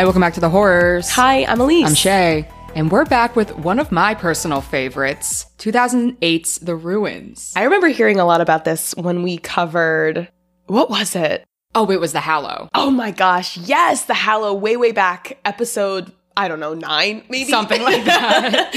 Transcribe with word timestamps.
Hi, 0.00 0.04
welcome 0.04 0.22
back 0.22 0.32
to 0.32 0.40
the 0.40 0.48
Whorrors. 0.48 1.10
Hi, 1.10 1.44
I'm 1.44 1.60
Elise. 1.60 1.86
I'm 1.86 1.94
Shay, 1.94 2.48
and 2.74 2.90
we're 2.90 3.04
back 3.04 3.36
with 3.36 3.54
one 3.56 3.78
of 3.78 3.92
my 3.92 4.14
personal 4.14 4.62
favorites, 4.62 5.44
2008's 5.58 6.60
The 6.60 6.74
Ruins. 6.74 7.52
I 7.54 7.64
remember 7.64 7.88
hearing 7.88 8.18
a 8.18 8.24
lot 8.24 8.40
about 8.40 8.64
this 8.64 8.94
when 8.96 9.22
we 9.22 9.36
covered 9.36 10.30
what 10.68 10.88
was 10.88 11.14
it? 11.14 11.44
Oh, 11.74 11.90
it 11.90 12.00
was 12.00 12.14
The 12.14 12.20
Hallow. 12.20 12.70
Oh 12.72 12.90
my 12.90 13.10
gosh, 13.10 13.58
yes, 13.58 14.06
The 14.06 14.14
Hallow, 14.14 14.54
way 14.54 14.78
way 14.78 14.92
back, 14.92 15.38
episode 15.44 16.10
I 16.34 16.48
don't 16.48 16.60
know, 16.60 16.72
nine, 16.72 17.22
maybe? 17.28 17.50
Something 17.50 17.82
like 17.82 18.02
that. 18.06 18.70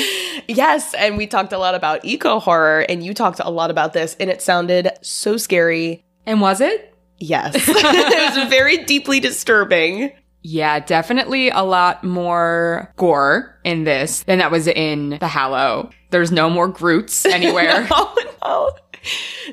yes. 0.49 0.94
And 0.94 1.16
we 1.16 1.25
talked 1.25 1.53
a 1.53 1.58
lot 1.58 1.73
about 1.73 2.03
eco 2.03 2.41
horror, 2.41 2.81
and 2.89 3.02
you 3.02 3.13
talked 3.13 3.39
a 3.39 3.49
lot 3.49 3.71
about 3.71 3.94
this, 3.94 4.17
and 4.19 4.30
it 4.30 4.41
sounded 4.41 4.89
so 5.02 5.38
scary. 5.38 6.03
And 6.25 6.41
was 6.41 6.59
it? 6.59 6.94
Yes. 7.17 7.55
it 7.55 8.35
was 8.38 8.49
very 8.49 8.83
deeply 8.83 9.21
disturbing. 9.21 10.11
Yeah, 10.43 10.79
definitely 10.79 11.49
a 11.49 11.61
lot 11.63 12.03
more 12.03 12.91
gore 12.97 13.57
in 13.63 13.85
this 13.85 14.23
than 14.23 14.39
that 14.39 14.52
was 14.52 14.67
in 14.67 15.17
The 15.19 15.27
Hallow. 15.27 15.89
There's 16.11 16.31
no 16.31 16.49
more 16.49 16.67
Groots 16.67 17.25
anywhere. 17.25 17.88
oh, 17.91 18.16
no. 18.43 18.71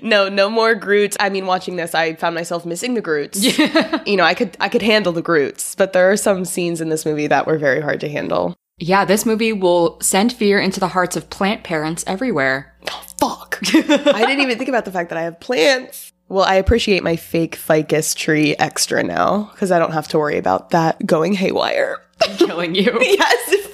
No, 0.03 0.29
no 0.29 0.49
more 0.49 0.75
Groots. 0.75 1.17
I 1.19 1.29
mean, 1.29 1.47
watching 1.47 1.77
this, 1.77 1.95
I 1.95 2.15
found 2.15 2.35
myself 2.35 2.65
missing 2.65 2.95
the 2.95 3.01
Groots. 3.01 3.41
Yeah. 3.59 4.03
You 4.07 4.17
know, 4.17 4.25
I 4.25 4.35
could 4.35 4.57
I 4.61 4.69
could 4.69 4.83
handle 4.83 5.13
the 5.13 5.23
Groots, 5.23 5.75
but 5.75 5.93
there 5.93 6.11
are 6.11 6.17
some 6.17 6.45
scenes 6.45 6.81
in 6.81 6.89
this 6.89 7.05
movie 7.05 7.27
that 7.27 7.47
were 7.47 7.59
very 7.59 7.81
hard 7.81 8.01
to 8.01 8.09
handle. 8.09 8.55
Yeah, 8.79 9.05
this 9.05 9.27
movie 9.27 9.53
will 9.53 10.01
send 10.01 10.33
fear 10.33 10.59
into 10.59 10.81
the 10.81 10.89
hearts 10.89 11.15
of 11.17 11.29
plant 11.31 11.65
parents 11.65 12.03
everywhere. 12.07 12.75
Oh, 12.91 13.05
fuck. 13.19 13.59
I 13.75 14.25
didn't 14.25 14.41
even 14.41 14.57
think 14.57 14.69
about 14.69 14.85
the 14.87 14.93
fact 14.93 15.11
that 15.11 15.19
I 15.19 15.23
have 15.23 15.39
plants. 15.41 16.13
Well, 16.31 16.45
I 16.45 16.55
appreciate 16.55 17.03
my 17.03 17.17
fake 17.17 17.57
ficus 17.57 18.15
tree 18.15 18.55
extra 18.57 19.03
now 19.03 19.51
because 19.53 19.73
I 19.73 19.79
don't 19.81 19.93
have 19.93 20.09
to 20.09 20.19
worry 20.19 20.39
about 20.39 20.71
that 20.71 21.05
going 21.05 21.35
haywire. 21.35 21.99
Killing 22.39 22.75
you. 22.75 22.97
yes. 23.01 23.71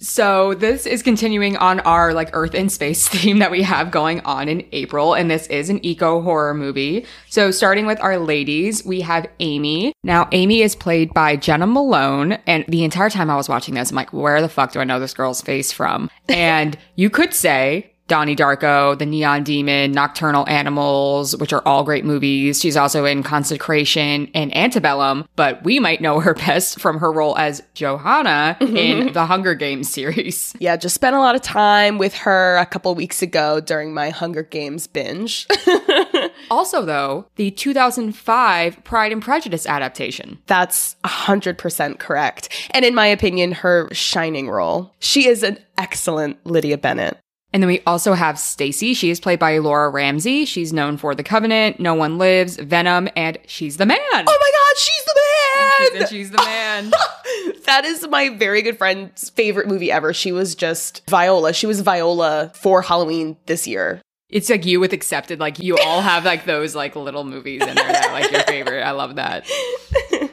So 0.00 0.54
this 0.54 0.86
is 0.86 1.02
continuing 1.02 1.56
on 1.56 1.80
our 1.80 2.14
like 2.14 2.30
Earth 2.32 2.54
and 2.54 2.70
space 2.70 3.06
theme 3.10 3.40
that 3.40 3.50
we 3.50 3.62
have 3.62 3.90
going 3.90 4.20
on 4.20 4.48
in 4.48 4.66
April, 4.72 5.14
and 5.14 5.30
this 5.30 5.46
is 5.48 5.70
an 5.70 5.84
eco 5.84 6.22
horror 6.22 6.54
movie. 6.54 7.04
So 7.28 7.50
starting 7.50 7.86
with 7.86 8.00
our 8.00 8.18
ladies, 8.18 8.84
we 8.84 9.00
have 9.02 9.28
Amy. 9.40 9.92
Now 10.02 10.28
Amy 10.32 10.62
is 10.62 10.74
played 10.74 11.12
by 11.14 11.36
Jena 11.36 11.66
Malone, 11.66 12.32
and 12.46 12.64
the 12.68 12.84
entire 12.84 13.10
time 13.10 13.28
I 13.30 13.36
was 13.36 13.48
watching 13.48 13.74
this, 13.74 13.90
I'm 13.90 13.96
like, 13.96 14.12
where 14.12 14.40
the 14.40 14.48
fuck 14.48 14.72
do 14.72 14.80
I 14.80 14.84
know 14.84 14.98
this 14.98 15.14
girl's 15.14 15.42
face 15.42 15.72
from? 15.72 16.10
And 16.28 16.78
you 16.96 17.10
could 17.10 17.34
say 17.34 17.92
Donnie 18.08 18.34
Darko, 18.34 18.98
The 18.98 19.06
Neon 19.06 19.44
Demon, 19.44 19.92
Nocturnal 19.92 20.48
Animals, 20.48 21.36
which 21.36 21.52
are 21.52 21.62
all 21.66 21.84
great 21.84 22.04
movies. 22.04 22.60
She's 22.60 22.76
also 22.76 23.04
in 23.04 23.22
Consecration 23.22 24.30
and 24.34 24.54
Antebellum, 24.56 25.26
but 25.36 25.62
we 25.62 25.78
might 25.78 26.00
know 26.00 26.18
her 26.20 26.34
best 26.48 26.80
from 26.80 26.98
her 26.98 27.12
role 27.12 27.36
as 27.36 27.62
Johanna 27.74 28.56
mm-hmm. 28.60 28.76
in 28.76 29.12
the 29.12 29.26
Hunger 29.26 29.54
Games 29.54 29.88
series. 29.88 30.54
Yeah, 30.60 30.76
just 30.76 30.94
spent 30.94 31.14
a 31.14 31.20
lot 31.20 31.34
of 31.34 31.42
time 31.42 31.98
with 31.98 32.14
her 32.14 32.56
a 32.56 32.66
couple 32.66 32.94
weeks 32.94 33.22
ago 33.22 33.60
during 33.60 33.94
my 33.94 34.10
Hunger 34.10 34.42
Games 34.42 34.86
binge. 34.86 35.46
also, 36.50 36.84
though, 36.84 37.26
the 37.36 37.50
2005 37.52 38.84
Pride 38.84 39.12
and 39.12 39.22
Prejudice 39.22 39.66
adaptation. 39.66 40.38
That's 40.46 40.96
100% 41.04 41.98
correct. 41.98 42.48
And 42.70 42.84
in 42.84 42.94
my 42.94 43.06
opinion, 43.06 43.52
her 43.52 43.88
shining 43.92 44.48
role. 44.48 44.94
She 44.98 45.28
is 45.28 45.42
an 45.42 45.58
excellent 45.76 46.44
Lydia 46.44 46.78
Bennet. 46.78 47.18
And 47.52 47.62
then 47.62 47.68
we 47.68 47.80
also 47.86 48.12
have 48.12 48.38
Stacy. 48.38 48.92
She 48.92 49.10
is 49.10 49.20
played 49.20 49.38
by 49.38 49.56
Laura 49.58 49.88
Ramsey. 49.88 50.44
She's 50.44 50.72
known 50.72 50.98
for 50.98 51.14
The 51.14 51.22
Covenant, 51.22 51.80
No 51.80 51.94
One 51.94 52.18
Lives, 52.18 52.56
Venom, 52.56 53.08
and 53.16 53.38
She's 53.46 53.78
the 53.78 53.86
Man. 53.86 53.98
Oh 54.02 54.22
my 54.24 54.24
God, 54.24 54.78
she's 54.78 55.04
the 55.04 55.14
man! 55.14 56.00
She's, 56.00 56.08
she's 56.10 56.30
the 56.30 56.36
man. 56.38 56.90
that 57.64 57.84
is 57.84 58.06
my 58.08 58.28
very 58.28 58.60
good 58.60 58.76
friend's 58.76 59.30
favorite 59.30 59.66
movie 59.66 59.90
ever. 59.90 60.12
She 60.12 60.30
was 60.30 60.54
just 60.54 61.02
Viola. 61.08 61.54
She 61.54 61.66
was 61.66 61.80
Viola 61.80 62.52
for 62.54 62.82
Halloween 62.82 63.36
this 63.46 63.66
year. 63.66 64.02
It's 64.28 64.50
like 64.50 64.66
you 64.66 64.78
with 64.78 64.92
accepted. 64.92 65.40
Like 65.40 65.58
you 65.58 65.78
all 65.78 66.02
have 66.02 66.26
like 66.26 66.44
those 66.44 66.74
like 66.74 66.96
little 66.96 67.24
movies 67.24 67.62
in 67.62 67.74
there 67.74 67.92
that 67.92 68.12
like 68.12 68.30
your 68.30 68.42
favorite. 68.42 68.82
I 68.82 68.90
love 68.90 69.16
that. 69.16 69.48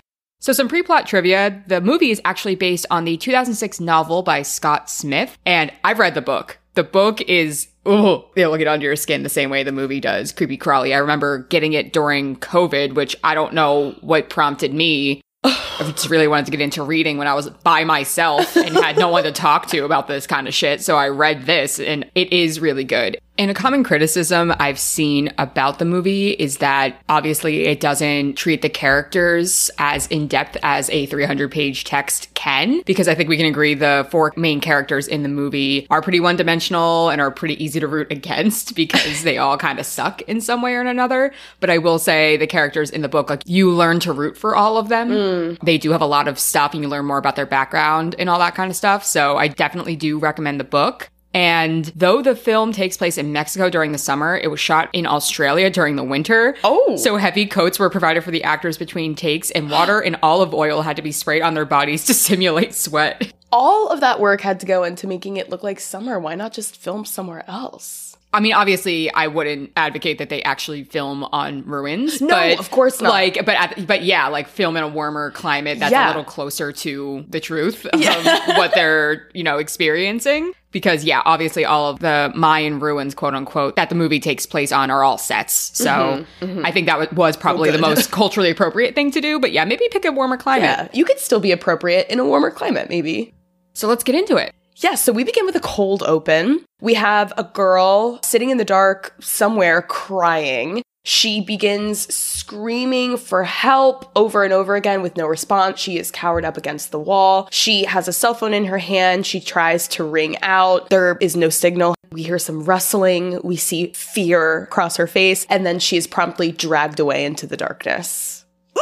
So, 0.46 0.54
some 0.54 0.68
pre 0.68 0.84
plot 0.84 1.08
trivia 1.08 1.64
the 1.66 1.82
movie 1.82 2.12
is 2.12 2.22
actually 2.24 2.54
based 2.54 2.86
on 2.92 3.04
the 3.04 3.18
2006 3.18 3.80
novel 3.80 4.22
by 4.22 4.44
Scott 4.44 4.92
Smith, 4.92 5.40
and 5.44 5.72
I've 5.84 5.98
read 5.98 6.14
the 6.14 6.22
book. 6.22 6.60
The 6.76 6.84
book 6.84 7.22
is, 7.22 7.70
oh, 7.86 8.30
it'll 8.36 8.58
get 8.58 8.68
under 8.68 8.86
your 8.86 8.96
skin 8.96 9.24
the 9.24 9.30
same 9.30 9.50
way 9.50 9.64
the 9.64 9.72
movie 9.72 10.00
does. 10.02 10.32
Creepy 10.32 10.58
crawly. 10.58 10.94
I 10.94 10.98
remember 10.98 11.40
getting 11.40 11.74
it 11.74 11.94
during 11.94 12.36
COVID, 12.38 12.96
which 12.96 13.16
I 13.24 13.34
don't 13.34 13.54
know 13.54 13.96
what 14.02 14.30
prompted 14.30 14.74
me. 14.74 15.22
I 15.44 15.92
just 15.92 16.10
really 16.10 16.28
wanted 16.28 16.46
to 16.46 16.52
get 16.52 16.62
into 16.62 16.84
reading 16.84 17.18
when 17.18 17.28
I 17.28 17.34
was 17.34 17.50
by 17.50 17.84
myself 17.86 18.56
and 18.56 18.76
had 18.76 18.98
no 18.98 19.10
one 19.10 19.24
to 19.24 19.32
talk 19.32 19.68
to 19.68 19.86
about 19.86 20.08
this 20.08 20.28
kind 20.28 20.48
of 20.48 20.54
shit. 20.54 20.82
So 20.82 20.98
I 20.98 21.10
read 21.10 21.46
this 21.46 21.80
and 21.80 22.10
it 22.14 22.32
is 22.34 22.60
really 22.60 22.84
good. 22.84 23.18
And 23.38 23.52
a 23.52 23.54
common 23.54 23.84
criticism 23.84 24.54
I've 24.60 24.80
seen 24.80 25.34
about 25.38 25.80
the 25.80 25.86
movie 25.86 26.32
is 26.32 26.58
that 26.58 27.02
obviously 27.10 27.66
it 27.66 27.82
doesn't 27.82 28.36
treat 28.36 28.62
the 28.62 28.70
characters 28.70 29.70
as 29.78 30.08
in 30.08 30.28
depth 30.28 30.58
as 30.64 30.90
a 30.90 31.06
300 31.06 31.52
page 31.52 31.84
text 31.84 32.34
can, 32.34 32.82
because 32.86 33.08
I 33.08 33.16
think 33.16 33.28
we 33.28 33.36
can 33.36 33.46
agree 33.46 33.74
the 33.74 34.08
four 34.10 34.32
main 34.38 34.62
characters 34.62 35.08
in 35.08 35.24
the 35.24 35.30
movie 35.30 35.86
are 35.90 36.02
pretty 36.02 36.22
one 36.22 36.38
dimensional 36.38 37.10
and 37.10 37.20
are 37.20 37.32
pretty 37.32 37.62
easy 37.62 37.80
to 37.80 37.88
root 37.88 38.12
against 38.12 38.76
because 38.76 39.24
they 39.24 39.38
all 39.38 39.58
kind 39.58 39.80
of 39.80 39.86
suck 39.86 40.22
in 40.24 40.40
some 40.40 40.62
way 40.62 40.74
or 40.76 40.82
another. 40.82 41.34
But 41.60 41.70
I 41.70 41.78
will 41.78 42.00
say 42.00 42.38
the 42.38 42.48
characters 42.48 42.90
in 42.90 43.02
the 43.02 43.10
book, 43.10 43.30
like 43.30 43.44
you 43.46 43.70
learn 43.70 44.00
to 44.02 44.14
root 44.14 44.38
for 44.38 44.56
all 44.56 44.78
of 44.78 44.88
them. 44.88 45.10
Mm. 45.10 45.60
They 45.60 45.78
do 45.78 45.92
have 45.92 46.02
a 46.02 46.06
lot 46.06 46.28
of 46.28 46.40
stuff 46.40 46.74
and 46.74 46.84
you 46.84 46.88
learn 46.88 47.06
more 47.06 47.18
about 47.18 47.36
their 47.36 47.46
background 47.46 48.16
and 48.18 48.30
all 48.30 48.40
that 48.40 48.56
kind 48.56 48.70
of 48.70 48.78
stuff. 48.78 49.04
So 49.04 49.38
I 49.38 49.50
definitely 49.50 49.96
do 49.96 50.20
recommend 50.20 50.60
the 50.60 50.66
book. 50.66 51.10
And 51.36 51.92
though 51.98 52.22
the 52.22 52.34
film 52.34 52.72
takes 52.72 52.96
place 52.96 53.18
in 53.18 53.34
Mexico 53.34 53.70
during 53.70 53.92
the 53.92 53.98
summer, 53.98 54.38
it 54.38 54.50
was 54.50 54.62
shot 54.62 54.90
in 54.94 55.06
Australia 55.06 55.70
during 55.70 55.98
the 55.98 56.04
winter. 56.04 56.56
Oh. 56.64 56.96
So 56.96 57.18
heavy 57.18 57.46
coats 57.46 57.78
were 57.78 57.90
provided 57.90 58.24
for 58.24 58.32
the 58.32 58.46
actors 58.46 58.78
between 58.78 59.16
takes, 59.16 59.52
and 59.52 59.70
water 59.70 60.00
and 60.00 60.18
olive 60.24 60.54
oil 60.54 60.82
had 60.82 60.96
to 60.96 61.02
be 61.02 61.12
sprayed 61.12 61.42
on 61.42 61.54
their 61.54 61.66
bodies 61.66 62.06
to 62.06 62.14
simulate 62.26 62.74
sweat. 62.74 63.34
All 63.52 63.90
of 63.90 64.00
that 64.00 64.22
work 64.22 64.40
had 64.40 64.62
to 64.62 64.66
go 64.66 64.86
into 64.86 65.08
making 65.08 65.36
it 65.36 65.50
look 65.50 65.62
like 65.62 65.82
summer. 65.82 66.18
Why 66.18 66.36
not 66.36 66.54
just 66.54 66.78
film 66.78 67.04
somewhere 67.04 67.44
else? 67.50 68.05
I 68.36 68.40
mean, 68.42 68.54
obviously, 68.54 69.12
I 69.14 69.28
wouldn't 69.28 69.72
advocate 69.78 70.18
that 70.20 70.30
they 70.30 70.44
actually 70.44 70.84
film 70.84 71.24
on 71.32 71.64
ruins. 71.66 72.22
No, 72.22 72.28
but, 72.36 72.60
of 72.60 72.70
course 72.70 73.02
not. 73.02 73.10
Like, 73.10 73.46
but 73.46 73.56
at, 73.56 73.88
but 73.88 74.04
yeah, 74.04 74.28
like 74.28 74.48
film 74.48 74.76
in 74.78 74.84
a 74.84 74.88
warmer 74.88 75.32
climate 75.32 75.80
that's 75.80 75.92
Yeah. 75.92 76.08
a 76.08 76.10
little 76.10 76.24
closer 76.26 76.72
to 76.72 77.26
the 77.30 77.40
truth 77.40 77.86
of 77.88 78.02
Yeah. 78.02 78.58
what 78.58 78.74
they're 78.76 79.30
you 79.34 79.44
know 79.44 79.58
experiencing. 79.58 80.52
Because 80.72 81.06
yeah, 81.06 81.22
obviously, 81.24 81.64
all 81.64 81.90
of 81.90 82.00
the 82.00 82.34
Mayan 82.36 82.82
ruins, 82.82 83.16
quote 83.16 83.34
unquote, 83.34 83.78
that 83.78 83.88
the 83.88 83.96
movie 83.96 84.20
takes 84.20 84.46
place 84.46 84.74
on 84.74 84.92
are 84.92 85.04
all 85.06 85.18
sets. 85.18 85.54
So 85.78 86.26
I 86.42 86.72
think 86.72 86.88
that 86.88 87.16
was, 87.16 87.38
probably 87.38 87.72
the 87.72 87.78
Mm-hmm, 87.78 87.82
most 87.96 88.12
culturally 88.12 88.50
appropriate 88.52 88.94
thing 88.94 89.10
to 89.12 89.22
do. 89.22 89.40
But 89.40 89.54
yeah, 89.54 89.64
maybe 89.64 89.88
pick 89.90 90.04
a 90.04 90.12
warmer 90.12 90.36
climate. 90.36 90.64
Yeah, 90.64 90.88
you 90.92 91.06
could 91.06 91.20
still 91.20 91.40
be 91.40 91.54
appropriate 91.54 92.08
in 92.10 92.20
a 92.20 92.26
warmer 92.26 92.52
climate, 92.52 92.90
maybe. 92.90 93.34
So 93.72 93.88
let's 93.88 94.04
get 94.04 94.16
into 94.16 94.36
it. 94.36 94.54
Yes, 94.78 95.04
so 95.04 95.14
we 95.14 95.24
begin 95.24 95.46
with 95.46 95.56
a 95.56 95.62
cold 95.62 96.04
open. 96.04 96.66
We 96.82 96.96
have 96.96 97.32
a 97.38 97.46
girl 97.46 98.20
sitting 98.24 98.50
in 98.50 98.58
the 98.58 98.66
dark 98.66 99.16
somewhere 99.22 99.82
crying. 99.82 100.84
She 101.06 101.40
begins 101.40 102.14
screaming 102.14 103.16
for 103.16 103.44
help 103.44 104.12
over 104.18 104.44
and 104.44 104.52
over 104.52 104.76
again 104.76 105.02
with 105.02 105.16
no 105.16 105.28
response. 105.28 105.80
She 105.80 105.98
is 105.98 106.12
cowered 106.12 106.44
up 106.44 106.58
against 106.58 106.92
the 106.92 107.00
wall. 107.00 107.48
She 107.52 107.86
has 107.86 108.10
a 108.10 108.14
cell 108.14 108.34
phone 108.34 108.54
in 108.54 108.66
her 108.66 108.80
hand. 108.80 109.26
She 109.26 109.40
tries 109.40 109.88
to 109.90 110.04
ring 110.04 110.36
out. 110.42 110.90
There 110.90 111.18
is 111.22 111.38
no 111.38 111.50
signal. 111.50 111.96
We 112.12 112.24
hear 112.24 112.40
some 112.40 112.66
rustling. 112.66 113.40
We 113.44 113.56
see 113.56 113.94
fear 113.94 114.66
cross 114.72 114.98
her 114.98 115.08
face, 115.08 115.46
and 115.50 115.66
then 115.66 115.80
she 115.80 115.96
is 115.96 116.06
promptly 116.06 116.52
dragged 116.52 117.00
away 117.00 117.24
into 117.24 117.48
the 117.48 117.58
darkness. 117.58 118.46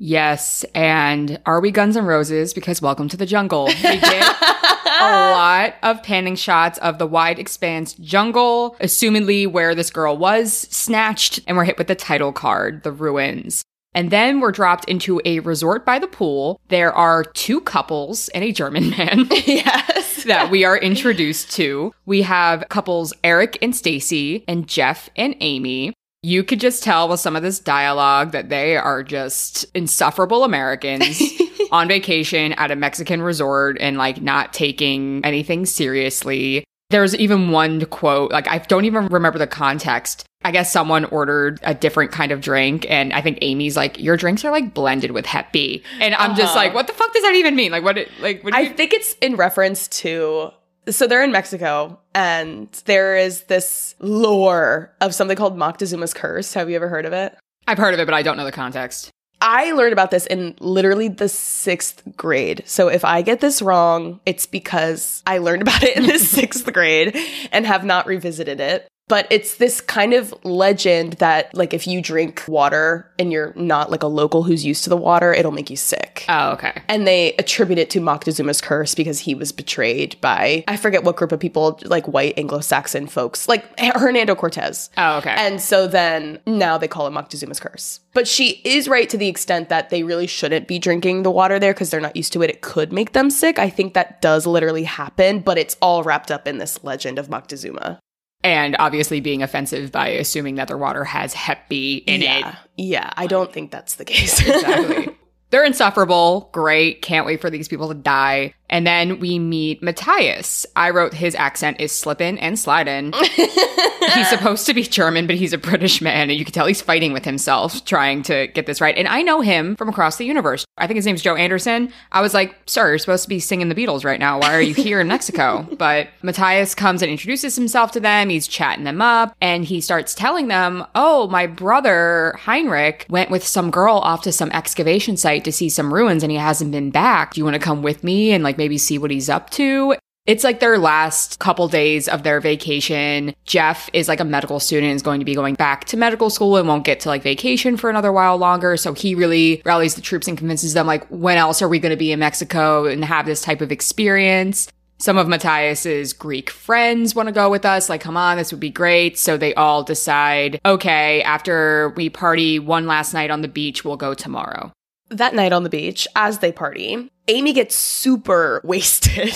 Yes, 0.00 0.64
and 0.76 1.40
are 1.44 1.60
we 1.60 1.72
Guns 1.72 1.96
N' 1.96 2.04
Roses? 2.04 2.54
Because 2.54 2.80
welcome 2.80 3.08
to 3.08 3.16
the 3.16 3.26
jungle. 3.26 3.66
We 3.66 3.74
get 3.82 4.36
a 5.00 5.32
lot 5.32 5.74
of 5.82 6.02
panning 6.02 6.36
shots 6.36 6.78
of 6.78 6.98
the 6.98 7.06
wide 7.06 7.38
expanse 7.38 7.94
jungle, 7.94 8.76
assumedly 8.80 9.46
where 9.50 9.74
this 9.74 9.90
girl 9.90 10.16
was 10.16 10.52
snatched, 10.52 11.40
and 11.46 11.56
we're 11.56 11.64
hit 11.64 11.78
with 11.78 11.88
the 11.88 11.94
title 11.94 12.32
card, 12.32 12.82
the 12.82 12.92
ruins. 12.92 13.64
And 13.94 14.10
then 14.10 14.40
we're 14.40 14.52
dropped 14.52 14.84
into 14.84 15.20
a 15.24 15.40
resort 15.40 15.84
by 15.84 15.98
the 15.98 16.06
pool. 16.06 16.60
There 16.68 16.92
are 16.92 17.24
two 17.24 17.60
couples 17.60 18.28
and 18.28 18.44
a 18.44 18.52
German 18.52 18.90
man. 18.96 19.26
yes. 19.46 20.24
that 20.24 20.50
we 20.50 20.64
are 20.64 20.76
introduced 20.76 21.50
to. 21.52 21.92
We 22.06 22.22
have 22.22 22.64
couples 22.68 23.12
Eric 23.24 23.58
and 23.62 23.74
Stacy 23.74 24.44
and 24.46 24.68
Jeff 24.68 25.08
and 25.16 25.34
Amy. 25.40 25.94
You 26.22 26.42
could 26.42 26.60
just 26.60 26.82
tell 26.82 27.08
with 27.08 27.20
some 27.20 27.36
of 27.36 27.42
this 27.42 27.60
dialogue 27.60 28.32
that 28.32 28.48
they 28.48 28.76
are 28.76 29.04
just 29.04 29.64
insufferable 29.74 30.44
Americans 30.44 31.22
on 31.72 31.88
vacation 31.88 32.52
at 32.54 32.70
a 32.70 32.76
Mexican 32.76 33.22
resort 33.22 33.76
and 33.80 33.96
like 33.98 34.20
not 34.22 34.52
taking 34.52 35.24
anything 35.24 35.66
seriously. 35.66 36.64
There's 36.90 37.14
even 37.16 37.50
one 37.50 37.84
quote, 37.86 38.30
like 38.30 38.48
I 38.48 38.58
don't 38.58 38.86
even 38.86 39.08
remember 39.08 39.38
the 39.38 39.46
context, 39.46 40.24
I 40.42 40.50
guess 40.52 40.72
someone 40.72 41.04
ordered 41.06 41.60
a 41.62 41.74
different 41.74 42.12
kind 42.12 42.32
of 42.32 42.40
drink, 42.40 42.86
and 42.88 43.12
I 43.12 43.20
think 43.20 43.38
Amy's 43.42 43.76
like, 43.76 43.98
"Your 43.98 44.16
drinks 44.16 44.42
are 44.44 44.50
like 44.50 44.72
blended 44.72 45.10
with 45.10 45.26
Hep 45.26 45.52
B," 45.52 45.82
and 46.00 46.14
I'm 46.14 46.34
just 46.34 46.54
Uh-huh. 46.56 46.64
like, 46.64 46.74
"What 46.74 46.86
the 46.86 46.94
fuck 46.94 47.12
does 47.12 47.22
that 47.24 47.34
even 47.34 47.54
mean? 47.56 47.72
Like, 47.72 47.84
what? 47.84 47.98
It, 47.98 48.08
like, 48.20 48.42
what 48.42 48.52
do 48.54 48.58
I 48.58 48.62
you- 48.62 48.70
think 48.70 48.94
it's 48.94 49.14
in 49.20 49.36
reference 49.36 49.86
to. 49.88 50.50
So 50.88 51.06
they're 51.06 51.22
in 51.22 51.32
Mexico, 51.32 51.98
and 52.14 52.68
there 52.86 53.14
is 53.16 53.42
this 53.42 53.94
lore 54.00 54.90
of 55.02 55.14
something 55.14 55.36
called 55.36 55.58
Moctezuma's 55.58 56.14
curse. 56.14 56.54
Have 56.54 56.70
you 56.70 56.76
ever 56.76 56.88
heard 56.88 57.04
of 57.04 57.12
it? 57.12 57.34
I've 57.66 57.76
heard 57.76 57.92
of 57.92 58.00
it, 58.00 58.06
but 58.06 58.14
I 58.14 58.22
don't 58.22 58.38
know 58.38 58.44
the 58.46 58.52
context." 58.52 59.10
I 59.40 59.72
learned 59.72 59.92
about 59.92 60.10
this 60.10 60.26
in 60.26 60.56
literally 60.60 61.08
the 61.08 61.28
sixth 61.28 62.02
grade. 62.16 62.62
So 62.66 62.88
if 62.88 63.04
I 63.04 63.22
get 63.22 63.40
this 63.40 63.62
wrong, 63.62 64.20
it's 64.26 64.46
because 64.46 65.22
I 65.26 65.38
learned 65.38 65.62
about 65.62 65.82
it 65.82 65.96
in 65.96 66.06
the 66.06 66.18
sixth 66.18 66.70
grade 66.72 67.16
and 67.52 67.66
have 67.66 67.84
not 67.84 68.06
revisited 68.06 68.60
it. 68.60 68.88
But 69.08 69.26
it's 69.30 69.56
this 69.56 69.80
kind 69.80 70.12
of 70.12 70.34
legend 70.44 71.14
that, 71.14 71.54
like, 71.54 71.72
if 71.72 71.86
you 71.86 72.02
drink 72.02 72.44
water 72.46 73.10
and 73.18 73.32
you're 73.32 73.54
not 73.56 73.90
like 73.90 74.02
a 74.02 74.06
local 74.06 74.42
who's 74.42 74.64
used 74.64 74.84
to 74.84 74.90
the 74.90 74.96
water, 74.96 75.32
it'll 75.32 75.50
make 75.50 75.70
you 75.70 75.76
sick. 75.76 76.26
Oh, 76.28 76.52
okay. 76.52 76.82
And 76.88 77.06
they 77.06 77.32
attribute 77.36 77.78
it 77.78 77.88
to 77.90 78.00
Moctezuma's 78.00 78.60
curse 78.60 78.94
because 78.94 79.20
he 79.20 79.34
was 79.34 79.50
betrayed 79.50 80.20
by, 80.20 80.62
I 80.68 80.76
forget 80.76 81.04
what 81.04 81.16
group 81.16 81.32
of 81.32 81.40
people, 81.40 81.80
like 81.84 82.06
white 82.06 82.38
Anglo 82.38 82.60
Saxon 82.60 83.06
folks, 83.06 83.48
like 83.48 83.64
Hernando 83.80 84.34
Cortez. 84.34 84.90
Oh, 84.98 85.16
okay. 85.18 85.34
And 85.36 85.60
so 85.60 85.86
then 85.86 86.38
now 86.46 86.76
they 86.76 86.88
call 86.88 87.06
it 87.06 87.12
Moctezuma's 87.12 87.60
curse. 87.60 88.00
But 88.12 88.28
she 88.28 88.60
is 88.64 88.88
right 88.88 89.08
to 89.08 89.16
the 89.16 89.28
extent 89.28 89.70
that 89.70 89.90
they 89.90 90.02
really 90.02 90.26
shouldn't 90.26 90.68
be 90.68 90.78
drinking 90.78 91.22
the 91.22 91.30
water 91.30 91.58
there 91.58 91.72
because 91.72 91.90
they're 91.90 92.00
not 92.00 92.16
used 92.16 92.32
to 92.34 92.42
it. 92.42 92.50
It 92.50 92.60
could 92.60 92.92
make 92.92 93.12
them 93.12 93.30
sick. 93.30 93.58
I 93.58 93.70
think 93.70 93.94
that 93.94 94.20
does 94.20 94.46
literally 94.46 94.84
happen, 94.84 95.40
but 95.40 95.56
it's 95.56 95.76
all 95.80 96.02
wrapped 96.02 96.30
up 96.30 96.46
in 96.46 96.58
this 96.58 96.84
legend 96.84 97.18
of 97.18 97.28
Moctezuma. 97.28 97.98
And 98.42 98.76
obviously 98.78 99.20
being 99.20 99.42
offensive 99.42 99.92
by 99.92 100.08
assuming 100.08 100.56
that 100.56 100.68
their 100.68 100.78
water 100.78 101.04
has 101.04 101.34
Hep 101.34 101.68
B 101.68 102.02
in 102.06 102.22
yeah. 102.22 102.50
it. 102.50 102.56
Yeah, 102.76 103.12
I 103.16 103.26
don't 103.26 103.52
think 103.52 103.70
that's 103.70 103.96
the 103.96 104.04
case. 104.04 104.40
Exactly. 104.48 105.14
They're 105.50 105.64
insufferable. 105.64 106.50
Great. 106.52 107.00
Can't 107.00 107.24
wait 107.24 107.40
for 107.40 107.48
these 107.48 107.68
people 107.68 107.88
to 107.88 107.94
die. 107.94 108.52
And 108.70 108.86
then 108.86 109.18
we 109.18 109.38
meet 109.38 109.82
Matthias. 109.82 110.66
I 110.76 110.90
wrote 110.90 111.14
his 111.14 111.34
accent 111.34 111.80
is 111.80 111.92
slippin' 111.92 112.38
and 112.38 112.58
slidin'. 112.58 113.12
he's 114.14 114.28
supposed 114.28 114.66
to 114.66 114.74
be 114.74 114.82
German, 114.82 115.26
but 115.26 115.36
he's 115.36 115.52
a 115.52 115.58
British 115.58 116.00
man, 116.00 116.30
and 116.30 116.38
you 116.38 116.44
can 116.44 116.52
tell 116.52 116.66
he's 116.66 116.82
fighting 116.82 117.12
with 117.12 117.24
himself 117.24 117.84
trying 117.84 118.22
to 118.24 118.46
get 118.48 118.66
this 118.66 118.80
right. 118.80 118.96
And 118.96 119.08
I 119.08 119.22
know 119.22 119.40
him 119.40 119.76
from 119.76 119.88
across 119.88 120.16
the 120.16 120.24
universe. 120.24 120.64
I 120.76 120.86
think 120.86 120.96
his 120.96 121.06
name's 121.06 121.22
Joe 121.22 121.36
Anderson. 121.36 121.92
I 122.12 122.20
was 122.20 122.34
like, 122.34 122.56
sir, 122.66 122.88
you're 122.88 122.98
supposed 122.98 123.22
to 123.24 123.28
be 123.28 123.40
singing 123.40 123.68
the 123.68 123.74
Beatles 123.74 124.04
right 124.04 124.20
now. 124.20 124.40
Why 124.40 124.54
are 124.54 124.62
you 124.62 124.74
here 124.74 125.00
in 125.00 125.08
Mexico? 125.08 125.66
But 125.78 126.08
Matthias 126.22 126.74
comes 126.74 127.02
and 127.02 127.10
introduces 127.10 127.54
himself 127.54 127.92
to 127.92 128.00
them. 128.00 128.30
He's 128.30 128.48
chatting 128.48 128.82
them 128.82 129.00
up, 129.00 129.36
and 129.40 129.64
he 129.64 129.80
starts 129.80 130.12
telling 130.12 130.48
them, 130.48 130.84
oh, 130.96 131.28
my 131.28 131.46
brother 131.46 132.34
Heinrich 132.40 133.06
went 133.08 133.30
with 133.30 133.46
some 133.46 133.70
girl 133.70 133.98
off 133.98 134.22
to 134.22 134.32
some 134.32 134.50
excavation 134.50 135.16
site 135.16 135.44
to 135.44 135.52
see 135.52 135.68
some 135.68 135.94
ruins, 135.94 136.24
and 136.24 136.32
he 136.32 136.38
hasn't 136.38 136.72
been 136.72 136.90
back. 136.90 137.34
Do 137.34 137.40
you 137.40 137.44
want 137.44 137.54
to 137.54 137.60
come 137.60 137.82
with 137.82 138.02
me 138.02 138.32
and 138.32 138.42
like 138.42 138.57
maybe 138.58 138.76
see 138.76 138.98
what 138.98 139.10
he's 139.10 139.30
up 139.30 139.48
to? 139.50 139.94
It's 140.26 140.44
like 140.44 140.60
their 140.60 140.76
last 140.76 141.38
couple 141.38 141.68
days 141.68 142.06
of 142.06 142.22
their 142.22 142.38
vacation. 142.38 143.34
Jeff 143.44 143.88
is 143.94 144.08
like 144.08 144.20
a 144.20 144.26
medical 144.26 144.60
student, 144.60 144.94
is 144.94 145.00
going 145.00 145.20
to 145.20 145.24
be 145.24 145.34
going 145.34 145.54
back 145.54 145.86
to 145.86 145.96
medical 145.96 146.28
school 146.28 146.58
and 146.58 146.68
won't 146.68 146.84
get 146.84 147.00
to 147.00 147.08
like 147.08 147.22
vacation 147.22 147.78
for 147.78 147.88
another 147.88 148.12
while 148.12 148.36
longer. 148.36 148.76
So 148.76 148.92
he 148.92 149.14
really 149.14 149.62
rallies 149.64 149.94
the 149.94 150.02
troops 150.02 150.28
and 150.28 150.36
convinces 150.36 150.74
them, 150.74 150.86
like, 150.86 151.06
when 151.06 151.38
else 151.38 151.62
are 151.62 151.68
we 151.68 151.78
going 151.78 151.92
to 151.92 151.96
be 151.96 152.12
in 152.12 152.18
Mexico 152.18 152.84
and 152.84 153.02
have 153.06 153.24
this 153.24 153.40
type 153.40 153.62
of 153.62 153.72
experience? 153.72 154.68
Some 154.98 155.16
of 155.16 155.28
Matthias's 155.28 156.12
Greek 156.12 156.50
friends 156.50 157.14
want 157.14 157.28
to 157.28 157.32
go 157.32 157.48
with 157.48 157.64
us. 157.64 157.88
Like, 157.88 158.02
come 158.02 158.18
on, 158.18 158.36
this 158.36 158.52
would 158.52 158.60
be 158.60 158.68
great. 158.68 159.16
So 159.16 159.38
they 159.38 159.54
all 159.54 159.82
decide, 159.82 160.60
okay, 160.66 161.22
after 161.22 161.94
we 161.96 162.10
party 162.10 162.58
one 162.58 162.86
last 162.86 163.14
night 163.14 163.30
on 163.30 163.40
the 163.40 163.48
beach, 163.48 163.82
we'll 163.82 163.96
go 163.96 164.12
tomorrow. 164.12 164.72
That 165.10 165.34
night 165.34 165.52
on 165.52 165.62
the 165.62 165.70
beach, 165.70 166.06
as 166.16 166.38
they 166.38 166.52
party, 166.52 167.10
Amy 167.28 167.52
gets 167.52 167.74
super 167.74 168.60
wasted. 168.64 169.34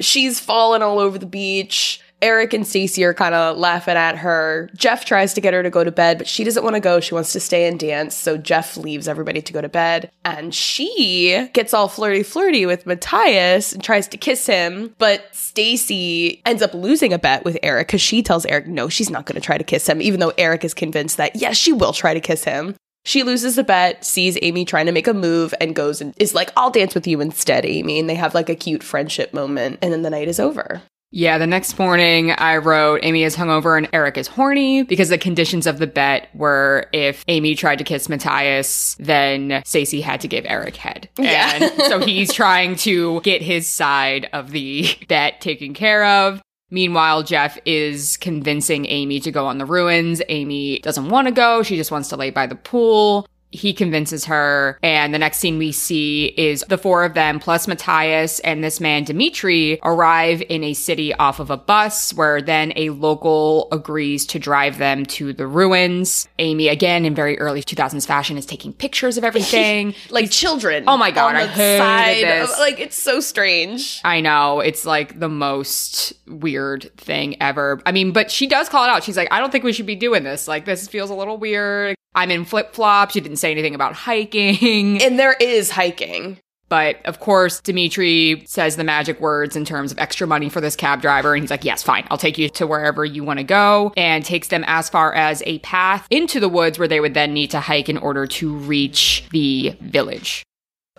She's 0.00 0.40
falling 0.40 0.82
all 0.82 0.98
over 0.98 1.18
the 1.18 1.26
beach. 1.26 2.00
Eric 2.22 2.54
and 2.54 2.66
Stacy 2.66 3.04
are 3.04 3.12
kind 3.12 3.34
of 3.34 3.58
laughing 3.58 3.96
at 3.96 4.16
her. 4.16 4.70
Jeff 4.74 5.04
tries 5.04 5.34
to 5.34 5.42
get 5.42 5.52
her 5.52 5.62
to 5.62 5.68
go 5.68 5.84
to 5.84 5.92
bed, 5.92 6.16
but 6.16 6.26
she 6.26 6.42
doesn't 6.42 6.64
want 6.64 6.72
to 6.72 6.80
go. 6.80 6.98
She 6.98 7.12
wants 7.12 7.34
to 7.34 7.40
stay 7.40 7.68
and 7.68 7.78
dance. 7.78 8.14
So 8.14 8.38
Jeff 8.38 8.78
leaves 8.78 9.08
everybody 9.08 9.42
to 9.42 9.52
go 9.52 9.60
to 9.60 9.68
bed. 9.68 10.10
And 10.24 10.54
she 10.54 11.48
gets 11.52 11.74
all 11.74 11.86
flirty 11.86 12.22
flirty 12.22 12.64
with 12.64 12.86
Matthias 12.86 13.74
and 13.74 13.84
tries 13.84 14.08
to 14.08 14.16
kiss 14.16 14.46
him. 14.46 14.94
But 14.96 15.22
Stacy 15.32 16.40
ends 16.46 16.62
up 16.62 16.72
losing 16.72 17.12
a 17.12 17.18
bet 17.18 17.44
with 17.44 17.58
Eric 17.62 17.88
because 17.88 18.00
she 18.00 18.22
tells 18.22 18.46
Eric, 18.46 18.68
no, 18.68 18.88
she's 18.88 19.10
not 19.10 19.26
going 19.26 19.38
to 19.38 19.44
try 19.44 19.58
to 19.58 19.64
kiss 19.64 19.86
him, 19.86 20.00
even 20.00 20.20
though 20.20 20.32
Eric 20.38 20.64
is 20.64 20.72
convinced 20.72 21.18
that, 21.18 21.36
yes, 21.36 21.58
she 21.58 21.74
will 21.74 21.92
try 21.92 22.14
to 22.14 22.20
kiss 22.20 22.44
him. 22.44 22.74
She 23.04 23.22
loses 23.22 23.56
the 23.56 23.64
bet, 23.64 24.04
sees 24.04 24.38
Amy 24.40 24.64
trying 24.64 24.86
to 24.86 24.92
make 24.92 25.06
a 25.06 25.14
move, 25.14 25.54
and 25.60 25.74
goes 25.74 26.00
and 26.00 26.14
is 26.18 26.34
like, 26.34 26.50
I'll 26.56 26.70
dance 26.70 26.94
with 26.94 27.06
you 27.06 27.20
instead, 27.20 27.66
Amy. 27.66 27.98
And 27.98 28.08
they 28.08 28.14
have 28.14 28.34
like 28.34 28.48
a 28.48 28.54
cute 28.54 28.82
friendship 28.82 29.34
moment, 29.34 29.78
and 29.82 29.92
then 29.92 30.02
the 30.02 30.10
night 30.10 30.28
is 30.28 30.40
over. 30.40 30.82
Yeah, 31.16 31.38
the 31.38 31.46
next 31.46 31.78
morning 31.78 32.32
I 32.32 32.56
wrote 32.56 32.98
Amy 33.04 33.22
is 33.22 33.36
hungover 33.36 33.78
and 33.78 33.88
Eric 33.92 34.18
is 34.18 34.26
horny 34.26 34.82
because 34.82 35.10
the 35.10 35.16
conditions 35.16 35.64
of 35.64 35.78
the 35.78 35.86
bet 35.86 36.28
were 36.34 36.88
if 36.92 37.24
Amy 37.28 37.54
tried 37.54 37.76
to 37.76 37.84
kiss 37.84 38.08
Matthias, 38.08 38.96
then 38.98 39.62
Stacy 39.64 40.00
had 40.00 40.20
to 40.22 40.28
give 40.28 40.44
Eric 40.48 40.74
head. 40.74 41.08
Yeah. 41.16 41.52
And 41.54 41.82
so 41.84 42.00
he's 42.00 42.32
trying 42.32 42.74
to 42.78 43.20
get 43.20 43.42
his 43.42 43.68
side 43.68 44.28
of 44.32 44.50
the 44.50 44.88
bet 45.08 45.40
taken 45.40 45.72
care 45.72 46.04
of. 46.04 46.42
Meanwhile, 46.74 47.22
Jeff 47.22 47.56
is 47.64 48.16
convincing 48.16 48.84
Amy 48.86 49.20
to 49.20 49.30
go 49.30 49.46
on 49.46 49.58
the 49.58 49.64
ruins. 49.64 50.20
Amy 50.28 50.80
doesn't 50.80 51.08
want 51.08 51.28
to 51.28 51.32
go. 51.32 51.62
She 51.62 51.76
just 51.76 51.92
wants 51.92 52.08
to 52.08 52.16
lay 52.16 52.30
by 52.30 52.48
the 52.48 52.56
pool. 52.56 53.28
He 53.54 53.72
convinces 53.72 54.24
her, 54.24 54.78
and 54.82 55.14
the 55.14 55.18
next 55.18 55.38
scene 55.38 55.58
we 55.58 55.70
see 55.70 56.26
is 56.36 56.64
the 56.68 56.76
four 56.76 57.04
of 57.04 57.14
them 57.14 57.38
plus 57.38 57.68
Matthias 57.68 58.40
and 58.40 58.64
this 58.64 58.80
man 58.80 59.04
Dimitri 59.04 59.78
arrive 59.84 60.42
in 60.48 60.64
a 60.64 60.74
city 60.74 61.14
off 61.14 61.38
of 61.38 61.50
a 61.50 61.56
bus 61.56 62.12
where 62.14 62.42
then 62.42 62.72
a 62.74 62.90
local 62.90 63.68
agrees 63.70 64.26
to 64.26 64.38
drive 64.38 64.78
them 64.78 65.06
to 65.06 65.32
the 65.32 65.46
ruins. 65.46 66.28
Amy, 66.40 66.66
again 66.68 67.04
in 67.04 67.14
very 67.14 67.38
early 67.38 67.62
2000s 67.62 68.06
fashion, 68.06 68.36
is 68.36 68.44
taking 68.44 68.72
pictures 68.72 69.16
of 69.16 69.24
everything. 69.30 69.94
Like 70.10 70.30
children. 70.30 70.84
Oh 70.88 70.96
my 70.96 71.12
God, 71.12 71.36
I 71.36 71.46
hated 71.46 71.78
side 71.78 72.24
this. 72.24 72.52
Of, 72.52 72.58
like, 72.58 72.80
it's 72.80 72.96
so 73.00 73.20
strange. 73.20 74.00
I 74.04 74.20
know 74.20 74.60
it's 74.60 74.84
like 74.84 75.20
the 75.20 75.28
most 75.28 76.12
weird 76.26 76.90
thing 76.96 77.40
ever. 77.40 77.80
I 77.86 77.92
mean, 77.92 78.12
but 78.12 78.30
she 78.30 78.46
does 78.46 78.68
call 78.68 78.84
it 78.84 78.88
out. 78.88 79.04
She's 79.04 79.16
like, 79.16 79.28
I 79.30 79.38
don't 79.38 79.52
think 79.52 79.62
we 79.62 79.72
should 79.72 79.86
be 79.86 79.96
doing 79.96 80.24
this. 80.24 80.48
Like, 80.48 80.64
this 80.64 80.88
feels 80.88 81.10
a 81.10 81.14
little 81.14 81.38
weird. 81.38 81.94
I'm 82.14 82.30
in 82.30 82.44
flip 82.44 82.74
flops. 82.74 83.14
You 83.14 83.20
didn't 83.20 83.38
say 83.38 83.50
anything 83.50 83.74
about 83.74 83.94
hiking. 83.94 85.00
And 85.04 85.18
there 85.18 85.34
is 85.34 85.70
hiking. 85.70 86.38
But 86.68 87.04
of 87.04 87.20
course, 87.20 87.60
Dimitri 87.60 88.42
says 88.46 88.76
the 88.76 88.84
magic 88.84 89.20
words 89.20 89.54
in 89.54 89.64
terms 89.64 89.92
of 89.92 89.98
extra 89.98 90.26
money 90.26 90.48
for 90.48 90.60
this 90.60 90.76
cab 90.76 91.02
driver. 91.02 91.34
And 91.34 91.42
he's 91.42 91.50
like, 91.50 91.64
yes, 91.64 91.82
fine. 91.82 92.06
I'll 92.10 92.18
take 92.18 92.38
you 92.38 92.48
to 92.50 92.66
wherever 92.66 93.04
you 93.04 93.22
want 93.22 93.38
to 93.38 93.44
go 93.44 93.92
and 93.96 94.24
takes 94.24 94.48
them 94.48 94.64
as 94.66 94.88
far 94.88 95.12
as 95.14 95.42
a 95.46 95.58
path 95.60 96.06
into 96.10 96.40
the 96.40 96.48
woods 96.48 96.78
where 96.78 96.88
they 96.88 97.00
would 97.00 97.14
then 97.14 97.32
need 97.32 97.50
to 97.50 97.60
hike 97.60 97.88
in 97.88 97.98
order 97.98 98.26
to 98.26 98.54
reach 98.54 99.24
the 99.30 99.76
village. 99.80 100.42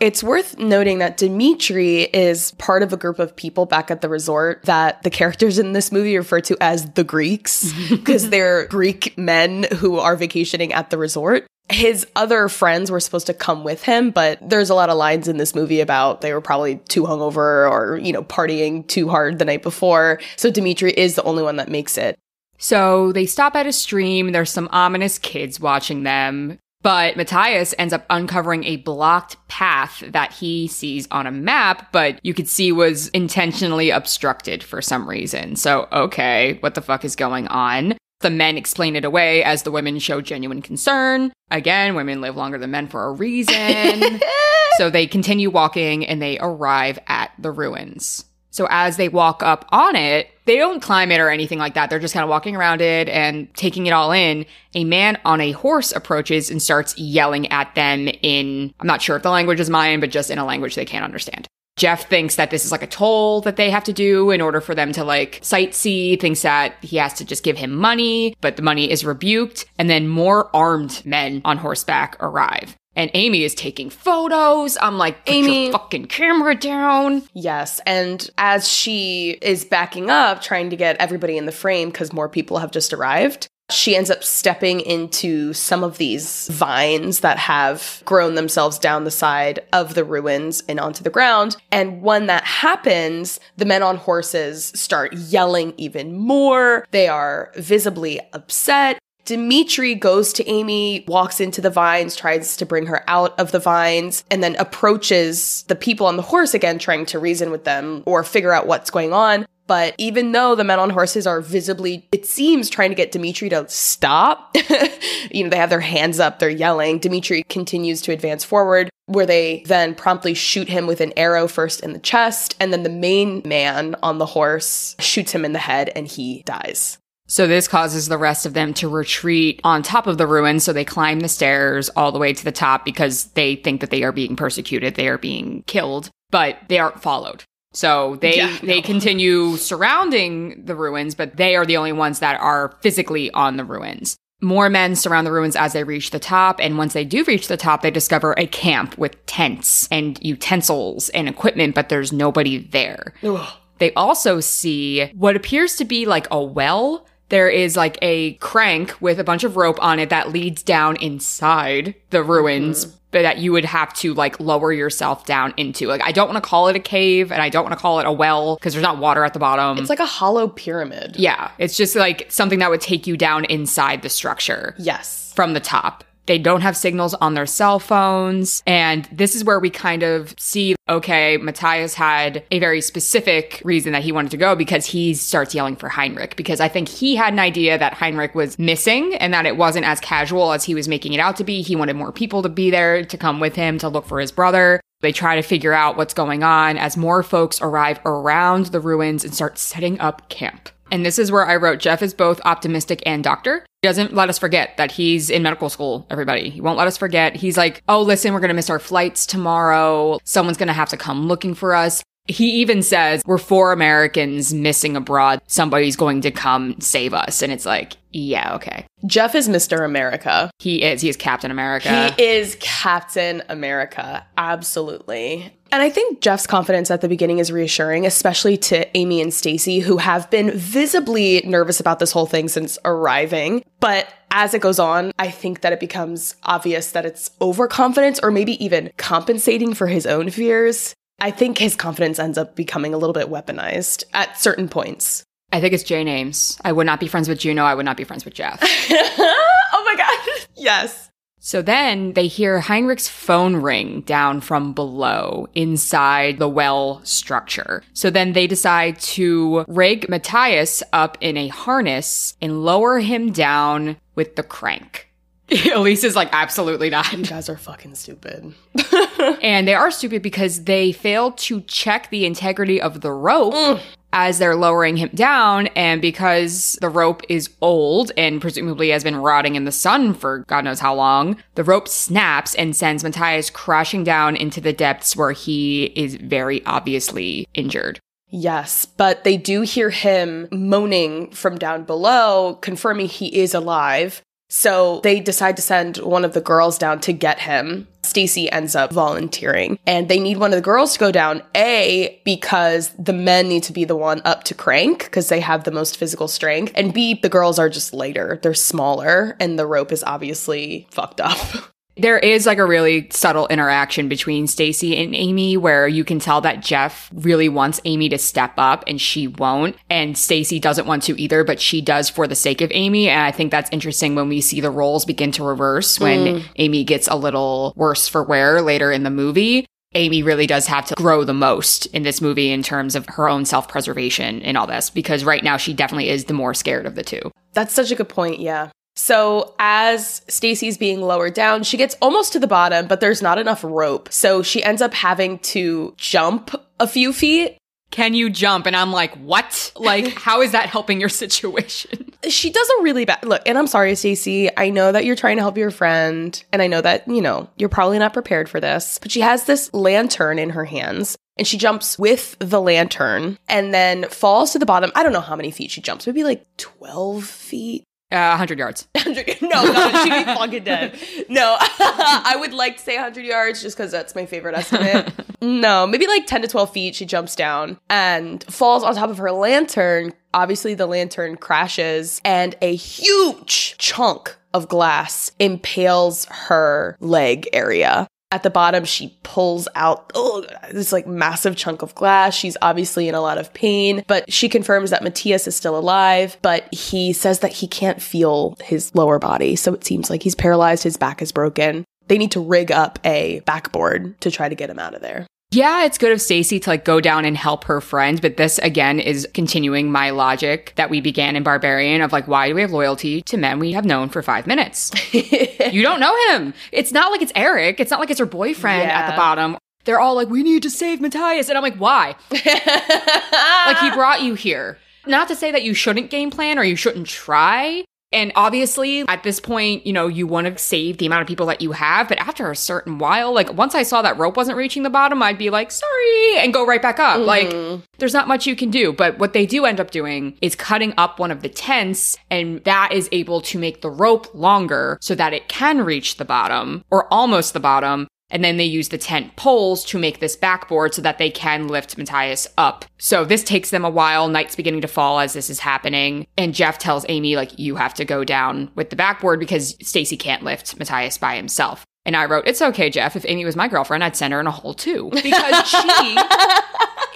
It's 0.02 0.22
worth 0.22 0.58
noting 0.58 0.98
that 0.98 1.16
Dimitri 1.16 2.02
is 2.02 2.52
part 2.54 2.84
of 2.84 2.92
a 2.92 2.98
group 2.98 3.18
of 3.18 3.34
people 3.34 3.66
back 3.66 3.90
at 3.90 4.02
the 4.02 4.10
resort 4.10 4.64
that 4.64 5.02
the 5.04 5.10
characters 5.10 5.58
in 5.58 5.72
this 5.72 5.90
movie 5.90 6.18
refer 6.18 6.42
to 6.42 6.58
as 6.60 6.92
the 6.92 7.06
Greeks 7.06 7.72
because 7.90 8.30
they're 8.30 8.68
Greek 8.68 9.18
men 9.18 9.66
who 9.78 9.98
are 9.98 10.18
vacationing 10.18 10.74
at 10.74 10.90
the 10.90 10.98
resort. 10.98 11.48
His 11.70 12.06
other 12.16 12.50
friends 12.50 12.92
were 12.92 13.00
supposed 13.00 13.28
to 13.28 13.34
come 13.34 13.64
with 13.64 13.84
him, 13.84 14.12
but 14.12 14.38
there's 14.48 14.70
a 14.70 14.76
lot 14.76 14.90
of 14.90 14.98
lines 14.98 15.30
in 15.30 15.38
this 15.38 15.56
movie 15.56 15.80
about 15.80 16.20
they 16.20 16.34
were 16.34 16.42
probably 16.42 16.76
too 16.90 17.04
hungover 17.04 17.70
or, 17.70 17.98
you 17.98 18.12
know, 18.12 18.22
partying 18.22 18.86
too 18.86 19.08
hard 19.08 19.40
the 19.40 19.46
night 19.46 19.64
before. 19.64 20.20
So 20.36 20.52
Dimitri 20.52 20.92
is 20.92 21.16
the 21.16 21.24
only 21.24 21.42
one 21.42 21.56
that 21.56 21.70
makes 21.70 21.98
it. 21.98 22.20
So 22.58 23.14
they 23.14 23.26
stop 23.26 23.56
at 23.56 23.66
a 23.66 23.74
stream. 23.74 24.32
There's 24.32 24.52
some 24.52 24.70
ominous 24.72 25.18
kids 25.18 25.60
watching 25.60 26.04
them. 26.04 26.60
But 26.86 27.18
Matthias 27.18 27.74
ends 27.80 27.96
up 27.96 28.06
uncovering 28.12 28.64
a 28.64 28.76
blocked 28.76 29.38
path 29.48 30.04
that 30.08 30.32
he 30.32 30.68
sees 30.68 31.08
on 31.10 31.26
a 31.26 31.32
map, 31.32 31.92
but 31.92 32.20
you 32.24 32.36
could 32.36 32.48
see 32.48 32.72
was 32.72 33.08
intentionally 33.08 33.90
obstructed 33.90 34.64
for 34.64 34.84
some 34.84 35.10
reason. 35.10 35.56
So, 35.56 35.88
okay, 35.92 36.60
what 36.60 36.76
the 36.76 36.84
fuck 36.84 37.04
is 37.04 37.16
going 37.16 37.48
on? 37.48 37.98
The 38.20 38.30
men 38.30 38.56
explain 38.56 38.96
it 38.96 39.04
away 39.04 39.44
as 39.44 39.64
the 39.64 39.72
women 39.72 39.98
show 39.98 40.22
genuine 40.22 40.62
concern. 40.62 41.34
Again, 41.50 41.96
women 41.96 42.22
live 42.22 42.36
longer 42.36 42.60
than 42.60 42.70
men 42.70 42.86
for 42.86 43.06
a 43.06 43.14
reason. 43.14 44.22
so 44.78 44.92
they 44.92 45.08
continue 45.08 45.50
walking 45.50 46.06
and 46.06 46.22
they 46.22 46.38
arrive 46.38 47.00
at 47.08 47.32
the 47.40 47.50
ruins. 47.50 48.26
So 48.56 48.68
as 48.70 48.96
they 48.96 49.10
walk 49.10 49.44
up 49.44 49.66
on 49.74 49.98
it, 49.98 50.30
they 50.46 50.56
don't 50.56 50.82
climb 50.82 51.12
it 51.12 51.20
or 51.20 51.30
anything 51.30 51.60
like 51.60 51.74
that. 51.74 51.90
They're 51.90 52.00
just 52.00 52.14
kind 52.14 52.24
of 52.24 52.30
walking 52.30 52.56
around 52.56 52.80
it 52.80 53.10
and 53.10 53.54
taking 53.54 53.86
it 53.86 53.92
all 53.92 54.14
in. 54.14 54.46
A 54.76 54.86
man 54.86 55.20
on 55.26 55.42
a 55.42 55.52
horse 55.52 55.92
approaches 55.92 56.50
and 56.50 56.62
starts 56.62 56.98
yelling 56.98 57.52
at 57.52 57.76
them 57.76 58.08
in, 58.22 58.74
I'm 58.80 58.88
not 58.88 59.02
sure 59.02 59.18
if 59.18 59.24
the 59.24 59.30
language 59.30 59.60
is 59.60 59.70
Mayan, 59.70 60.00
but 60.00 60.10
just 60.10 60.32
in 60.32 60.38
a 60.38 60.46
language 60.46 60.76
they 60.76 60.86
can't 60.86 61.04
understand. 61.04 61.50
Jeff 61.76 62.08
thinks 62.08 62.38
that 62.38 62.50
this 62.50 62.64
is 62.64 62.72
like 62.72 62.82
a 62.82 62.88
toll 62.88 63.42
that 63.42 63.58
they 63.58 63.70
have 63.70 63.84
to 63.84 63.92
do 63.92 64.32
in 64.32 64.40
order 64.40 64.62
for 64.62 64.74
them 64.74 64.94
to 64.94 65.04
like 65.04 65.42
sightsee, 65.42 66.18
thinks 66.18 66.44
that 66.44 66.76
he 66.82 66.96
has 66.96 67.14
to 67.16 67.26
just 67.26 67.44
give 67.44 67.58
him 67.58 67.76
money, 67.76 68.38
but 68.40 68.56
the 68.56 68.62
money 68.62 68.90
is 68.90 69.04
rebuked. 69.04 69.66
And 69.78 69.90
then 69.90 70.08
more 70.08 70.50
armed 70.56 71.06
men 71.06 71.42
on 71.44 71.58
horseback 71.58 72.16
arrive. 72.22 72.78
And 72.96 73.12
Amy 73.14 73.44
is 73.44 73.54
taking 73.56 73.90
photos. 73.90 74.78
I'm 74.82 74.98
like, 74.98 75.26
Put 75.26 75.34
Amy- 75.36 75.64
your 75.66 75.72
fucking 75.74 76.06
camera 76.06 76.56
down. 76.56 77.24
Yes. 77.34 77.82
And 77.86 78.30
as 78.38 78.68
she 78.68 79.38
is 79.42 79.66
backing 79.66 80.10
up, 80.10 80.42
trying 80.42 80.70
to 80.70 80.76
get 80.76 80.96
everybody 81.00 81.38
in 81.38 81.46
the 81.46 81.52
frame 81.52 81.90
because 81.90 82.14
more 82.14 82.30
people 82.30 82.60
have 82.60 82.72
just 82.72 82.94
arrived, 82.94 83.48
she 83.72 83.96
ends 83.96 84.12
up 84.12 84.24
stepping 84.24 84.80
into 84.80 85.52
some 85.52 85.84
of 85.84 85.98
these 85.98 86.48
vines 86.50 87.22
that 87.22 87.40
have 87.40 88.04
grown 88.06 88.36
themselves 88.36 88.78
down 88.78 89.06
the 89.06 89.12
side 89.12 89.60
of 89.74 89.96
the 89.96 90.04
ruins 90.04 90.64
and 90.70 90.80
onto 90.80 91.04
the 91.04 91.10
ground. 91.10 91.58
And 91.72 92.04
when 92.04 92.28
that 92.28 92.44
happens, 92.44 93.40
the 93.58 93.66
men 93.66 93.82
on 93.82 93.98
horses 93.98 94.66
start 94.76 95.14
yelling 95.14 95.74
even 95.78 96.16
more. 96.16 96.86
They 96.92 97.08
are 97.08 97.52
visibly 97.56 98.22
upset. 98.34 99.00
Dimitri 99.26 99.96
goes 99.96 100.32
to 100.34 100.48
Amy, 100.48 101.04
walks 101.08 101.42
into 101.42 101.60
the 101.60 101.72
vines, 101.72 102.16
tries 102.16 102.56
to 102.58 102.66
bring 102.66 102.86
her 102.86 103.04
out 103.08 103.38
of 103.40 103.52
the 103.52 103.60
vines, 103.60 104.24
and 104.30 104.44
then 104.44 104.56
approaches 104.58 105.64
the 105.68 105.76
people 105.76 106.06
on 106.06 106.16
the 106.16 106.22
horse 106.22 106.54
again, 106.54 106.78
trying 106.78 107.08
to 107.08 107.18
reason 107.18 107.50
with 107.50 107.64
them 107.64 108.04
or 108.06 108.24
figure 108.24 108.54
out 108.54 108.68
what's 108.68 108.92
going 108.92 109.14
on. 109.14 109.48
But 109.68 109.96
even 109.98 110.32
though 110.32 110.54
the 110.54 110.64
men 110.64 110.80
on 110.80 110.92
horses 110.92 111.26
are 111.26 111.42
visibly, 111.42 112.08
it 112.12 112.28
seems, 112.28 112.70
trying 112.70 112.90
to 112.90 112.96
get 112.96 113.12
Dimitri 113.12 113.50
to 113.50 113.68
stop, 113.68 114.56
you 115.32 115.44
know, 115.44 115.50
they 115.50 115.58
have 115.58 115.72
their 115.72 115.80
hands 115.80 116.20
up, 116.20 116.38
they're 116.38 116.50
yelling. 116.50 117.00
Dimitri 117.00 117.42
continues 117.50 118.02
to 118.02 118.12
advance 118.12 118.44
forward, 118.44 118.92
where 119.08 119.26
they 119.26 119.64
then 119.66 119.96
promptly 119.96 120.36
shoot 120.36 120.70
him 120.70 120.86
with 120.86 121.02
an 121.02 121.14
arrow 121.18 121.48
first 121.48 121.82
in 121.82 121.94
the 121.94 122.00
chest, 122.00 122.56
and 122.60 122.72
then 122.72 122.84
the 122.84 122.90
main 122.90 123.42
man 123.44 123.96
on 124.04 124.20
the 124.20 124.28
horse 124.28 124.96
shoots 125.00 125.32
him 125.32 125.44
in 125.44 125.54
the 125.54 125.60
head 125.60 125.92
and 125.96 126.08
he 126.08 126.44
dies. 126.44 127.00
So 127.36 127.48
this 127.48 127.68
causes 127.68 128.08
the 128.08 128.18
rest 128.18 128.46
of 128.46 128.54
them 128.54 128.74
to 128.76 128.88
retreat 128.88 129.60
on 129.66 129.84
top 129.84 130.08
of 130.08 130.18
the 130.18 130.26
ruins. 130.26 130.64
So 130.64 130.72
they 130.72 130.86
climb 130.86 131.20
the 131.20 131.28
stairs 131.28 131.90
all 131.90 132.14
the 132.14 132.18
way 132.18 132.32
to 132.32 132.44
the 132.46 132.50
top 132.54 132.86
because 132.86 133.26
they 133.32 133.58
think 133.58 133.82
that 133.82 133.90
they 133.90 134.04
are 134.04 134.14
being 134.14 134.38
persecuted. 134.38 134.96
They 134.96 135.10
are 135.10 135.18
being 135.18 135.62
killed, 135.68 136.10
but 136.30 136.58
they 136.70 136.80
aren't 136.80 137.02
followed. 137.02 137.44
So 137.74 138.16
they 138.22 138.38
Yeah, 138.38 138.58
they 138.62 138.78
no. 138.78 138.82
continue 138.86 139.58
surrounding 139.58 140.64
the 140.64 140.78
ruins, 140.78 141.14
but 141.14 141.36
they 141.36 141.58
are 141.58 141.66
the 141.66 141.76
only 141.76 141.92
ones 141.92 142.20
that 142.20 142.40
are 142.40 142.74
physically 142.80 143.30
on 143.32 143.58
the 143.58 143.66
ruins. 143.66 144.16
More 144.42 144.70
men 144.70 144.96
surround 144.96 145.28
the 145.28 145.34
ruins 145.34 145.58
as 145.58 145.74
they 145.74 145.84
reach 145.84 146.12
the 146.12 146.20
top, 146.20 146.62
and 146.62 146.78
once 146.78 146.94
they 146.94 147.04
do 147.04 147.26
reach 147.26 147.50
the 147.50 147.58
top, 147.58 147.82
they 147.82 147.92
discover 147.92 148.34
a 148.38 148.48
camp 148.48 148.98
with 148.98 149.26
tents 149.26 149.90
and 149.92 150.18
utensils 150.24 151.10
and 151.10 151.28
equipment, 151.28 151.76
but 151.76 151.90
there's 151.90 152.14
nobody 152.14 152.60
there. 152.60 153.14
Ugh. 153.24 153.46
They 153.80 153.94
also 153.96 154.40
see 154.40 155.12
what 155.16 155.36
appears 155.36 155.76
to 155.76 155.84
be 155.84 156.06
like 156.06 156.28
a 156.32 156.42
well. 156.42 157.06
There 157.30 157.50
is 157.50 157.76
like 157.76 157.98
a 158.02 158.34
crank 158.36 158.96
with 159.02 159.20
a 159.20 159.24
bunch 159.24 159.44
of 159.44 159.58
rope 159.58 159.82
on 159.82 160.00
it 160.00 160.10
that 160.10 160.32
leads 160.32 160.62
down 160.64 160.96
inside 160.98 161.96
the 162.12 162.24
ruins, 162.24 162.86
mm-hmm. 162.86 162.96
but 163.12 163.24
that 163.24 163.40
you 163.40 163.52
would 163.52 163.66
have 163.66 163.94
to 163.96 164.14
like 164.14 164.40
lower 164.40 164.72
yourself 164.72 165.26
down 165.26 165.54
into. 165.58 165.88
Like, 165.88 166.04
I 166.04 166.12
don't 166.12 166.30
want 166.30 166.42
to 166.42 166.48
call 166.48 166.68
it 166.68 166.76
a 166.76 166.80
cave 166.80 167.32
and 167.32 167.42
I 167.42 167.50
don't 167.50 167.64
want 167.64 167.74
to 167.74 167.82
call 167.82 168.00
it 168.00 168.06
a 168.06 168.12
well 168.12 168.56
because 168.56 168.74
there's 168.74 168.84
not 168.84 169.00
water 169.00 169.24
at 169.24 169.34
the 169.34 169.40
bottom. 169.40 169.80
It's 169.80 169.90
like 169.90 170.00
a 170.00 170.06
hollow 170.06 170.48
pyramid. 170.48 171.16
yeah, 171.18 171.52
it's 171.58 171.76
just 171.76 171.96
like 171.96 172.32
something 172.32 172.60
that 172.60 172.70
would 172.70 172.82
take 172.82 173.08
you 173.08 173.18
down 173.18 173.46
inside 173.46 174.02
the 174.04 174.10
structure 174.10 174.76
Yes. 174.78 175.34
from 175.36 175.54
the 175.54 175.60
top. 175.60 176.04
They 176.26 176.38
don't 176.38 176.62
have 176.62 176.76
signals 176.78 177.14
on 177.16 177.34
their 177.34 177.46
cell 177.46 177.80
phones. 177.80 178.64
And 178.66 179.08
this 179.12 179.36
is 179.36 179.44
where 179.44 179.60
we 179.60 179.70
kind 179.70 180.04
of 180.04 180.34
see 180.38 180.76
okay, 180.88 181.38
Matthias 181.38 181.96
had 181.96 182.44
a 182.52 182.60
very 182.60 182.80
specific 182.80 183.60
reason 183.66 183.94
that 183.94 184.04
he 184.04 184.12
wanted 184.12 184.30
to 184.32 184.38
go 184.38 184.56
because 184.56 184.86
he 184.86 185.16
starts 185.16 185.56
yelling 185.56 185.76
for 185.76 185.90
Heinrich. 185.90 186.36
Because 186.36 186.60
I 186.60 186.68
think 186.68 186.88
he 186.88 187.16
had 187.16 187.34
an 187.34 187.40
idea 187.40 187.78
that 187.78 187.96
Heinrich 187.96 188.36
was 188.36 188.60
missing 188.60 189.16
and 189.16 189.34
that 189.34 189.48
it 189.48 189.58
wasn't 189.58 189.86
as 189.86 190.00
casual 190.00 190.52
as 190.52 190.64
he 190.64 190.76
was 190.76 190.88
making 190.88 191.14
it 191.14 191.20
out 191.20 191.38
to 191.38 191.44
be. 191.44 191.62
He 191.62 191.76
wanted 191.76 191.96
more 191.96 192.12
people 192.12 192.44
to 192.44 192.50
be 192.50 192.70
there 192.70 193.04
to 193.04 193.18
come 193.18 193.40
with 193.40 193.56
him 193.56 193.80
to 193.80 193.90
look 193.90 194.06
for 194.06 194.20
his 194.20 194.32
brother. 194.32 194.80
They 195.02 195.12
try 195.12 195.36
to 195.36 195.42
figure 195.42 195.74
out 195.74 195.98
what's 195.98 196.14
going 196.14 196.44
on 196.44 196.78
as 196.78 196.98
more 196.98 197.24
folks 197.24 197.62
arrive 197.62 198.00
around 198.06 198.68
the 198.68 198.80
ruins 198.80 199.24
and 199.24 199.34
start 199.34 199.58
setting 199.58 200.00
up 200.00 200.30
camp. 200.30 200.70
And 200.96 201.06
this 201.06 201.20
is 201.20 201.30
where 201.30 201.46
I 201.46 201.58
wrote 201.58 201.80
Jeff 201.80 202.02
is 202.02 202.14
both 202.14 202.40
optimistic 202.46 203.04
and 203.06 203.22
doctor. 203.22 203.66
He 203.82 203.90
doesn't 203.90 204.14
let 204.14 204.30
us 204.30 204.40
forget 204.40 204.78
that 204.78 204.94
he's 204.94 205.30
in 205.30 205.44
medical 205.44 205.70
school, 205.70 206.08
everybody. 206.10 206.50
He 206.50 206.62
won't 206.62 206.78
let 206.78 206.88
us 206.88 206.98
forget. 206.98 207.36
He's 207.36 207.58
like, 207.58 207.84
oh, 207.90 208.02
listen, 208.02 208.34
we're 208.34 208.40
going 208.40 208.48
to 208.48 208.54
miss 208.54 208.70
our 208.70 208.80
flights 208.80 209.26
tomorrow. 209.26 210.20
Someone's 210.24 210.56
going 210.56 210.68
to 210.68 210.74
have 210.74 210.88
to 210.88 210.96
come 210.96 211.28
looking 211.28 211.54
for 211.54 211.76
us. 211.76 212.02
He 212.28 212.62
even 212.62 212.82
says, 212.82 213.22
we're 213.26 213.38
four 213.38 213.72
Americans 213.72 214.54
missing 214.54 214.96
abroad. 214.96 215.42
Somebody's 215.48 215.96
going 215.96 216.22
to 216.22 216.32
come 216.32 216.80
save 216.80 217.14
us. 217.14 217.42
And 217.42 217.52
it's 217.52 217.66
like, 217.66 217.98
yeah, 218.12 218.56
okay. 218.56 218.88
Jeff 219.06 219.36
is 219.36 219.48
Mr. 219.48 219.86
America. 219.86 220.50
He 220.58 220.82
is. 220.82 221.02
He 221.02 221.10
is 221.10 221.18
Captain 221.18 221.52
America. 221.52 222.14
He 222.18 222.24
is 222.24 222.58
Captain 222.60 223.44
America. 223.50 224.26
Absolutely. 224.38 225.54
And 225.72 225.84
I 225.84 225.90
think 225.90 226.22
Jeff's 226.22 226.48
confidence 226.48 226.90
at 226.90 227.02
the 227.02 227.10
beginning 227.10 227.40
is 227.40 227.52
reassuring, 227.52 228.06
especially 228.06 228.58
to 228.58 228.98
Amy 228.98 229.22
and 229.22 229.34
Stacy, 229.34 229.80
who 229.80 229.98
have 229.98 230.30
been 230.32 230.52
visibly 230.52 231.44
nervous 231.46 231.80
about 231.80 232.00
this 232.00 232.12
whole 232.12 232.26
thing 232.26 232.48
since 232.48 232.80
arriving. 232.86 233.64
But 233.80 234.08
as 234.32 234.54
it 234.54 234.62
goes 234.62 234.80
on, 234.80 235.12
I 235.20 235.30
think 235.30 235.62
that 235.62 235.74
it 235.74 235.80
becomes 235.80 236.36
obvious 236.44 236.92
that 236.92 237.06
it's 237.06 237.32
overconfidence 237.42 238.20
or 238.24 238.32
maybe 238.32 238.64
even 238.64 238.92
compensating 238.98 239.74
for 239.74 239.88
his 239.88 240.06
own 240.06 240.30
fears. 240.30 240.96
I 241.20 241.32
think 241.32 241.58
his 241.58 241.76
confidence 241.76 242.20
ends 242.20 242.38
up 242.38 242.56
becoming 242.56 242.94
a 242.94 242.98
little 242.98 243.14
bit 243.14 243.30
weaponized 243.30 244.04
at 244.14 244.40
certain 244.40 244.68
points. 244.68 245.24
I 245.52 245.62
think 245.62 245.74
it's 245.74 245.84
Jane 245.84 246.08
Ames. 246.08 246.60
I 246.66 246.72
would 246.72 246.86
not 246.86 247.00
be 247.00 247.08
friends 247.08 247.30
with 247.30 247.40
Juno. 247.40 247.64
I 247.64 247.76
would 247.76 247.86
not 247.86 247.98
be 247.98 248.04
friends 248.04 248.26
with 248.26 248.34
Jeff. 248.34 248.60
oh 248.92 249.84
my 249.86 249.96
god. 249.96 250.48
Yes. 250.56 251.10
So 251.40 251.62
then 251.62 252.14
they 252.14 252.26
hear 252.26 252.60
Heinrich's 252.60 253.08
phone 253.08 253.58
ring 253.58 254.02
down 254.02 254.42
from 254.42 254.74
below 254.74 255.48
inside 255.54 256.40
the 256.40 256.50
well 256.50 257.02
structure. 257.06 257.84
So 257.94 258.10
then 258.10 258.34
they 258.34 258.48
decide 258.48 259.00
to 259.02 259.64
rig 259.68 260.10
Matthias 260.10 260.82
up 260.92 261.20
in 261.22 261.38
a 261.38 261.50
harness 261.50 262.36
and 262.42 262.66
lower 262.66 263.00
him 263.00 263.32
down 263.32 263.98
with 264.16 264.36
the 264.36 264.44
crank. 264.44 265.05
Elise 265.74 266.04
is 266.04 266.16
like, 266.16 266.30
absolutely 266.32 266.90
not. 266.90 267.12
You 267.14 267.26
guys 267.26 267.50
are 267.50 267.58
fucking 267.58 267.96
stupid. 267.96 268.54
And 269.42 269.68
they 269.68 269.74
are 269.74 269.92
stupid 269.92 270.22
because 270.22 270.66
they 270.66 270.92
failed 270.92 271.38
to 271.40 271.62
check 271.62 272.10
the 272.10 272.26
integrity 272.26 272.82
of 272.82 273.02
the 273.02 273.12
rope 273.12 273.54
mm. 273.54 273.82
as 274.14 274.40
they're 274.40 274.56
lowering 274.56 274.98
him 274.98 275.10
down. 275.14 275.68
And 275.68 276.02
because 276.02 276.78
the 276.82 276.90
rope 276.90 277.22
is 277.30 277.50
old 277.62 278.12
and 278.18 278.42
presumably 278.42 278.90
has 278.90 279.04
been 279.04 279.16
rotting 279.16 279.56
in 279.56 279.66
the 279.66 279.72
sun 279.72 280.14
for 280.14 280.40
God 280.48 280.64
knows 280.64 280.80
how 280.80 280.94
long, 280.94 281.38
the 281.56 281.64
rope 281.64 281.88
snaps 281.88 282.56
and 282.56 282.76
sends 282.76 283.04
Matthias 283.04 283.50
crashing 283.50 284.04
down 284.04 284.36
into 284.36 284.62
the 284.62 284.74
depths 284.74 285.16
where 285.16 285.32
he 285.32 285.86
is 285.96 286.16
very 286.16 286.64
obviously 286.66 287.48
injured. 287.54 288.00
Yes, 288.30 288.86
but 288.86 289.24
they 289.24 289.38
do 289.38 289.62
hear 289.62 289.92
him 289.92 290.48
moaning 290.52 291.32
from 291.32 291.58
down 291.58 291.84
below, 291.84 292.56
confirming 292.62 293.08
he 293.08 293.40
is 293.40 293.54
alive. 293.54 294.22
So 294.58 295.02
they 295.04 295.20
decide 295.20 295.58
to 295.58 295.62
send 295.62 295.98
one 295.98 296.24
of 296.24 296.32
the 296.32 296.40
girls 296.40 296.78
down 296.78 297.02
to 297.02 297.12
get 297.12 297.40
him. 297.40 297.90
Stacy 298.04 298.50
ends 298.50 298.74
up 298.74 298.94
volunteering 298.94 299.78
and 299.86 300.08
they 300.08 300.18
need 300.18 300.38
one 300.38 300.54
of 300.54 300.56
the 300.56 300.62
girls 300.62 300.94
to 300.94 301.00
go 301.00 301.12
down 301.12 301.44
A 301.56 302.22
because 302.24 302.92
the 302.98 303.12
men 303.12 303.50
need 303.50 303.64
to 303.64 303.74
be 303.74 303.84
the 303.84 303.98
one 303.98 304.22
up 304.24 304.46
to 304.46 304.54
crank 304.54 305.04
because 305.04 305.28
they 305.28 305.42
have 305.42 305.66
the 305.66 305.72
most 305.72 305.98
physical 305.98 306.30
strength 306.30 306.72
and 306.74 306.94
B 306.94 307.20
the 307.22 307.28
girls 307.28 307.60
are 307.60 307.68
just 307.68 307.94
lighter. 307.94 308.40
They're 308.42 308.54
smaller 308.54 309.36
and 309.42 309.60
the 309.60 309.68
rope 309.68 309.92
is 309.92 310.06
obviously 310.06 310.88
fucked 310.90 311.20
up. 311.20 311.38
There 311.98 312.20
is 312.20 312.46
like 312.46 312.58
a 312.58 312.66
really 312.66 313.08
subtle 313.12 313.48
interaction 313.48 314.10
between 314.10 314.48
Stacy 314.48 314.98
and 314.98 315.16
Amy 315.16 315.56
where 315.56 315.88
you 315.88 316.04
can 316.04 316.20
tell 316.20 316.42
that 316.42 316.62
Jeff 316.62 317.10
really 317.14 317.48
wants 317.48 317.80
Amy 317.86 318.10
to 318.10 318.18
step 318.18 318.54
up 318.58 318.84
and 318.86 319.00
she 319.00 319.28
won't. 319.28 319.78
And 319.90 320.18
Stacy 320.18 320.60
doesn't 320.60 320.88
want 320.88 321.04
to 321.04 321.20
either, 321.20 321.46
but 321.46 321.62
she 321.62 321.82
does 321.82 322.10
for 322.10 322.28
the 322.28 322.36
sake 322.36 322.62
of 322.62 322.72
Amy. 322.74 323.08
And 323.08 323.22
I 323.22 323.32
think 323.32 323.50
that's 323.50 323.70
interesting 323.72 324.14
when 324.14 324.28
we 324.28 324.42
see 324.42 324.60
the 324.60 324.72
roles 324.72 325.06
begin 325.06 325.32
to 325.34 325.44
reverse 325.44 326.00
when 326.00 326.20
mm. 326.26 326.44
Amy 326.58 326.84
gets 326.84 327.08
a 327.08 327.16
little 327.16 327.72
worse 327.78 328.10
for 328.10 328.24
wear 328.24 328.62
later 328.62 328.92
in 328.92 329.04
the 329.04 329.10
movie. 329.10 329.66
Amy 329.94 330.22
really 330.22 330.46
does 330.46 330.68
have 330.68 330.86
to 330.88 330.96
grow 330.96 331.24
the 331.24 331.34
most 331.34 331.86
in 331.88 332.04
this 332.04 332.20
movie 332.20 332.52
in 332.52 332.62
terms 332.62 332.96
of 332.96 333.06
her 333.08 333.30
own 333.30 333.46
self 333.46 333.70
preservation 333.70 334.42
and 334.42 334.58
all 334.58 334.68
this, 334.68 334.90
because 334.90 335.24
right 335.24 335.44
now 335.44 335.56
she 335.56 335.74
definitely 335.74 336.10
is 336.10 336.26
the 336.26 336.34
more 336.34 336.54
scared 336.54 336.86
of 336.86 336.96
the 336.96 337.04
two. 337.04 337.32
That's 337.54 337.74
such 337.74 337.92
a 337.92 337.96
good 337.96 338.10
point, 338.10 338.40
yeah. 338.40 338.70
So 338.96 339.54
as 339.60 340.22
Stacy's 340.28 340.78
being 340.78 341.02
lowered 341.02 341.34
down, 341.34 341.64
she 341.64 341.78
gets 341.78 341.96
almost 342.02 342.34
to 342.34 342.40
the 342.40 342.48
bottom, 342.48 342.88
but 342.88 343.02
there's 343.02 343.22
not 343.22 343.38
enough 343.38 343.64
rope. 343.64 344.12
So 344.12 344.42
she 344.42 344.64
ends 344.64 344.82
up 344.82 344.94
having 344.94 345.40
to 345.40 345.94
jump 345.98 346.56
a 346.80 346.88
few 346.88 347.12
feet. 347.12 347.58
Can 347.92 348.14
you 348.14 348.30
jump? 348.30 348.66
And 348.66 348.76
I'm 348.76 348.92
like, 348.92 349.16
what? 349.18 349.72
Like, 349.76 350.08
how 350.18 350.42
is 350.42 350.52
that 350.52 350.70
helping 350.70 351.00
your 351.00 351.10
situation? 351.10 352.12
she 352.30 352.50
does 352.50 352.70
a 352.80 352.84
really 352.84 353.06
bad 353.06 353.24
look. 353.24 353.42
And 353.46 353.58
I'm 353.58 353.68
sorry, 353.68 353.96
Stacy. 353.96 354.50
I 354.58 354.70
know 354.70 354.92
that 354.92 355.06
you're 355.06 355.16
trying 355.16 355.38
to 355.38 355.44
help 355.44 355.58
your 355.58 355.72
friend, 355.72 356.44
and 356.52 356.62
I 356.62 356.68
know 356.68 356.82
that 356.82 357.08
you 357.08 357.22
know 357.22 357.50
you're 357.58 357.70
probably 357.70 358.00
not 358.00 358.14
prepared 358.14 358.50
for 358.50 358.60
this. 358.60 359.00
But 359.02 359.12
she 359.12 359.22
has 359.22 359.46
this 359.46 359.74
lantern 359.74 360.40
in 360.40 360.52
her 360.52 360.66
hands, 360.66 361.18
and 361.38 361.48
she 361.48 361.58
jumps 361.58 362.00
with 362.00 362.36
the 362.40 362.62
lantern, 362.62 363.38
and 363.48 363.74
then 363.74 364.06
falls 364.10 364.52
to 364.54 364.60
the 364.60 364.66
bottom. 364.66 364.92
I 364.96 365.04
don't 365.04 365.14
know 365.14 365.22
how 365.22 365.36
many 365.36 365.52
feet 365.52 365.72
she 365.72 365.82
jumps. 365.82 366.08
Maybe 366.08 366.24
like 366.24 366.46
12 366.58 367.24
feet. 367.24 367.84
Uh, 368.16 368.30
100 368.30 368.58
yards. 368.58 368.88
100 368.94 369.42
no, 369.42 369.50
no, 369.50 370.04
she'd 370.04 370.10
be 370.10 370.24
fucking 370.24 370.64
dead. 370.64 370.98
No, 371.28 371.58
I 371.60 372.38
would 372.40 372.54
like 372.54 372.78
to 372.78 372.82
say 372.82 372.96
100 372.96 373.26
yards 373.26 373.62
just 373.62 373.76
because 373.76 373.92
that's 373.92 374.16
my 374.16 374.26
favorite 374.26 374.56
estimate. 374.56 375.12
no, 375.42 375.86
maybe 375.86 376.08
like 376.08 376.26
10 376.26 376.44
to 376.44 376.48
12 376.48 376.72
feet. 376.72 376.96
She 376.96 377.06
jumps 377.06 377.36
down 377.36 377.78
and 377.90 378.42
falls 378.46 378.86
on 378.86 378.96
top 378.96 379.10
of 379.10 379.18
her 379.18 379.34
lantern. 379.34 380.14
Obviously, 380.34 380.76
the 380.76 380.86
lantern 380.86 381.36
crashes, 381.36 382.22
and 382.24 382.56
a 382.62 382.74
huge 382.74 383.78
chunk 383.80 384.38
of 384.54 384.70
glass 384.70 385.34
impales 385.38 386.24
her 386.26 386.96
leg 387.02 387.50
area. 387.52 388.08
At 388.32 388.44
the 388.44 388.50
bottom, 388.50 388.86
she 388.86 389.18
pulls 389.24 389.68
out 389.76 390.12
oh, 390.16 390.46
this 390.72 390.92
like 390.92 391.08
massive 391.08 391.56
chunk 391.56 391.82
of 391.82 391.96
glass. 391.96 392.34
She's 392.34 392.58
obviously 392.62 393.08
in 393.08 393.16
a 393.16 393.22
lot 393.22 393.38
of 393.38 393.54
pain, 393.54 394.04
but 394.08 394.32
she 394.32 394.50
confirms 394.50 394.90
that 394.90 395.04
Matthias 395.04 395.48
is 395.48 395.56
still 395.56 395.78
alive, 395.78 396.38
but 396.42 396.74
he 396.74 397.14
says 397.14 397.40
that 397.40 397.54
he 397.54 397.68
can't 397.68 398.02
feel 398.02 398.58
his 398.62 398.94
lower 398.96 399.20
body. 399.20 399.56
So 399.56 399.74
it 399.74 399.86
seems 399.86 400.10
like 400.10 400.24
he's 400.24 400.36
paralyzed, 400.36 400.84
his 400.84 400.98
back 400.98 401.22
is 401.22 401.32
broken. 401.32 401.86
They 402.08 402.18
need 402.18 402.32
to 402.32 402.40
rig 402.40 402.72
up 402.72 403.00
a 403.04 403.42
backboard 403.42 404.20
to 404.22 404.32
try 404.32 404.50
to 404.50 404.56
get 404.56 404.70
him 404.70 404.80
out 404.80 404.96
of 404.96 405.02
there. 405.02 405.28
Yeah, 405.56 405.86
it's 405.86 405.98
good 405.98 406.12
of 406.12 406.20
Stacy 406.20 406.60
to 406.60 406.70
like 406.70 406.84
go 406.84 407.00
down 407.00 407.24
and 407.24 407.38
help 407.38 407.64
her 407.64 407.80
friend, 407.80 408.22
but 408.22 408.36
this 408.36 408.58
again 408.60 409.00
is 409.00 409.26
continuing 409.34 409.90
my 409.90 410.10
logic 410.10 410.74
that 410.76 410.90
we 410.90 411.00
began 411.00 411.38
in 411.38 411.44
Barbarian 411.44 412.02
of 412.02 412.12
like, 412.12 412.28
why 412.28 412.50
do 412.50 412.56
we 412.56 412.62
have 412.62 412.74
loyalty 412.74 413.22
to 413.22 413.38
men 413.38 413.58
we 413.58 413.72
have 413.72 413.86
known 413.86 414.10
for 414.10 414.22
five 414.22 414.48
minutes? 414.48 414.92
you 415.14 415.82
don't 415.82 416.02
know 416.02 416.14
him. 416.28 416.54
It's 416.74 416.92
not 416.92 417.10
like 417.10 417.22
it's 417.22 417.32
Eric. 417.36 417.80
It's 417.80 417.90
not 417.90 418.02
like 418.02 418.10
it's 418.10 418.20
her 418.20 418.26
boyfriend 418.26 418.82
yeah. 418.82 419.00
at 419.00 419.10
the 419.10 419.16
bottom. 419.16 419.58
They're 419.86 420.00
all 420.00 420.16
like, 420.16 420.28
we 420.28 420.44
need 420.44 420.62
to 420.64 420.70
save 420.70 421.00
Matthias. 421.00 421.48
And 421.48 421.58
I'm 421.58 421.64
like, 421.64 421.78
why? 421.78 422.16
like, 422.32 423.78
he 423.78 423.92
brought 423.92 424.24
you 424.24 424.34
here. 424.34 424.78
Not 425.08 425.30
to 425.30 425.38
say 425.38 425.52
that 425.54 425.64
you 425.64 425.74
shouldn't 425.74 426.10
game 426.10 426.32
plan 426.32 426.60
or 426.60 426.66
you 426.66 426.76
shouldn't 426.76 427.08
try, 427.08 427.86
and 428.16 428.32
obviously, 428.36 429.02
at 429.08 429.24
this 429.24 429.40
point, 429.40 429.86
you 429.86 429.94
know, 429.94 430.08
you 430.08 430.26
want 430.26 430.48
to 430.48 430.58
save 430.58 430.98
the 430.98 431.06
amount 431.06 431.22
of 431.22 431.28
people 431.28 431.46
that 431.48 431.62
you 431.62 431.74
have. 431.74 432.08
But 432.08 432.18
after 432.18 432.50
a 432.50 432.56
certain 432.56 432.98
while, 432.98 433.34
like 433.34 433.54
once 433.54 433.76
I 433.76 433.84
saw 433.84 434.02
that 434.02 434.18
rope 434.18 434.38
wasn't 434.38 434.58
reaching 434.58 434.84
the 434.84 434.90
bottom, 434.90 435.22
I'd 435.22 435.38
be 435.38 435.50
like, 435.50 435.70
sorry, 435.70 436.38
and 436.38 436.54
go 436.54 436.66
right 436.66 436.82
back 436.82 436.98
up. 436.98 437.18
Mm-hmm. 437.18 437.26
Like, 437.26 437.82
there's 437.98 438.14
not 438.14 438.28
much 438.28 438.48
you 438.48 438.56
can 438.56 438.72
do. 438.72 438.94
But 438.94 439.20
what 439.20 439.34
they 439.34 439.46
do 439.46 439.66
end 439.66 439.80
up 439.80 439.92
doing 439.92 440.38
is 440.42 440.56
cutting 440.56 440.94
up 440.98 441.20
one 441.20 441.30
of 441.30 441.42
the 441.42 441.50
tents, 441.50 442.18
and 442.32 442.64
that 442.64 442.94
is 442.94 443.10
able 443.12 443.42
to 443.42 443.60
make 443.60 443.82
the 443.82 443.90
rope 443.90 444.34
longer 444.34 444.98
so 445.02 445.14
that 445.16 445.34
it 445.34 445.50
can 445.50 445.84
reach 445.84 446.16
the 446.18 446.26
bottom 446.26 446.84
or 446.90 447.12
almost 447.14 447.54
the 447.54 447.60
bottom. 447.60 448.08
And 448.32 448.44
then 448.44 448.58
they 448.58 448.66
use 448.66 448.90
the 448.90 448.98
tent 448.98 449.36
poles 449.36 449.86
to 449.86 450.00
make 450.00 450.20
this 450.20 450.36
backboard 450.36 450.94
so 450.94 451.02
that 451.04 451.20
they 451.20 451.30
can 451.30 451.68
lift 451.68 451.98
Matthias 451.98 452.48
up. 452.58 452.86
So 452.98 453.24
this 453.24 453.44
takes 453.44 453.70
them 453.70 453.86
a 453.86 453.90
while. 453.90 454.28
Night's 454.28 454.56
beginning 454.56 454.82
to 454.82 454.88
fall 454.88 455.20
as 455.20 455.34
this 455.34 455.50
is 455.50 455.60
happening. 455.60 456.26
And 456.38 456.56
Jeff 456.56 456.80
tells 456.80 457.06
Amy, 457.08 457.36
like, 457.36 457.58
you 457.60 457.76
have 457.76 457.94
to 457.96 458.06
go 458.06 458.24
down 458.24 458.72
with 458.76 458.90
the 458.90 458.96
backboard 458.96 459.40
because 459.40 459.76
Stacy 459.82 460.18
can't 460.18 460.44
lift 460.44 460.78
Matthias 460.78 461.18
by 461.18 461.36
himself. 461.36 461.86
And 462.06 462.16
I 462.16 462.26
wrote, 462.26 462.48
it's 462.48 462.62
okay, 462.62 462.90
Jeff. 462.90 463.16
If 463.16 463.26
Amy 463.28 463.46
was 463.46 463.56
my 463.56 463.68
girlfriend, 463.68 464.04
I'd 464.04 464.16
send 464.16 464.34
her 464.34 464.40
in 464.40 464.48
a 464.48 464.52
hole 464.52 464.76
too. 464.76 465.10
Because 465.12 465.68
she 465.68 466.18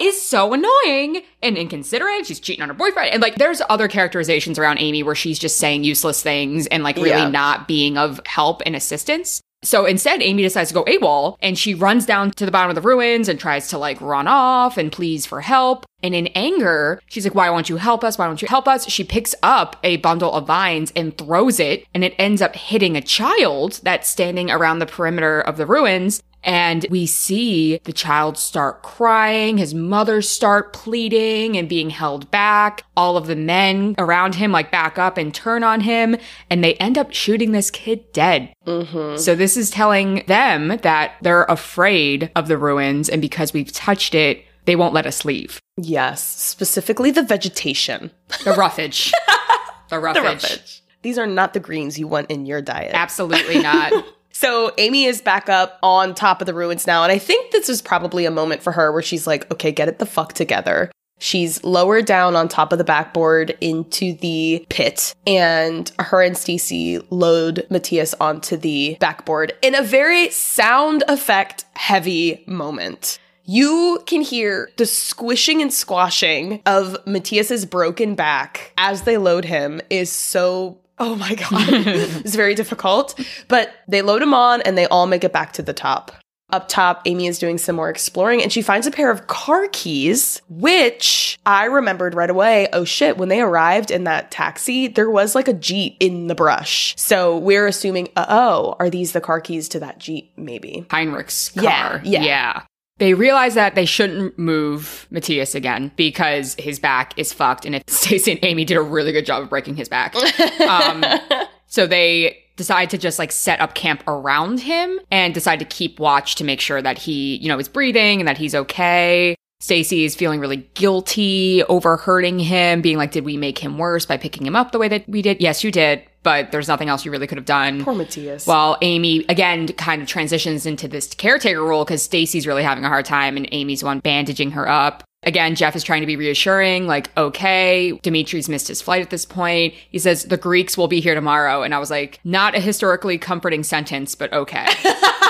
is 0.00 0.20
so 0.20 0.52
annoying 0.52 1.22
and 1.42 1.56
inconsiderate. 1.56 2.26
She's 2.26 2.40
cheating 2.40 2.62
on 2.62 2.68
her 2.68 2.74
boyfriend. 2.74 3.10
And 3.12 3.22
like, 3.22 3.36
there's 3.36 3.62
other 3.68 3.86
characterizations 3.86 4.58
around 4.58 4.78
Amy 4.78 5.02
where 5.02 5.14
she's 5.14 5.38
just 5.38 5.58
saying 5.58 5.84
useless 5.84 6.22
things 6.22 6.66
and 6.68 6.82
like 6.82 6.96
really 6.96 7.10
yeah. 7.10 7.28
not 7.28 7.68
being 7.68 7.98
of 7.98 8.20
help 8.26 8.62
and 8.66 8.74
assistance. 8.74 9.40
So 9.62 9.84
instead, 9.84 10.22
Amy 10.22 10.42
decides 10.42 10.70
to 10.70 10.74
go 10.74 10.84
AWOL 10.84 11.36
and 11.40 11.58
she 11.58 11.74
runs 11.74 12.06
down 12.06 12.30
to 12.32 12.46
the 12.46 12.50
bottom 12.50 12.70
of 12.70 12.74
the 12.74 12.88
ruins 12.88 13.28
and 13.28 13.38
tries 13.38 13.68
to 13.68 13.78
like 13.78 14.00
run 14.00 14.26
off 14.26 14.78
and 14.78 14.90
please 14.90 15.26
for 15.26 15.42
help. 15.42 15.84
And 16.02 16.14
in 16.14 16.28
anger, 16.28 17.02
she's 17.08 17.24
like, 17.24 17.34
Why 17.34 17.50
won't 17.50 17.68
you 17.68 17.76
help 17.76 18.02
us? 18.02 18.16
Why 18.16 18.26
don't 18.26 18.40
you 18.40 18.48
help 18.48 18.66
us? 18.66 18.88
She 18.88 19.04
picks 19.04 19.34
up 19.42 19.76
a 19.82 19.98
bundle 19.98 20.32
of 20.32 20.46
vines 20.46 20.92
and 20.96 21.16
throws 21.16 21.60
it, 21.60 21.86
and 21.92 22.02
it 22.02 22.14
ends 22.18 22.40
up 22.40 22.56
hitting 22.56 22.96
a 22.96 23.02
child 23.02 23.80
that's 23.82 24.08
standing 24.08 24.50
around 24.50 24.78
the 24.78 24.86
perimeter 24.86 25.42
of 25.42 25.58
the 25.58 25.66
ruins. 25.66 26.22
And 26.42 26.86
we 26.90 27.06
see 27.06 27.78
the 27.84 27.92
child 27.92 28.38
start 28.38 28.82
crying, 28.82 29.58
his 29.58 29.74
mother 29.74 30.22
start 30.22 30.72
pleading 30.72 31.56
and 31.56 31.68
being 31.68 31.90
held 31.90 32.30
back. 32.30 32.84
All 32.96 33.16
of 33.16 33.26
the 33.26 33.36
men 33.36 33.94
around 33.98 34.36
him 34.36 34.52
like 34.52 34.70
back 34.70 34.98
up 34.98 35.18
and 35.18 35.34
turn 35.34 35.62
on 35.62 35.80
him, 35.80 36.16
and 36.48 36.64
they 36.64 36.74
end 36.74 36.96
up 36.96 37.12
shooting 37.12 37.52
this 37.52 37.70
kid 37.70 38.12
dead. 38.12 38.52
Mm-hmm. 38.66 39.16
So 39.16 39.34
this 39.34 39.56
is 39.56 39.70
telling 39.70 40.24
them 40.26 40.78
that 40.82 41.14
they're 41.22 41.44
afraid 41.44 42.30
of 42.34 42.48
the 42.48 42.58
ruins, 42.58 43.08
and 43.08 43.20
because 43.20 43.52
we've 43.52 43.72
touched 43.72 44.14
it, 44.14 44.44
they 44.64 44.76
won't 44.76 44.94
let 44.94 45.06
us 45.06 45.24
leave. 45.24 45.60
Yes, 45.76 46.22
specifically 46.22 47.10
the 47.10 47.22
vegetation, 47.22 48.10
the 48.44 48.52
roughage, 48.52 49.12
the 49.88 49.98
roughage. 49.98 50.22
the 50.22 50.22
roughage. 50.22 50.82
These 51.02 51.18
are 51.18 51.26
not 51.26 51.54
the 51.54 51.60
greens 51.60 51.98
you 51.98 52.06
want 52.06 52.30
in 52.30 52.44
your 52.44 52.60
diet. 52.60 52.90
Absolutely 52.92 53.60
not. 53.60 53.92
So 54.40 54.72
Amy 54.78 55.04
is 55.04 55.20
back 55.20 55.50
up 55.50 55.78
on 55.82 56.14
top 56.14 56.40
of 56.40 56.46
the 56.46 56.54
ruins 56.54 56.86
now. 56.86 57.02
And 57.02 57.12
I 57.12 57.18
think 57.18 57.52
this 57.52 57.68
is 57.68 57.82
probably 57.82 58.24
a 58.24 58.30
moment 58.30 58.62
for 58.62 58.72
her 58.72 58.90
where 58.90 59.02
she's 59.02 59.26
like, 59.26 59.50
okay, 59.52 59.70
get 59.70 59.86
it 59.86 59.98
the 59.98 60.06
fuck 60.06 60.32
together. 60.32 60.90
She's 61.18 61.62
lower 61.62 62.00
down 62.00 62.34
on 62.36 62.48
top 62.48 62.72
of 62.72 62.78
the 62.78 62.84
backboard 62.84 63.54
into 63.60 64.14
the 64.14 64.64
pit, 64.70 65.14
and 65.26 65.92
her 65.98 66.22
and 66.22 66.38
Stacy 66.38 67.00
load 67.10 67.66
Matthias 67.68 68.14
onto 68.14 68.56
the 68.56 68.96
backboard 68.98 69.52
in 69.60 69.74
a 69.74 69.82
very 69.82 70.30
sound 70.30 71.04
effect 71.06 71.66
heavy 71.74 72.42
moment. 72.46 73.18
You 73.44 74.02
can 74.06 74.22
hear 74.22 74.70
the 74.78 74.86
squishing 74.86 75.60
and 75.60 75.70
squashing 75.70 76.62
of 76.64 76.96
Matthias's 77.06 77.66
broken 77.66 78.14
back 78.14 78.72
as 78.78 79.02
they 79.02 79.18
load 79.18 79.44
him 79.44 79.82
is 79.90 80.10
so 80.10 80.78
Oh 81.00 81.16
my 81.16 81.34
God. 81.34 81.68
it's 81.68 82.36
very 82.36 82.54
difficult. 82.54 83.18
But 83.48 83.74
they 83.88 84.02
load 84.02 84.22
him 84.22 84.34
on 84.34 84.60
and 84.62 84.78
they 84.78 84.86
all 84.86 85.06
make 85.06 85.24
it 85.24 85.32
back 85.32 85.54
to 85.54 85.62
the 85.62 85.72
top. 85.72 86.12
Up 86.52 86.68
top, 86.68 87.02
Amy 87.04 87.28
is 87.28 87.38
doing 87.38 87.58
some 87.58 87.76
more 87.76 87.88
exploring 87.88 88.42
and 88.42 88.52
she 88.52 88.60
finds 88.60 88.84
a 88.86 88.90
pair 88.90 89.10
of 89.10 89.28
car 89.28 89.68
keys, 89.68 90.42
which 90.48 91.38
I 91.46 91.66
remembered 91.66 92.14
right 92.14 92.28
away. 92.28 92.68
Oh 92.72 92.84
shit, 92.84 93.16
when 93.16 93.28
they 93.28 93.40
arrived 93.40 93.92
in 93.92 94.04
that 94.04 94.32
taxi, 94.32 94.88
there 94.88 95.08
was 95.08 95.36
like 95.36 95.46
a 95.46 95.52
Jeep 95.52 95.96
in 96.00 96.26
the 96.26 96.34
brush. 96.34 96.94
So 96.96 97.38
we're 97.38 97.68
assuming, 97.68 98.08
uh, 98.16 98.26
oh, 98.28 98.74
are 98.80 98.90
these 98.90 99.12
the 99.12 99.20
car 99.20 99.40
keys 99.40 99.68
to 99.70 99.80
that 99.80 99.98
Jeep? 99.98 100.32
Maybe. 100.36 100.86
Heinrich's 100.90 101.50
car. 101.50 101.62
Yeah. 101.62 102.00
Yeah. 102.04 102.22
yeah. 102.22 102.62
They 103.00 103.14
realize 103.14 103.54
that 103.54 103.74
they 103.76 103.86
shouldn't 103.86 104.38
move 104.38 105.06
Matthias 105.10 105.54
again 105.54 105.90
because 105.96 106.54
his 106.58 106.78
back 106.78 107.14
is 107.16 107.32
fucked. 107.32 107.64
And 107.64 107.74
if 107.74 107.82
Stacy 107.88 108.32
and 108.32 108.44
Amy 108.44 108.66
did 108.66 108.76
a 108.76 108.82
really 108.82 109.10
good 109.10 109.24
job 109.24 109.42
of 109.42 109.48
breaking 109.48 109.76
his 109.76 109.88
back. 109.88 110.14
Um, 110.60 111.02
so 111.66 111.86
they 111.86 112.44
decide 112.56 112.90
to 112.90 112.98
just 112.98 113.18
like 113.18 113.32
set 113.32 113.58
up 113.58 113.74
camp 113.74 114.04
around 114.06 114.60
him 114.60 115.00
and 115.10 115.32
decide 115.32 115.58
to 115.60 115.64
keep 115.64 115.98
watch 115.98 116.34
to 116.34 116.44
make 116.44 116.60
sure 116.60 116.82
that 116.82 116.98
he, 116.98 117.36
you 117.36 117.48
know, 117.48 117.58
is 117.58 117.68
breathing 117.68 118.20
and 118.20 118.28
that 118.28 118.36
he's 118.36 118.54
okay. 118.54 119.34
Stacy 119.60 120.04
is 120.04 120.14
feeling 120.14 120.38
really 120.38 120.68
guilty 120.74 121.62
over 121.64 121.96
hurting 121.96 122.38
him, 122.38 122.82
being 122.82 122.98
like, 122.98 123.12
did 123.12 123.24
we 123.24 123.38
make 123.38 123.58
him 123.58 123.78
worse 123.78 124.04
by 124.04 124.18
picking 124.18 124.46
him 124.46 124.56
up 124.56 124.72
the 124.72 124.78
way 124.78 124.88
that 124.88 125.08
we 125.08 125.22
did? 125.22 125.40
Yes, 125.40 125.64
you 125.64 125.70
did 125.70 126.02
but 126.22 126.52
there's 126.52 126.68
nothing 126.68 126.88
else 126.88 127.04
you 127.04 127.10
really 127.10 127.26
could 127.26 127.38
have 127.38 127.46
done. 127.46 127.84
Poor 127.84 127.94
Matthias. 127.94 128.46
While 128.46 128.76
Amy 128.82 129.24
again 129.28 129.68
kind 129.68 130.02
of 130.02 130.08
transitions 130.08 130.66
into 130.66 130.88
this 130.88 131.14
caretaker 131.14 131.62
role 131.62 131.84
because 131.84 132.02
Stacy's 132.02 132.46
really 132.46 132.62
having 132.62 132.84
a 132.84 132.88
hard 132.88 133.04
time 133.04 133.36
and 133.36 133.48
Amy's 133.52 133.82
one 133.82 134.00
bandaging 134.00 134.52
her 134.52 134.68
up. 134.68 135.04
Again, 135.22 135.54
Jeff 135.54 135.76
is 135.76 135.84
trying 135.84 136.00
to 136.00 136.06
be 136.06 136.16
reassuring, 136.16 136.86
like, 136.86 137.14
okay, 137.14 137.92
Dimitri's 138.02 138.48
missed 138.48 138.68
his 138.68 138.80
flight 138.80 139.02
at 139.02 139.10
this 139.10 139.26
point. 139.26 139.74
He 139.90 139.98
says 139.98 140.24
the 140.24 140.38
Greeks 140.38 140.78
will 140.78 140.88
be 140.88 141.00
here 141.00 141.14
tomorrow. 141.14 141.62
And 141.62 141.74
I 141.74 141.78
was 141.78 141.90
like, 141.90 142.20
not 142.24 142.54
a 142.54 142.60
historically 142.60 143.18
comforting 143.18 143.62
sentence, 143.62 144.14
but 144.14 144.32
okay. 144.32 144.66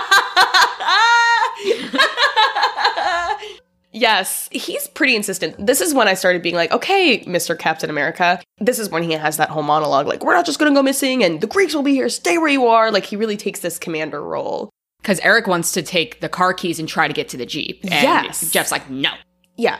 Yes, 3.92 4.48
he's 4.53 4.87
pretty 4.88 5.16
insistent. 5.16 5.66
This 5.66 5.81
is 5.81 5.94
when 5.94 6.07
I 6.07 6.14
started 6.14 6.42
being 6.42 6.55
like, 6.55 6.70
okay, 6.70 7.24
Mr. 7.24 7.59
Captain 7.59 7.90
America. 7.90 8.40
This 8.59 8.79
is 8.79 8.88
when 8.88 9.03
he 9.03 9.12
has 9.12 9.37
that 9.37 9.48
whole 9.48 9.62
monologue, 9.62 10.07
like, 10.07 10.24
we're 10.24 10.35
not 10.35 10.46
just 10.46 10.59
gonna 10.59 10.74
go 10.74 10.83
missing 10.83 11.24
and 11.24 11.40
the 11.40 11.46
Greeks 11.46 11.74
will 11.74 11.83
be 11.83 11.94
here, 11.94 12.09
stay 12.09 12.38
where 12.38 12.48
you 12.48 12.66
are. 12.66 12.90
Like, 12.90 13.05
he 13.05 13.16
really 13.16 13.37
takes 13.37 13.61
this 13.61 13.79
commander 13.79 14.22
role. 14.22 14.70
Because 15.03 15.18
Eric 15.20 15.46
wants 15.46 15.72
to 15.72 15.83
take 15.83 16.20
the 16.20 16.29
car 16.29 16.53
keys 16.53 16.79
and 16.79 16.88
try 16.88 17.09
to 17.09 17.14
get 17.14 17.29
to 17.31 17.37
the 17.37 17.46
Jeep. 17.46 17.81
And 17.85 17.92
yes. 17.92 18.50
Jeff's 18.50 18.70
like, 18.70 18.88
no. 18.90 19.11
Yeah. 19.57 19.79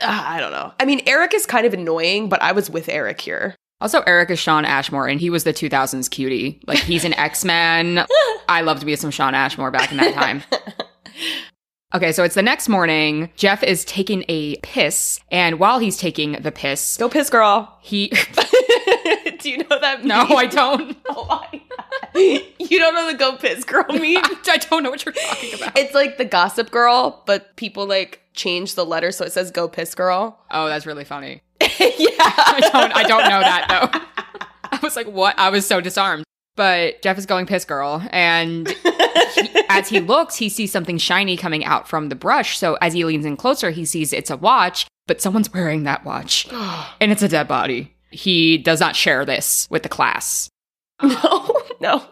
Uh, 0.00 0.24
I 0.26 0.40
don't 0.40 0.52
know. 0.52 0.72
I 0.78 0.84
mean, 0.84 1.02
Eric 1.06 1.34
is 1.34 1.44
kind 1.44 1.66
of 1.66 1.74
annoying, 1.74 2.28
but 2.28 2.40
I 2.40 2.52
was 2.52 2.70
with 2.70 2.88
Eric 2.88 3.20
here. 3.20 3.56
Also, 3.80 4.02
Eric 4.06 4.30
is 4.30 4.38
Shawn 4.38 4.64
Ashmore, 4.64 5.08
and 5.08 5.20
he 5.20 5.30
was 5.30 5.44
the 5.44 5.54
2000s 5.54 6.10
cutie. 6.10 6.60
Like, 6.66 6.78
he's 6.78 7.04
an 7.04 7.14
X 7.14 7.44
Men. 7.44 8.04
I 8.48 8.60
loved 8.60 8.84
me 8.84 8.94
some 8.96 9.10
Shawn 9.10 9.34
Ashmore 9.34 9.70
back 9.70 9.90
in 9.90 9.96
that 9.96 10.14
time. 10.14 10.42
Okay, 11.92 12.12
so 12.12 12.22
it's 12.22 12.36
the 12.36 12.42
next 12.42 12.68
morning. 12.68 13.30
Jeff 13.36 13.64
is 13.64 13.84
taking 13.84 14.24
a 14.28 14.56
piss, 14.58 15.18
and 15.32 15.58
while 15.58 15.80
he's 15.80 15.96
taking 15.96 16.32
the 16.40 16.52
piss, 16.52 16.96
Go 16.96 17.08
piss, 17.08 17.28
girl. 17.30 17.76
he. 17.80 18.08
Do 19.40 19.50
you 19.50 19.58
know 19.58 19.80
that? 19.80 20.04
no, 20.04 20.24
meme? 20.28 20.36
I 20.36 20.46
don't. 20.46 20.96
Oh 21.08 21.26
my 21.28 21.60
God. 21.60 22.42
You 22.58 22.78
don't 22.78 22.94
know 22.94 23.10
the 23.10 23.18
go 23.18 23.36
piss 23.36 23.64
girl 23.64 23.84
meme? 23.88 24.22
I 24.46 24.58
don't 24.70 24.82
know 24.84 24.90
what 24.90 25.04
you're 25.04 25.14
talking 25.14 25.54
about. 25.54 25.76
it's 25.76 25.94
like 25.94 26.18
the 26.18 26.24
gossip 26.24 26.70
girl, 26.70 27.22
but 27.26 27.56
people 27.56 27.86
like 27.86 28.20
change 28.34 28.74
the 28.76 28.84
letter 28.86 29.10
so 29.10 29.24
it 29.24 29.32
says 29.32 29.50
go 29.50 29.66
piss 29.68 29.94
girl. 29.94 30.38
Oh, 30.50 30.68
that's 30.68 30.86
really 30.86 31.04
funny. 31.04 31.42
yeah. 31.60 31.68
I 31.78 32.68
don't. 32.72 32.92
I 32.96 33.02
don't 33.02 33.22
know 33.24 33.40
that 33.40 33.66
though. 33.68 34.68
I 34.72 34.78
was 34.82 34.94
like, 34.94 35.08
what? 35.08 35.36
I 35.38 35.50
was 35.50 35.66
so 35.66 35.80
disarmed. 35.80 36.24
But 36.56 37.00
Jeff 37.02 37.16
is 37.18 37.26
going 37.26 37.46
piss 37.46 37.64
girl, 37.64 38.02
and 38.10 38.68
he- 38.68 39.64
as 39.68 39.88
he 39.88 40.00
looks, 40.00 40.36
he 40.36 40.48
sees 40.48 40.70
something 40.72 40.98
shiny 40.98 41.36
coming 41.36 41.64
out 41.64 41.88
from 41.88 42.08
the 42.08 42.14
brush. 42.14 42.58
So 42.58 42.74
as 42.80 42.92
he 42.92 43.04
leans 43.04 43.24
in 43.24 43.36
closer, 43.36 43.70
he 43.70 43.84
sees 43.84 44.12
it's 44.12 44.30
a 44.30 44.36
watch, 44.36 44.86
but 45.06 45.20
someone's 45.20 45.52
wearing 45.52 45.84
that 45.84 46.04
watch, 46.04 46.46
and 47.00 47.10
it's 47.12 47.22
a 47.22 47.28
dead 47.28 47.48
body. 47.48 47.94
He 48.10 48.58
does 48.58 48.80
not 48.80 48.96
share 48.96 49.24
this 49.24 49.66
with 49.70 49.82
the 49.82 49.88
class. 49.88 50.48
No, 51.02 51.62
no. 51.80 52.02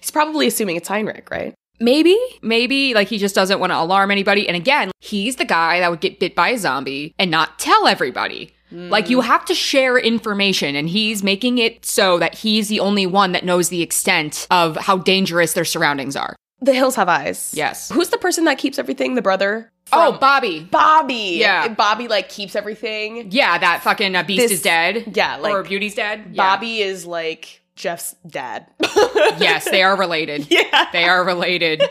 He's 0.00 0.10
probably 0.10 0.46
assuming 0.46 0.76
it's 0.76 0.88
Heinrich, 0.88 1.30
right? 1.30 1.54
Maybe, 1.80 2.18
maybe 2.42 2.92
like 2.92 3.08
he 3.08 3.16
just 3.16 3.34
doesn't 3.34 3.58
want 3.58 3.72
to 3.72 3.78
alarm 3.80 4.10
anybody. 4.10 4.46
And 4.46 4.54
again, 4.56 4.90
he's 5.00 5.36
the 5.36 5.46
guy 5.46 5.80
that 5.80 5.90
would 5.90 6.00
get 6.00 6.20
bit 6.20 6.34
by 6.34 6.50
a 6.50 6.58
zombie 6.58 7.14
and 7.18 7.30
not 7.30 7.58
tell 7.58 7.86
everybody. 7.86 8.53
Like 8.74 9.08
you 9.08 9.20
have 9.20 9.44
to 9.46 9.54
share 9.54 9.96
information, 9.98 10.74
and 10.76 10.88
he's 10.88 11.22
making 11.22 11.58
it 11.58 11.86
so 11.86 12.18
that 12.18 12.34
he's 12.34 12.68
the 12.68 12.80
only 12.80 13.06
one 13.06 13.32
that 13.32 13.44
knows 13.44 13.68
the 13.68 13.82
extent 13.82 14.46
of 14.50 14.76
how 14.76 14.98
dangerous 14.98 15.52
their 15.52 15.64
surroundings 15.64 16.16
are. 16.16 16.34
The 16.60 16.72
hills 16.72 16.96
have 16.96 17.08
eyes. 17.08 17.52
Yes. 17.54 17.90
Who's 17.90 18.08
the 18.08 18.18
person 18.18 18.44
that 18.44 18.58
keeps 18.58 18.78
everything? 18.78 19.14
The 19.14 19.22
brother? 19.22 19.70
Oh, 19.92 20.16
Bobby. 20.18 20.60
Bobby. 20.70 21.36
Yeah. 21.38 21.68
Bobby 21.68 22.08
like 22.08 22.28
keeps 22.30 22.56
everything. 22.56 23.30
Yeah, 23.30 23.58
that 23.58 23.82
fucking 23.82 24.16
uh, 24.16 24.22
beast 24.22 24.42
This- 24.42 24.52
is 24.52 24.62
dead. 24.62 25.12
Yeah, 25.14 25.36
like 25.36 25.52
or 25.52 25.62
Beauty's 25.62 25.94
dead. 25.94 26.30
Yeah. 26.32 26.42
Bobby 26.56 26.80
is 26.80 27.04
like 27.04 27.60
Jeff's 27.76 28.14
dad. 28.26 28.66
Yes, 29.38 29.68
they 29.70 29.82
are 29.82 29.96
related. 29.96 30.46
Yeah. 30.50 30.86
They 30.92 31.04
are 31.04 31.24
related. 31.24 31.82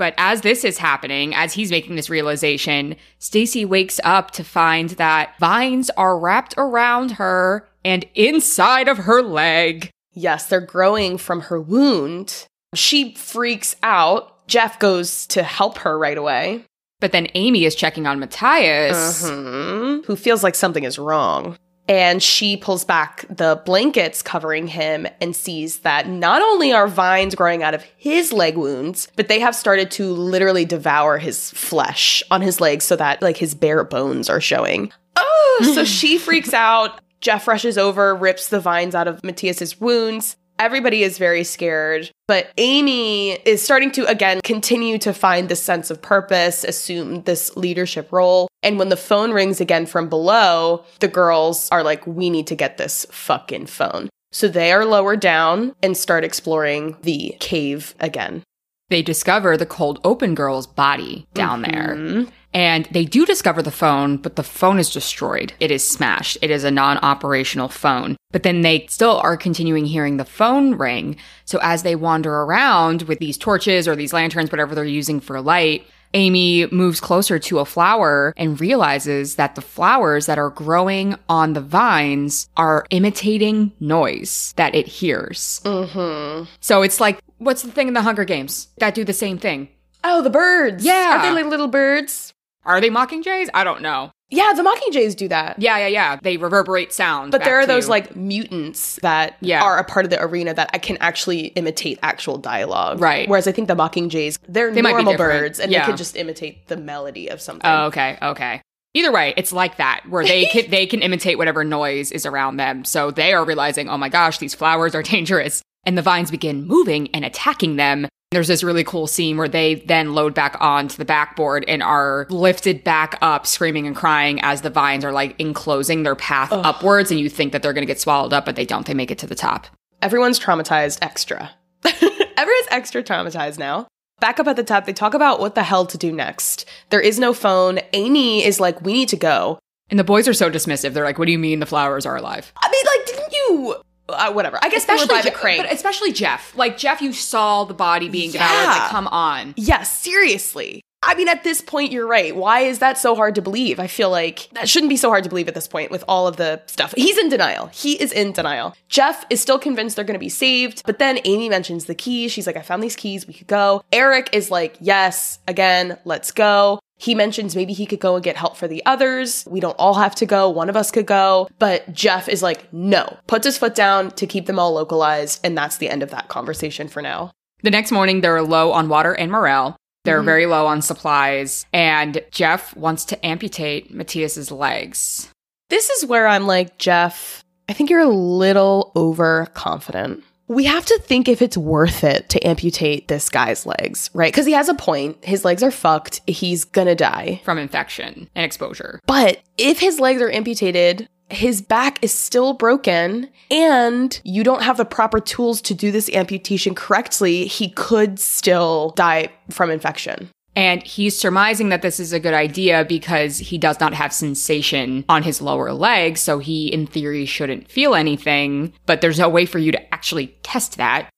But 0.00 0.14
as 0.16 0.40
this 0.40 0.64
is 0.64 0.78
happening, 0.78 1.34
as 1.34 1.52
he's 1.52 1.70
making 1.70 1.96
this 1.96 2.08
realization, 2.08 2.96
Stacy 3.18 3.66
wakes 3.66 4.00
up 4.02 4.30
to 4.30 4.42
find 4.42 4.88
that 4.90 5.38
vines 5.38 5.90
are 5.90 6.18
wrapped 6.18 6.54
around 6.56 7.10
her 7.12 7.68
and 7.84 8.06
inside 8.14 8.88
of 8.88 8.96
her 8.96 9.20
leg. 9.20 9.90
Yes, 10.14 10.46
they're 10.46 10.62
growing 10.62 11.18
from 11.18 11.42
her 11.42 11.60
wound. 11.60 12.46
She 12.74 13.14
freaks 13.14 13.76
out. 13.82 14.48
Jeff 14.48 14.78
goes 14.78 15.26
to 15.26 15.42
help 15.42 15.76
her 15.80 15.98
right 15.98 16.16
away. 16.16 16.64
But 17.00 17.12
then 17.12 17.28
Amy 17.34 17.66
is 17.66 17.74
checking 17.74 18.06
on 18.06 18.18
Matthias. 18.18 19.22
Mhm. 19.28 20.06
Who 20.06 20.16
feels 20.16 20.42
like 20.42 20.54
something 20.54 20.84
is 20.84 20.98
wrong. 20.98 21.58
And 21.90 22.22
she 22.22 22.56
pulls 22.56 22.84
back 22.84 23.24
the 23.28 23.60
blankets 23.66 24.22
covering 24.22 24.68
him 24.68 25.08
and 25.20 25.34
sees 25.34 25.80
that 25.80 26.08
not 26.08 26.40
only 26.40 26.72
are 26.72 26.86
vines 26.86 27.34
growing 27.34 27.64
out 27.64 27.74
of 27.74 27.82
his 27.96 28.32
leg 28.32 28.56
wounds, 28.56 29.08
but 29.16 29.26
they 29.26 29.40
have 29.40 29.56
started 29.56 29.90
to 29.92 30.12
literally 30.12 30.64
devour 30.64 31.18
his 31.18 31.50
flesh 31.50 32.22
on 32.30 32.42
his 32.42 32.60
legs 32.60 32.84
so 32.84 32.94
that 32.94 33.20
like 33.20 33.36
his 33.36 33.56
bare 33.56 33.82
bones 33.82 34.30
are 34.30 34.40
showing. 34.40 34.92
Oh, 35.16 35.72
so 35.74 35.84
she 35.84 36.16
freaks 36.16 36.54
out. 36.54 37.00
Jeff 37.20 37.48
rushes 37.48 37.76
over, 37.76 38.14
rips 38.14 38.46
the 38.48 38.60
vines 38.60 38.94
out 38.94 39.08
of 39.08 39.24
Matthias's 39.24 39.80
wounds. 39.80 40.36
Everybody 40.60 41.02
is 41.02 41.16
very 41.16 41.42
scared, 41.42 42.10
but 42.28 42.50
Amy 42.58 43.30
is 43.30 43.62
starting 43.62 43.90
to 43.92 44.04
again 44.04 44.42
continue 44.44 44.98
to 44.98 45.14
find 45.14 45.48
this 45.48 45.62
sense 45.62 45.90
of 45.90 46.02
purpose, 46.02 46.64
assume 46.64 47.22
this 47.22 47.56
leadership 47.56 48.12
role. 48.12 48.46
And 48.62 48.78
when 48.78 48.90
the 48.90 48.96
phone 48.98 49.32
rings 49.32 49.62
again 49.62 49.86
from 49.86 50.10
below, 50.10 50.84
the 50.98 51.08
girls 51.08 51.70
are 51.72 51.82
like, 51.82 52.06
we 52.06 52.28
need 52.28 52.46
to 52.48 52.54
get 52.54 52.76
this 52.76 53.06
fucking 53.10 53.66
phone. 53.68 54.10
So 54.32 54.48
they 54.48 54.70
are 54.70 54.84
lower 54.84 55.16
down 55.16 55.74
and 55.82 55.96
start 55.96 56.24
exploring 56.24 56.98
the 57.04 57.36
cave 57.40 57.94
again. 57.98 58.42
They 58.90 59.02
discover 59.02 59.56
the 59.56 59.66
cold 59.66 60.00
open 60.04 60.34
girl's 60.34 60.66
body 60.66 61.26
down 61.32 61.62
there. 61.62 61.96
Mhm. 61.96 62.28
And 62.52 62.88
they 62.90 63.04
do 63.04 63.24
discover 63.24 63.62
the 63.62 63.70
phone, 63.70 64.16
but 64.16 64.34
the 64.34 64.42
phone 64.42 64.80
is 64.80 64.90
destroyed. 64.90 65.52
It 65.60 65.70
is 65.70 65.86
smashed. 65.86 66.36
It 66.42 66.50
is 66.50 66.64
a 66.64 66.70
non 66.70 66.98
operational 66.98 67.68
phone. 67.68 68.16
But 68.32 68.42
then 68.42 68.62
they 68.62 68.86
still 68.88 69.20
are 69.22 69.36
continuing 69.36 69.86
hearing 69.86 70.16
the 70.16 70.24
phone 70.24 70.74
ring. 70.74 71.16
So 71.44 71.60
as 71.62 71.84
they 71.84 71.94
wander 71.94 72.34
around 72.34 73.02
with 73.02 73.20
these 73.20 73.38
torches 73.38 73.86
or 73.86 73.94
these 73.94 74.12
lanterns, 74.12 74.50
whatever 74.50 74.74
they're 74.74 74.84
using 74.84 75.20
for 75.20 75.40
light, 75.40 75.86
Amy 76.14 76.66
moves 76.72 77.00
closer 77.00 77.38
to 77.38 77.58
a 77.60 77.64
flower 77.64 78.34
and 78.36 78.60
realizes 78.60 79.36
that 79.36 79.54
the 79.54 79.60
flowers 79.60 80.26
that 80.26 80.38
are 80.38 80.50
growing 80.50 81.14
on 81.28 81.52
the 81.52 81.60
vines 81.60 82.48
are 82.56 82.86
imitating 82.90 83.72
noise 83.80 84.52
that 84.56 84.74
it 84.74 84.86
hears. 84.86 85.60
Mhm. 85.64 86.46
So 86.60 86.82
it's 86.82 87.00
like, 87.00 87.18
what's 87.38 87.62
the 87.62 87.70
thing 87.70 87.88
in 87.88 87.94
the 87.94 88.02
Hunger 88.02 88.24
Games 88.24 88.68
that 88.78 88.94
do 88.94 89.04
the 89.04 89.12
same 89.12 89.38
thing? 89.38 89.68
Oh, 90.02 90.22
the 90.22 90.30
birds. 90.30 90.84
Yeah. 90.84 91.18
Are 91.18 91.22
they 91.22 91.30
like 91.42 91.50
little 91.50 91.68
birds? 91.68 92.32
Are 92.64 92.80
they 92.80 92.90
mocking 92.90 93.22
jays? 93.22 93.48
I 93.54 93.64
don't 93.64 93.82
know. 93.82 94.10
Yeah, 94.30 94.52
the 94.54 94.62
mockingjays 94.62 95.16
do 95.16 95.26
that. 95.28 95.56
Yeah, 95.58 95.76
yeah, 95.78 95.86
yeah. 95.88 96.18
They 96.22 96.36
reverberate 96.36 96.92
sound. 96.92 97.32
But 97.32 97.42
there 97.44 97.56
are 97.58 97.66
those 97.66 97.84
to- 97.86 97.90
like 97.90 98.14
mutants 98.14 98.98
that 99.02 99.36
Yeah. 99.40 99.62
are 99.62 99.78
a 99.78 99.84
part 99.84 100.04
of 100.06 100.10
the 100.10 100.22
arena 100.22 100.54
that 100.54 100.70
I 100.72 100.78
can 100.78 100.96
actually 101.00 101.46
imitate 101.56 101.98
actual 102.02 102.38
dialogue. 102.38 103.00
Right. 103.00 103.28
Whereas 103.28 103.48
I 103.48 103.52
think 103.52 103.68
the 103.68 103.74
mockingjays, 103.74 104.38
they're 104.48 104.70
They 104.72 104.82
normal 104.82 105.16
birds 105.16 105.58
and 105.58 105.70
Yeah. 105.72 105.80
they 105.80 105.86
can 105.86 105.96
just 105.96 106.16
imitate 106.16 106.68
the 106.68 106.76
melody 106.76 107.28
of 107.28 107.40
something. 107.40 107.68
Oh, 107.68 107.86
okay, 107.86 108.18
okay. 108.22 108.62
Either 108.94 109.12
way, 109.12 109.34
it's 109.36 109.52
like 109.52 109.76
that 109.76 110.02
where 110.08 110.24
they 110.24 110.46
can 110.46 110.64
they 110.70 110.86
can 110.86 111.00
imitate 111.02 111.38
whatever 111.38 111.62
noise 111.64 112.10
is 112.12 112.26
around 112.26 112.56
them. 112.56 112.84
So 112.84 113.10
they 113.10 113.32
are 113.32 113.44
realizing, 113.44 113.88
oh 113.88 113.96
my 113.98 114.08
gosh, 114.08 114.38
these 114.38 114.54
flowers 114.54 114.94
are 114.94 115.02
dangerous, 115.14 115.62
and 115.84 115.96
the 115.98 116.02
vines 116.02 116.30
begin 116.30 116.66
moving 116.66 117.08
and 117.14 117.24
attacking 117.24 117.76
them. 117.76 118.06
There's 118.32 118.46
this 118.46 118.62
really 118.62 118.84
cool 118.84 119.08
scene 119.08 119.38
where 119.38 119.48
they 119.48 119.74
then 119.74 120.14
load 120.14 120.34
back 120.34 120.56
onto 120.60 120.96
the 120.96 121.04
backboard 121.04 121.64
and 121.66 121.82
are 121.82 122.28
lifted 122.30 122.84
back 122.84 123.18
up, 123.20 123.44
screaming 123.44 123.88
and 123.88 123.96
crying 123.96 124.40
as 124.42 124.62
the 124.62 124.70
vines 124.70 125.04
are 125.04 125.10
like 125.10 125.34
enclosing 125.40 126.04
their 126.04 126.14
path 126.14 126.52
upwards, 126.52 127.10
and 127.10 127.18
you 127.18 127.28
think 127.28 127.50
that 127.50 127.62
they're 127.62 127.72
going 127.72 127.82
to 127.82 127.92
get 127.92 128.00
swallowed 128.00 128.32
up, 128.32 128.44
but 128.44 128.54
they 128.54 128.64
don't. 128.64 128.86
They 128.86 128.94
make 128.94 129.10
it 129.10 129.18
to 129.18 129.26
the 129.26 129.34
top. 129.34 129.66
Everyone's 130.00 130.38
traumatized 130.38 130.98
extra. 131.02 131.50
Everyone's 131.84 132.68
extra 132.70 133.02
traumatized 133.02 133.58
now. 133.58 133.88
Back 134.20 134.38
up 134.38 134.46
at 134.46 134.54
the 134.54 134.62
top, 134.62 134.84
they 134.86 134.92
talk 134.92 135.14
about 135.14 135.40
what 135.40 135.56
the 135.56 135.64
hell 135.64 135.84
to 135.86 135.98
do 135.98 136.12
next. 136.12 136.66
There 136.90 137.00
is 137.00 137.18
no 137.18 137.34
phone. 137.34 137.80
Amy 137.94 138.44
is 138.44 138.60
like, 138.60 138.80
we 138.80 138.92
need 138.92 139.08
to 139.08 139.16
go. 139.16 139.58
And 139.90 139.98
the 139.98 140.04
boys 140.04 140.28
are 140.28 140.34
so 140.34 140.48
dismissive. 140.48 140.92
They're 140.92 141.04
like, 141.04 141.18
"What 141.18 141.26
do 141.26 141.32
you 141.32 141.38
mean 141.38 141.58
the 141.58 141.66
flowers 141.66 142.06
are 142.06 142.16
alive?" 142.16 142.52
I 142.56 142.70
mean, 142.70 142.84
like, 142.86 143.06
didn't 143.06 143.32
you? 143.32 143.74
Uh, 144.12 144.32
whatever. 144.32 144.58
I 144.62 144.68
guess 144.68 144.86
were 144.86 145.06
by 145.06 145.22
the 145.22 145.30
but 145.62 145.72
especially 145.72 146.12
Jeff. 146.12 146.56
Like 146.56 146.76
Jeff, 146.78 147.00
you 147.00 147.12
saw 147.12 147.64
the 147.64 147.74
body 147.74 148.08
being 148.08 148.30
devoured. 148.30 148.66
Like, 148.66 148.90
come 148.90 149.06
on. 149.08 149.54
Yes, 149.56 150.00
seriously. 150.00 150.82
I 151.02 151.14
mean, 151.14 151.28
at 151.28 151.44
this 151.44 151.62
point, 151.62 151.92
you're 151.92 152.06
right. 152.06 152.36
Why 152.36 152.60
is 152.60 152.80
that 152.80 152.98
so 152.98 153.14
hard 153.14 153.34
to 153.36 153.42
believe? 153.42 153.80
I 153.80 153.86
feel 153.86 154.10
like 154.10 154.50
that 154.52 154.68
shouldn't 154.68 154.90
be 154.90 154.98
so 154.98 155.08
hard 155.08 155.24
to 155.24 155.30
believe 155.30 155.48
at 155.48 155.54
this 155.54 155.66
point 155.66 155.90
with 155.90 156.04
all 156.06 156.26
of 156.26 156.36
the 156.36 156.60
stuff. 156.66 156.92
He's 156.94 157.16
in 157.16 157.30
denial. 157.30 157.68
He 157.68 158.00
is 158.00 158.12
in 158.12 158.32
denial. 158.32 158.74
Jeff 158.90 159.24
is 159.30 159.40
still 159.40 159.58
convinced 159.58 159.96
they're 159.96 160.04
going 160.04 160.12
to 160.12 160.18
be 160.18 160.28
saved, 160.28 160.82
but 160.84 160.98
then 160.98 161.18
Amy 161.24 161.48
mentions 161.48 161.86
the 161.86 161.94
keys. 161.94 162.32
She's 162.32 162.46
like, 162.46 162.56
I 162.56 162.62
found 162.62 162.82
these 162.82 162.96
keys. 162.96 163.26
We 163.26 163.32
could 163.32 163.46
go. 163.46 163.82
Eric 163.92 164.28
is 164.34 164.50
like, 164.50 164.76
yes, 164.78 165.38
again, 165.48 165.98
let's 166.04 166.32
go. 166.32 166.80
He 167.00 167.14
mentions 167.14 167.56
maybe 167.56 167.72
he 167.72 167.86
could 167.86 167.98
go 167.98 168.14
and 168.14 168.22
get 168.22 168.36
help 168.36 168.56
for 168.56 168.68
the 168.68 168.84
others. 168.84 169.46
We 169.48 169.58
don't 169.58 169.76
all 169.78 169.94
have 169.94 170.14
to 170.16 170.26
go. 170.26 170.50
One 170.50 170.68
of 170.68 170.76
us 170.76 170.90
could 170.90 171.06
go. 171.06 171.48
But 171.58 171.90
Jeff 171.94 172.28
is 172.28 172.42
like, 172.42 172.70
no, 172.74 173.16
puts 173.26 173.46
his 173.46 173.56
foot 173.56 173.74
down 173.74 174.10
to 174.12 174.26
keep 174.26 174.44
them 174.44 174.58
all 174.58 174.74
localized. 174.74 175.40
And 175.42 175.56
that's 175.56 175.78
the 175.78 175.88
end 175.88 176.02
of 176.02 176.10
that 176.10 176.28
conversation 176.28 176.88
for 176.88 177.00
now. 177.00 177.32
The 177.62 177.70
next 177.70 177.90
morning, 177.90 178.20
they're 178.20 178.42
low 178.42 178.72
on 178.72 178.90
water 178.90 179.14
and 179.14 179.32
morale. 179.32 179.76
They're 180.04 180.18
mm-hmm. 180.18 180.26
very 180.26 180.46
low 180.46 180.66
on 180.66 180.80
supplies, 180.80 181.66
and 181.72 182.24
Jeff 182.30 182.74
wants 182.74 183.04
to 183.06 183.26
amputate 183.26 183.92
Matthias's 183.92 184.50
legs. 184.50 185.30
This 185.68 185.90
is 185.90 186.06
where 186.06 186.26
I'm 186.26 186.46
like, 186.46 186.78
Jeff, 186.78 187.44
I 187.68 187.74
think 187.74 187.90
you're 187.90 188.00
a 188.00 188.08
little 188.08 188.92
overconfident. 188.96 190.24
We 190.50 190.64
have 190.64 190.84
to 190.86 190.98
think 191.04 191.28
if 191.28 191.42
it's 191.42 191.56
worth 191.56 192.02
it 192.02 192.28
to 192.30 192.44
amputate 192.44 193.06
this 193.06 193.28
guy's 193.28 193.66
legs, 193.66 194.10
right? 194.12 194.32
Because 194.32 194.46
he 194.46 194.52
has 194.52 194.68
a 194.68 194.74
point. 194.74 195.24
His 195.24 195.44
legs 195.44 195.62
are 195.62 195.70
fucked. 195.70 196.22
He's 196.26 196.64
gonna 196.64 196.96
die. 196.96 197.40
From 197.44 197.56
infection 197.56 198.28
and 198.34 198.44
exposure. 198.44 198.98
But 199.06 199.42
if 199.58 199.78
his 199.78 200.00
legs 200.00 200.20
are 200.20 200.28
amputated, 200.28 201.08
his 201.28 201.62
back 201.62 202.02
is 202.02 202.12
still 202.12 202.54
broken 202.54 203.30
and 203.48 204.20
you 204.24 204.42
don't 204.42 204.64
have 204.64 204.76
the 204.76 204.84
proper 204.84 205.20
tools 205.20 205.62
to 205.62 205.72
do 205.72 205.92
this 205.92 206.10
amputation 206.10 206.74
correctly, 206.74 207.46
he 207.46 207.70
could 207.70 208.18
still 208.18 208.90
die 208.96 209.30
from 209.50 209.70
infection. 209.70 210.30
And 210.56 210.82
he's 210.82 211.16
surmising 211.16 211.68
that 211.68 211.82
this 211.82 212.00
is 212.00 212.12
a 212.12 212.20
good 212.20 212.34
idea 212.34 212.84
because 212.84 213.38
he 213.38 213.56
does 213.56 213.78
not 213.78 213.94
have 213.94 214.12
sensation 214.12 215.04
on 215.08 215.22
his 215.22 215.40
lower 215.40 215.72
leg, 215.72 216.18
so 216.18 216.38
he, 216.38 216.72
in 216.72 216.86
theory, 216.86 217.24
shouldn't 217.24 217.70
feel 217.70 217.94
anything. 217.94 218.72
But 218.86 219.00
there's 219.00 219.18
no 219.18 219.28
way 219.28 219.46
for 219.46 219.58
you 219.58 219.70
to 219.72 219.94
actually 219.94 220.36
test 220.42 220.76
that. 220.76 221.08